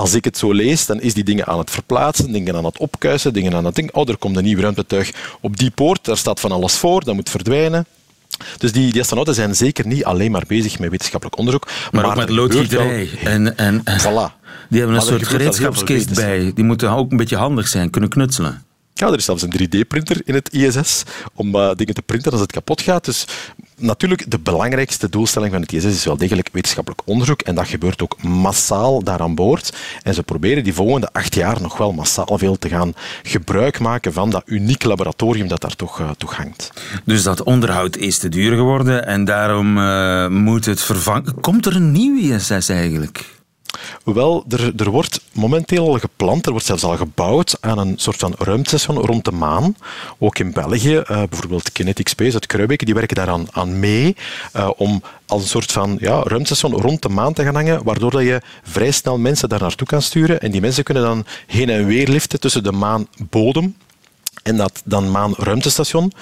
als 0.01 0.15
ik 0.15 0.25
het 0.25 0.39
zo 0.39 0.53
lees, 0.53 0.87
dan 0.87 1.01
is 1.01 1.15
die 1.15 1.25
dingen 1.25 1.47
aan 1.47 1.59
het 1.59 1.71
verplaatsen, 1.71 2.33
dingen 2.33 2.57
aan 2.57 2.65
het 2.65 2.79
opkuisen, 2.79 3.33
dingen 3.33 3.55
aan 3.55 3.65
het 3.65 3.75
ding. 3.75 3.93
Oh, 3.93 4.09
er 4.09 4.17
komt 4.17 4.37
een 4.37 4.45
nieuw 4.45 4.61
ruimtetuig 4.61 5.13
op 5.41 5.57
die 5.57 5.71
poort, 5.71 6.05
daar 6.05 6.17
staat 6.17 6.41
van 6.41 6.53
alles 6.53 6.75
voor, 6.75 7.05
dat 7.05 7.15
moet 7.15 7.31
verdwijnen. 7.31 7.87
Dus 8.59 8.73
die, 8.73 8.93
die 8.93 9.01
astronauten 9.01 9.35
zijn 9.35 9.57
zeker 9.57 9.87
niet 9.87 10.05
alleen 10.05 10.31
maar 10.31 10.45
bezig 10.47 10.79
met 10.79 10.91
wetenschappelijk 10.91 11.39
onderzoek. 11.39 11.67
Maar, 11.67 12.03
maar 12.03 12.11
ook 12.11 12.17
met 12.17 12.29
loodgieterij. 12.29 13.09
En, 13.25 13.57
en, 13.57 13.83
voilà. 13.83 14.39
Die 14.69 14.79
hebben 14.79 14.97
een 14.97 15.03
soort 15.03 15.27
gereedschapskist 15.27 16.15
bij. 16.15 16.53
Die 16.55 16.65
moeten 16.65 16.91
ook 16.91 17.11
een 17.11 17.17
beetje 17.17 17.37
handig 17.37 17.69
zijn, 17.69 17.91
kunnen 17.91 18.11
knutselen. 18.11 18.65
Ja, 19.01 19.07
er 19.07 19.17
is 19.19 19.25
zelfs 19.25 19.43
een 19.43 19.53
3D-printer 19.61 20.21
in 20.25 20.35
het 20.35 20.53
ISS 20.53 21.03
om 21.35 21.55
uh, 21.55 21.71
dingen 21.75 21.95
te 21.95 22.03
printen 22.03 22.33
als 22.33 22.41
het 22.41 22.53
kapot 22.53 22.81
gaat. 22.81 23.05
Dus 23.05 23.27
natuurlijk, 23.77 24.31
de 24.31 24.39
belangrijkste 24.39 25.09
doelstelling 25.09 25.53
van 25.53 25.63
het 25.63 25.73
ISS 25.73 25.85
is 25.85 26.05
wel 26.05 26.17
degelijk 26.17 26.49
wetenschappelijk 26.53 27.03
onderzoek. 27.05 27.43
En 27.43 27.55
dat 27.55 27.69
gebeurt 27.69 28.03
ook 28.03 28.23
massaal 28.23 29.03
daar 29.03 29.21
aan 29.21 29.35
boord. 29.35 29.77
En 30.03 30.15
ze 30.15 30.23
proberen 30.23 30.65
die 30.65 30.75
volgende 30.75 31.09
acht 31.13 31.35
jaar 31.35 31.61
nog 31.61 31.77
wel 31.77 31.93
massaal 31.93 32.39
veel 32.39 32.59
te 32.59 32.69
gaan 32.69 32.95
gebruik 33.23 33.79
maken 33.79 34.13
van 34.13 34.31
dat 34.31 34.43
uniek 34.47 34.85
laboratorium 34.85 35.49
dat 35.49 35.61
daar 35.61 35.77
toch, 35.77 36.01
uh, 36.01 36.11
hangt. 36.25 36.73
Dus 37.05 37.23
dat 37.23 37.43
onderhoud 37.43 37.97
is 37.97 38.19
te 38.19 38.29
duur 38.29 38.57
geworden 38.57 39.07
en 39.07 39.25
daarom 39.25 39.79
uh, 39.79 40.29
moet 40.29 40.65
het 40.65 40.83
vervangen. 40.83 41.41
Komt 41.41 41.67
er 41.67 41.77
een 41.77 41.93
nieuw 41.93 42.35
ISS 42.35 42.69
eigenlijk? 42.69 43.40
Wel, 44.05 44.45
er, 44.49 44.73
er 44.77 44.91
wordt 44.91 45.21
momenteel 45.33 45.89
al 45.89 45.99
gepland, 45.99 46.47
er 46.47 46.51
wordt 46.51 46.67
zelfs 46.67 46.83
al 46.83 46.97
gebouwd 46.97 47.57
aan 47.61 47.79
een 47.79 47.95
soort 47.97 48.17
van 48.17 48.35
ruimtestation 48.39 48.97
rond 48.97 49.25
de 49.25 49.33
maan. 49.33 49.77
Ook 50.19 50.39
in 50.39 50.53
België, 50.53 50.97
uh, 50.97 51.05
bijvoorbeeld 51.07 51.73
Kinetic 51.73 52.09
Space 52.09 52.33
uit 52.33 52.47
Kruibeke, 52.47 52.85
die 52.85 52.95
werken 52.95 53.17
daaraan 53.17 53.47
aan 53.51 53.79
mee 53.79 54.17
uh, 54.57 54.71
om 54.77 55.03
als 55.27 55.43
een 55.43 55.49
soort 55.49 55.73
van 55.73 55.97
ja, 56.01 56.23
ruimtestation 56.23 56.81
rond 56.81 57.03
de 57.03 57.09
maan 57.09 57.33
te 57.33 57.45
gaan 57.45 57.55
hangen, 57.55 57.85
waardoor 57.85 58.11
dat 58.11 58.23
je 58.23 58.41
vrij 58.63 58.91
snel 58.91 59.19
mensen 59.19 59.49
daar 59.49 59.61
naartoe 59.61 59.87
kan 59.87 60.03
sturen. 60.03 60.41
En 60.41 60.51
die 60.51 60.61
mensen 60.61 60.85
kunnen 60.85 61.03
dan 61.03 61.25
heen 61.47 61.69
en 61.69 61.87
weer 61.87 62.09
liften 62.09 62.41
tussen 62.41 62.63
de 62.63 62.73
maanbodem 62.73 63.77
en 64.43 64.57
dat 64.57 64.83
dan 64.85 65.11
maanruimtestation. 65.11 66.13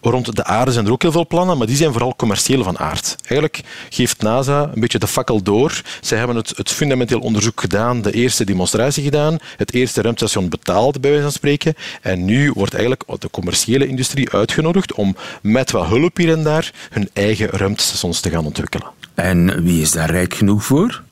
Rond 0.00 0.36
de 0.36 0.44
aarde 0.44 0.72
zijn 0.72 0.86
er 0.86 0.92
ook 0.92 1.02
heel 1.02 1.12
veel 1.12 1.26
plannen, 1.26 1.58
maar 1.58 1.66
die 1.66 1.76
zijn 1.76 1.92
vooral 1.92 2.16
commercieel 2.16 2.62
van 2.62 2.78
aard. 2.78 3.16
Eigenlijk 3.20 3.60
geeft 3.88 4.22
NASA 4.22 4.70
een 4.74 4.80
beetje 4.80 4.98
de 4.98 5.06
fakkel 5.06 5.42
door. 5.42 5.82
Zij 6.00 6.18
hebben 6.18 6.36
het, 6.36 6.52
het 6.56 6.70
fundamenteel 6.70 7.20
onderzoek 7.20 7.60
gedaan, 7.60 8.02
de 8.02 8.12
eerste 8.12 8.44
demonstratie 8.44 9.04
gedaan, 9.04 9.36
het 9.56 9.72
eerste 9.74 10.02
ruimtestation 10.02 10.48
betaald, 10.48 11.00
bij 11.00 11.10
wijze 11.10 11.24
van 11.24 11.32
spreken. 11.32 11.74
En 12.00 12.24
nu 12.24 12.52
wordt 12.52 12.74
eigenlijk 12.74 13.04
de 13.18 13.30
commerciële 13.30 13.86
industrie 13.86 14.30
uitgenodigd 14.30 14.92
om 14.94 15.16
met 15.42 15.70
wat 15.70 15.86
hulp 15.86 16.16
hier 16.16 16.32
en 16.32 16.42
daar 16.42 16.72
hun 16.90 17.10
eigen 17.12 17.48
ruimtestations 17.48 18.20
te 18.20 18.30
gaan 18.30 18.44
ontwikkelen. 18.44 18.86
En 19.14 19.62
wie 19.62 19.80
is 19.80 19.90
daar 19.90 20.10
rijk 20.10 20.34
genoeg 20.34 20.64
voor? 20.64 21.02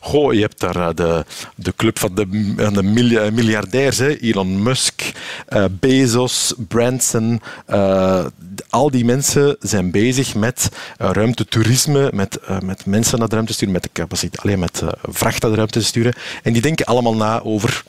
Goh, 0.00 0.32
je 0.34 0.40
hebt 0.40 0.60
daar 0.60 0.76
uh, 0.76 0.88
de, 0.94 1.24
de 1.54 1.72
club 1.76 1.98
van 1.98 2.14
de, 2.14 2.54
de 2.72 2.82
miljardairs, 3.32 3.98
hè. 3.98 4.16
Elon 4.16 4.62
Musk, 4.62 5.12
uh, 5.48 5.64
Bezos, 5.70 6.54
Branson. 6.68 7.40
Uh, 7.70 8.24
al 8.68 8.90
die 8.90 9.04
mensen 9.04 9.56
zijn 9.60 9.90
bezig 9.90 10.34
met 10.34 10.68
ruimtetoerisme, 10.96 12.10
met, 12.14 12.38
met 12.64 12.86
mensen 12.86 13.18
naar 13.18 13.28
de 13.28 13.34
ruimte 13.34 13.52
sturen, 13.52 13.74
met 13.74 13.82
de 13.82 13.90
capaciteit, 13.92 14.42
alleen 14.42 14.58
met 14.58 14.82
vracht 15.02 15.42
naar 15.42 15.50
de 15.50 15.56
ruimte 15.56 15.78
te 15.78 15.84
sturen. 15.84 16.14
En 16.42 16.52
die 16.52 16.62
denken 16.62 16.86
allemaal 16.86 17.14
na 17.14 17.42
over 17.42 17.84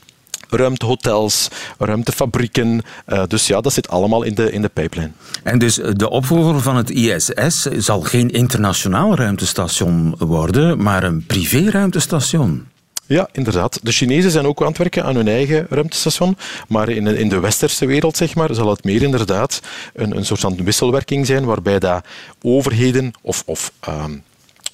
ruimtehotels, 0.53 1.47
ruimtefabrieken. 1.77 2.81
Uh, 3.07 3.23
dus 3.27 3.47
ja, 3.47 3.61
dat 3.61 3.73
zit 3.73 3.89
allemaal 3.89 4.23
in 4.23 4.35
de, 4.35 4.51
in 4.51 4.61
de 4.61 4.69
pipeline. 4.69 5.11
En 5.43 5.59
dus 5.59 5.75
de 5.75 6.09
opvolger 6.09 6.61
van 6.61 6.75
het 6.75 6.89
ISS 6.89 7.61
zal 7.77 8.01
geen 8.01 8.29
internationaal 8.29 9.15
ruimtestation 9.15 10.15
worden, 10.17 10.83
maar 10.83 11.03
een 11.03 11.25
privé-ruimtestation. 11.25 12.69
Ja, 13.11 13.29
inderdaad. 13.31 13.79
De 13.83 13.91
Chinezen 13.91 14.31
zijn 14.31 14.45
ook 14.45 14.61
aan 14.61 14.67
het 14.67 14.77
werken 14.77 15.03
aan 15.03 15.15
hun 15.15 15.27
eigen 15.27 15.65
ruimtestation. 15.69 16.37
Maar 16.67 16.89
in, 16.89 17.07
in 17.07 17.29
de 17.29 17.39
westerse 17.39 17.85
wereld 17.85 18.17
zeg 18.17 18.35
maar, 18.35 18.53
zal 18.53 18.69
het 18.69 18.83
meer 18.83 19.01
inderdaad 19.01 19.61
een, 19.93 20.17
een 20.17 20.25
soort 20.25 20.39
van 20.39 20.63
wisselwerking 20.63 21.25
zijn 21.25 21.45
waarbij 21.45 21.79
dat 21.79 22.05
overheden 22.41 23.11
of, 23.21 23.43
of 23.45 23.71
um, 23.87 24.23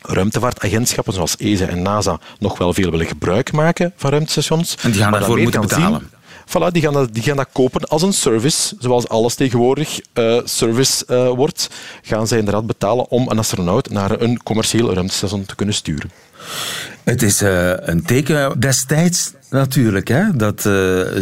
ruimtevaartagentschappen 0.08 1.14
zoals 1.14 1.36
ESA 1.38 1.66
en 1.66 1.82
NASA 1.82 2.20
nog 2.40 2.58
wel 2.58 2.74
veel 2.74 2.92
willen 2.92 3.06
gebruik 3.06 3.52
maken 3.52 3.94
van 3.96 4.10
ruimtestations. 4.10 4.78
En 4.82 4.92
die 4.92 5.02
gaan 5.02 5.12
daarvoor 5.12 5.38
moeten 5.38 5.62
betalen. 5.62 6.00
Zien, 6.00 6.16
Voilà, 6.48 6.72
die 6.72 6.82
gaan, 6.82 6.94
dat, 6.94 7.14
die 7.14 7.24
gaan 7.24 7.36
dat 7.36 7.48
kopen 7.52 7.84
als 7.84 8.02
een 8.02 8.14
service, 8.14 8.76
zoals 8.80 9.08
alles 9.08 9.36
tegenwoordig 9.36 10.00
uh, 10.14 10.40
service 10.44 11.06
uh, 11.08 11.30
wordt. 11.30 11.70
Gaan 12.02 12.28
zij 12.28 12.38
inderdaad 12.38 12.66
betalen 12.66 13.10
om 13.10 13.30
een 13.30 13.38
astronaut 13.38 13.90
naar 13.90 14.22
een 14.22 14.44
commercieel 14.44 14.94
ruimtestation 14.94 15.46
te 15.46 15.56
kunnen 15.56 15.76
sturen. 15.76 16.12
Het 17.04 17.22
is 17.22 17.42
uh, 17.42 17.72
een 17.76 18.04
teken 18.04 18.60
destijds 18.60 19.34
natuurlijk, 19.50 20.08
hè? 20.08 20.36
dat 20.36 20.62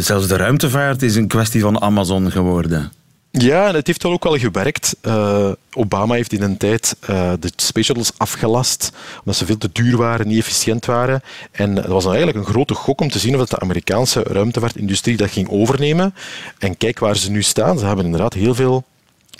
zelfs 0.04 0.28
de 0.28 0.36
ruimtevaart 0.36 1.02
is 1.02 1.16
een 1.16 1.28
kwestie 1.28 1.60
van 1.60 1.80
Amazon 1.80 2.30
geworden. 2.30 2.92
Ja, 3.38 3.68
en 3.68 3.74
het 3.74 3.86
heeft 3.86 4.02
wel 4.02 4.12
ook 4.12 4.24
wel 4.24 4.38
gewerkt. 4.38 4.96
Uh, 5.02 5.50
Obama 5.72 6.14
heeft 6.14 6.32
in 6.32 6.42
een 6.42 6.56
tijd 6.56 6.96
uh, 7.10 7.32
de 7.40 7.50
space 7.56 7.84
shuttles 7.84 8.12
afgelast, 8.16 8.92
omdat 9.18 9.36
ze 9.36 9.46
veel 9.46 9.58
te 9.58 9.68
duur 9.72 9.96
waren, 9.96 10.28
niet 10.28 10.38
efficiënt 10.38 10.86
waren. 10.86 11.22
En 11.50 11.74
dat 11.74 11.86
was 11.86 12.04
dan 12.04 12.14
eigenlijk 12.14 12.46
een 12.46 12.52
grote 12.52 12.74
gok 12.74 13.00
om 13.00 13.10
te 13.10 13.18
zien 13.18 13.40
of 13.40 13.48
de 13.48 13.58
Amerikaanse 13.58 14.22
ruimtevaartindustrie 14.22 15.16
dat 15.16 15.30
ging 15.30 15.48
overnemen. 15.48 16.14
En 16.58 16.76
kijk 16.76 16.98
waar 16.98 17.16
ze 17.16 17.30
nu 17.30 17.42
staan. 17.42 17.78
Ze 17.78 17.86
hebben 17.86 18.04
inderdaad 18.04 18.34
heel 18.34 18.54
veel 18.54 18.84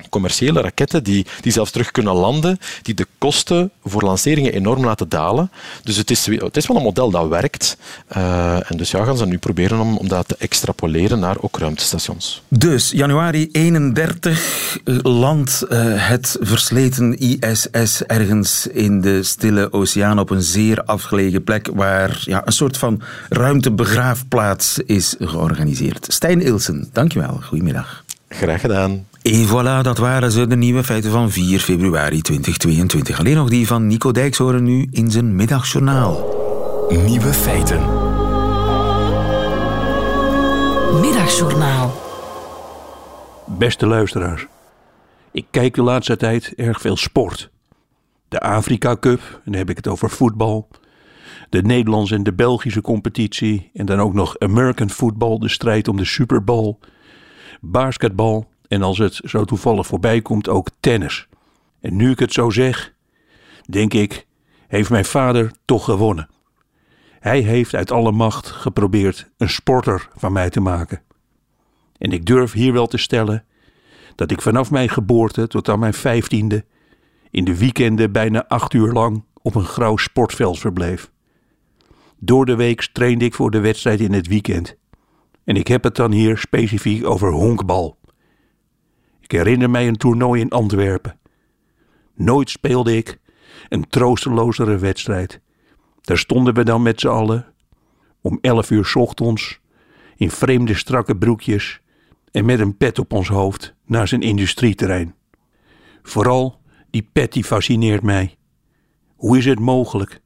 commerciële 0.09 0.61
raketten 0.61 1.05
die, 1.05 1.27
die 1.41 1.53
zelfs 1.53 1.71
terug 1.71 1.91
kunnen 1.91 2.15
landen, 2.15 2.59
die 2.83 2.95
de 2.95 3.07
kosten 3.19 3.71
voor 3.85 4.03
lanceringen 4.03 4.53
enorm 4.53 4.85
laten 4.85 5.09
dalen. 5.09 5.51
Dus 5.83 5.97
het 5.97 6.11
is, 6.11 6.27
het 6.27 6.57
is 6.57 6.67
wel 6.67 6.77
een 6.77 6.83
model 6.83 7.11
dat 7.11 7.29
werkt. 7.29 7.77
Uh, 8.17 8.71
en 8.71 8.77
dus 8.77 8.91
ja, 8.91 9.05
gaan 9.05 9.17
ze 9.17 9.27
nu 9.27 9.39
proberen 9.39 9.81
om, 9.81 9.97
om 9.97 10.09
dat 10.09 10.29
te 10.29 10.37
extrapoleren 10.39 11.19
naar 11.19 11.37
ook 11.41 11.59
ruimtestations. 11.59 12.43
Dus 12.49 12.91
januari 12.91 13.49
31 13.53 14.79
landt 15.03 15.65
uh, 15.69 16.09
het 16.09 16.37
versleten 16.41 17.19
ISS 17.19 18.03
ergens 18.03 18.67
in 18.67 19.01
de 19.01 19.23
stille 19.23 19.73
oceaan 19.73 20.19
op 20.19 20.31
een 20.31 20.43
zeer 20.43 20.85
afgelegen 20.85 21.45
plek 21.45 21.69
waar 21.75 22.23
ja, 22.25 22.43
een 22.47 22.53
soort 22.53 22.79
van 22.79 23.03
ruimtebegraafplaats 23.29 24.79
is 24.79 25.15
georganiseerd. 25.19 26.07
Stijn 26.09 26.43
Ilsen, 26.43 26.89
dankjewel. 26.93 27.41
Goedemiddag. 27.43 28.05
Graag 28.29 28.61
gedaan. 28.61 29.07
En 29.27 29.47
voilà, 29.47 29.83
dat 29.83 29.99
waren 29.99 30.33
ze, 30.33 30.47
de 30.47 30.57
nieuwe 30.57 30.85
feiten 30.85 31.11
van 31.11 31.31
4 31.31 31.61
februari 31.61 32.21
2022. 32.21 33.19
Alleen 33.19 33.35
nog 33.35 33.49
die 33.49 33.67
van 33.67 33.87
Nico 33.87 34.13
Dijks 34.13 34.39
horen 34.39 34.63
nu 34.63 34.87
in 34.91 35.11
zijn 35.11 35.37
middagjournaal. 35.37 36.15
Nieuwe 36.89 37.33
feiten. 37.33 37.81
Middagjournaal. 41.01 41.95
Beste 43.47 43.87
luisteraars. 43.87 44.47
Ik 45.33 45.47
kijk 45.51 45.75
de 45.75 45.83
laatste 45.83 46.17
tijd 46.17 46.53
erg 46.57 46.81
veel 46.81 46.97
sport. 46.97 47.51
de 48.29 48.41
Afrika 48.41 48.97
Cup, 49.01 49.21
en 49.21 49.41
dan 49.45 49.55
heb 49.55 49.71
ik 49.71 49.77
het 49.77 49.89
over 49.89 50.11
voetbal. 50.11 50.69
De 51.51 51.63
Nederlandse 51.63 52.15
en 52.15 52.23
de 52.23 52.35
Belgische 52.35 52.81
competitie. 52.81 53.71
En 53.75 53.87
dan 53.87 54.01
ook 54.01 54.15
nog 54.15 54.39
American 54.39 54.91
football, 54.91 55.39
de 55.39 55.49
strijd 55.49 55.89
om 55.89 55.97
de 55.97 56.05
Super 56.05 56.45
Bowl. 56.45 56.79
Basketbal 57.61 58.47
en 58.69 58.83
als 58.83 58.99
het 58.99 59.21
zo 59.25 59.45
toevallig 59.45 59.87
voorbij 59.87 60.23
komt 60.23 60.49
ook 60.49 60.69
tennis. 60.81 61.29
En 61.81 61.97
nu 61.97 62.11
ik 62.11 62.19
het 62.19 62.33
zo 62.33 62.51
zeg, 62.51 62.95
denk 63.71 63.95
ik, 63.95 64.27
heeft 64.69 64.91
mijn 64.91 65.05
vader 65.05 65.53
toch 65.65 65.85
gewonnen. 65.85 66.29
Hij 67.21 67.41
heeft 67.41 67.75
uit 67.75 67.91
alle 67.91 68.13
macht 68.13 68.47
geprobeerd 68.47 69.31
een 69.37 69.49
sporter 69.49 70.09
van 70.17 70.33
mij 70.33 70.51
te 70.51 70.61
maken. 70.61 71.03
En 71.99 72.11
ik 72.11 72.27
durf 72.27 72.53
hier 72.53 72.73
wel 72.73 72.87
te 72.87 72.99
stellen 72.99 73.45
dat 74.15 74.31
ik 74.31 74.43
vanaf 74.43 74.71
mijn 74.71 74.89
geboorte 74.89 75.47
tot 75.47 75.69
aan 75.69 75.79
mijn 75.79 75.95
vijftiende 75.95 76.65
in 77.31 77.45
de 77.45 77.59
weekenden 77.59 78.13
bijna 78.13 78.47
acht 78.49 78.73
uur 78.73 78.93
lang 78.93 79.25
op 79.43 79.55
een 79.55 79.65
grauw 79.65 79.97
sportveld 79.97 80.59
verbleef. 80.59 81.11
Door 82.19 82.47
de 82.47 82.57
week 82.57 82.89
trainde 82.93 83.25
ik 83.25 83.35
voor 83.35 83.51
de 83.51 83.61
wedstrijd 83.61 84.01
in 84.01 84.13
het 84.13 84.27
weekend. 84.27 84.77
En 85.45 85.57
ik 85.57 85.69
heb 85.69 85.85
het 85.85 85.97
dan 85.97 86.13
hier 86.13 86.39
specifiek 86.39 87.07
over 87.07 87.33
honkbal. 87.33 87.99
Ik 89.27 89.33
herinner 89.33 89.71
mij 89.71 89.89
een 89.89 89.97
toernooi 89.97 90.41
in 90.41 90.51
Antwerpen. 90.51 91.19
Nooit 92.15 92.51
speelde 92.51 92.97
ik 92.97 93.19
een 93.69 93.89
troostelozere 93.89 94.79
wedstrijd. 94.79 95.41
Daar 96.01 96.19
stonden 96.19 96.55
we 96.55 96.65
dan 96.65 96.83
met 96.83 97.01
z'n 97.01 97.09
allen 97.09 97.47
om 98.21 98.39
elf 98.41 98.71
uur 98.71 98.93
ochtends 98.95 99.61
in 100.17 100.31
vreemde 100.31 100.75
strakke 100.75 101.17
broekjes 101.17 101.81
en 102.31 102.45
met 102.45 102.61
een 102.61 102.77
pet 102.77 102.99
op 102.99 103.13
ons 103.13 103.29
hoofd 103.29 103.75
naar 103.87 104.09
zijn 104.09 104.21
industrieterrein. 104.21 105.15
Vooral 106.03 106.61
die 106.91 107.09
pet 107.13 107.33
die 107.33 107.45
fascineert 107.45 108.03
mij. 108.03 108.37
Hoe 109.17 109.39
is 109.39 109.45
het 109.45 109.61
mogelijk 109.61 110.21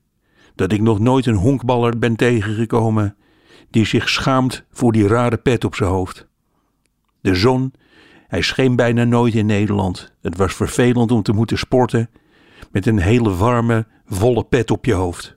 dat 0.55 0.73
ik 0.73 0.81
nog 0.81 0.99
nooit 0.99 1.27
een 1.27 1.35
honkballer 1.35 1.99
ben 1.99 2.17
tegengekomen 2.17 3.17
die 3.71 3.87
zich 3.87 4.09
schaamt 4.09 4.65
voor 4.71 4.93
die 4.93 5.07
rare 5.07 5.37
pet 5.37 5.65
op 5.65 5.75
zijn 5.75 5.91
hoofd? 5.91 6.27
De 7.21 7.35
zon, 7.35 7.73
hij 8.31 8.43
scheen 8.43 8.77
bijna 8.77 9.05
nooit 9.05 9.35
in 9.35 9.47
Nederland. 9.47 10.13
Het 10.21 10.37
was 10.37 10.55
vervelend 10.55 11.11
om 11.11 11.23
te 11.23 11.33
moeten 11.33 11.59
sporten 11.59 12.11
met 12.71 12.87
een 12.87 12.99
hele 12.99 13.35
warme, 13.35 13.87
volle 14.07 14.45
pet 14.45 14.71
op 14.71 14.85
je 14.85 14.93
hoofd. 14.93 15.37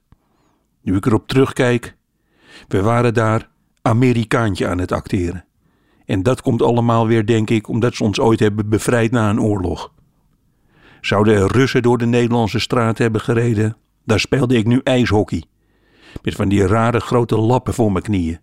Nu 0.81 0.95
ik 0.95 1.05
erop 1.05 1.27
terugkijk, 1.27 1.95
we 2.67 2.81
waren 2.81 3.13
daar 3.13 3.49
Amerikaantje 3.81 4.67
aan 4.67 4.77
het 4.77 4.91
acteren. 4.91 5.45
En 6.05 6.23
dat 6.23 6.41
komt 6.41 6.61
allemaal 6.61 7.07
weer, 7.07 7.25
denk 7.25 7.49
ik, 7.49 7.67
omdat 7.67 7.95
ze 7.95 8.03
ons 8.03 8.19
ooit 8.19 8.39
hebben 8.39 8.69
bevrijd 8.69 9.11
na 9.11 9.29
een 9.29 9.41
oorlog. 9.41 9.93
Zouden 11.01 11.35
er 11.35 11.51
Russen 11.51 11.81
door 11.81 11.97
de 11.97 12.05
Nederlandse 12.05 12.59
straat 12.59 12.97
hebben 12.97 13.21
gereden, 13.21 13.77
daar 14.05 14.19
speelde 14.19 14.57
ik 14.57 14.65
nu 14.65 14.81
ijshockey. 14.83 15.43
Met 16.21 16.35
van 16.35 16.49
die 16.49 16.67
rare 16.67 16.99
grote 16.99 17.37
lappen 17.37 17.73
voor 17.73 17.91
mijn 17.91 18.03
knieën. 18.03 18.39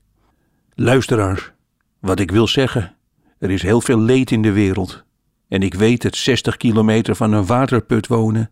Luisteraars, 0.74 1.53
wat 2.01 2.20
ik 2.20 2.30
wil 2.30 2.46
zeggen, 2.46 2.96
er 3.41 3.51
is 3.51 3.62
heel 3.62 3.80
veel 3.80 3.99
leed 3.99 4.30
in 4.30 4.43
de 4.43 4.53
wereld. 4.53 5.05
En 5.49 5.62
ik 5.62 5.74
weet 5.74 6.03
het 6.03 6.16
60 6.16 6.57
kilometer 6.57 7.16
van 7.16 7.32
een 7.32 7.47
waterput 7.47 8.07
wonen 8.07 8.51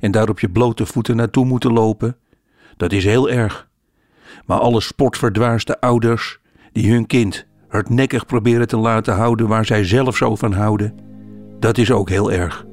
en 0.00 0.10
daar 0.10 0.28
op 0.28 0.40
je 0.40 0.48
blote 0.48 0.86
voeten 0.86 1.16
naartoe 1.16 1.44
moeten 1.44 1.72
lopen, 1.72 2.16
dat 2.76 2.92
is 2.92 3.04
heel 3.04 3.30
erg. 3.30 3.68
Maar 4.46 4.58
alle 4.58 4.80
sportverdwaasde 4.80 5.80
ouders 5.80 6.38
die 6.72 6.92
hun 6.92 7.06
kind 7.06 7.46
hardnekkig 7.68 8.26
proberen 8.26 8.68
te 8.68 8.76
laten 8.76 9.14
houden 9.14 9.48
waar 9.48 9.64
zij 9.64 9.84
zelf 9.84 10.16
zo 10.16 10.36
van 10.36 10.52
houden, 10.52 10.94
dat 11.58 11.78
is 11.78 11.90
ook 11.90 12.08
heel 12.08 12.32
erg. 12.32 12.66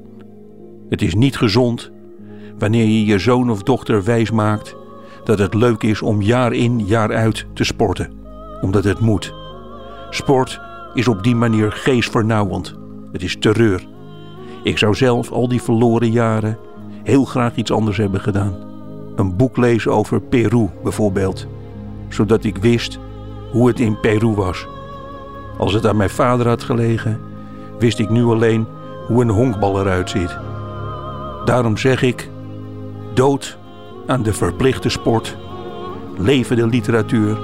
Het 0.88 1.02
is 1.02 1.14
niet 1.14 1.36
gezond 1.36 1.90
wanneer 2.58 2.84
je 2.84 3.04
je 3.04 3.18
zoon 3.18 3.50
of 3.50 3.62
dochter 3.62 4.04
wijs 4.04 4.30
maakt 4.30 4.76
dat 5.24 5.38
het 5.38 5.54
leuk 5.54 5.82
is 5.82 6.02
om 6.02 6.22
jaar 6.22 6.52
in 6.52 6.86
jaar 6.86 7.14
uit 7.14 7.46
te 7.54 7.64
sporten, 7.64 8.12
omdat 8.60 8.84
het 8.84 9.00
moet. 9.00 9.34
Sport 10.10 10.60
is 10.96 11.08
op 11.08 11.22
die 11.22 11.36
manier 11.36 11.72
geestvernauwend. 11.72 12.74
Het 13.12 13.22
is 13.22 13.36
terreur. 13.38 13.86
Ik 14.62 14.78
zou 14.78 14.94
zelf 14.94 15.30
al 15.30 15.48
die 15.48 15.62
verloren 15.62 16.10
jaren 16.10 16.58
heel 17.02 17.24
graag 17.24 17.56
iets 17.56 17.70
anders 17.70 17.96
hebben 17.96 18.20
gedaan. 18.20 18.54
Een 19.16 19.36
boek 19.36 19.56
lezen 19.56 19.92
over 19.92 20.20
Peru 20.20 20.68
bijvoorbeeld, 20.82 21.46
zodat 22.08 22.44
ik 22.44 22.58
wist 22.58 22.98
hoe 23.52 23.68
het 23.68 23.80
in 23.80 24.00
Peru 24.00 24.34
was. 24.34 24.66
Als 25.58 25.72
het 25.72 25.86
aan 25.86 25.96
mijn 25.96 26.10
vader 26.10 26.48
had 26.48 26.62
gelegen, 26.62 27.20
wist 27.78 27.98
ik 27.98 28.10
nu 28.10 28.24
alleen 28.24 28.66
hoe 29.06 29.22
een 29.22 29.30
honkbal 29.30 29.80
eruit 29.80 30.10
ziet. 30.10 30.38
Daarom 31.44 31.76
zeg 31.76 32.02
ik: 32.02 32.30
dood 33.14 33.58
aan 34.06 34.22
de 34.22 34.32
verplichte 34.32 34.88
sport, 34.88 35.36
leven 36.18 36.56
de 36.56 36.66
literatuur, 36.66 37.38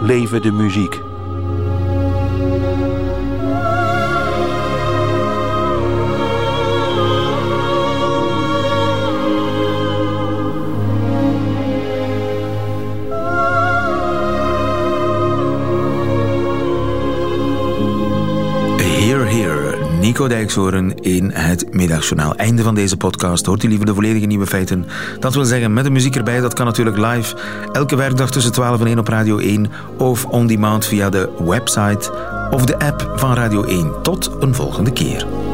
leven 0.00 0.42
de 0.42 0.52
muziek. 0.52 1.05
In 21.00 21.30
het 21.30 21.74
Middagjournaal. 21.74 22.34
Einde 22.34 22.62
van 22.62 22.74
deze 22.74 22.96
podcast. 22.96 23.46
Hoort 23.46 23.62
u 23.62 23.68
liever 23.68 23.86
de 23.86 23.94
volledige 23.94 24.26
nieuwe 24.26 24.46
feiten? 24.46 24.86
Dat 25.20 25.34
wil 25.34 25.44
zeggen 25.44 25.72
met 25.72 25.84
de 25.84 25.90
muziek 25.90 26.16
erbij. 26.16 26.40
Dat 26.40 26.54
kan 26.54 26.66
natuurlijk 26.66 26.96
live. 26.96 27.36
Elke 27.72 27.96
werkdag 27.96 28.30
tussen 28.30 28.52
12 28.52 28.80
en 28.80 28.86
1 28.86 28.98
op 28.98 29.08
Radio 29.08 29.38
1. 29.38 29.66
Of 29.98 30.24
on 30.24 30.46
demand 30.46 30.86
via 30.86 31.10
de 31.10 31.30
website 31.38 32.12
of 32.50 32.64
de 32.64 32.78
app 32.78 33.12
van 33.16 33.34
Radio 33.34 33.62
1. 33.62 33.92
Tot 34.02 34.30
een 34.40 34.54
volgende 34.54 34.92
keer. 34.92 35.45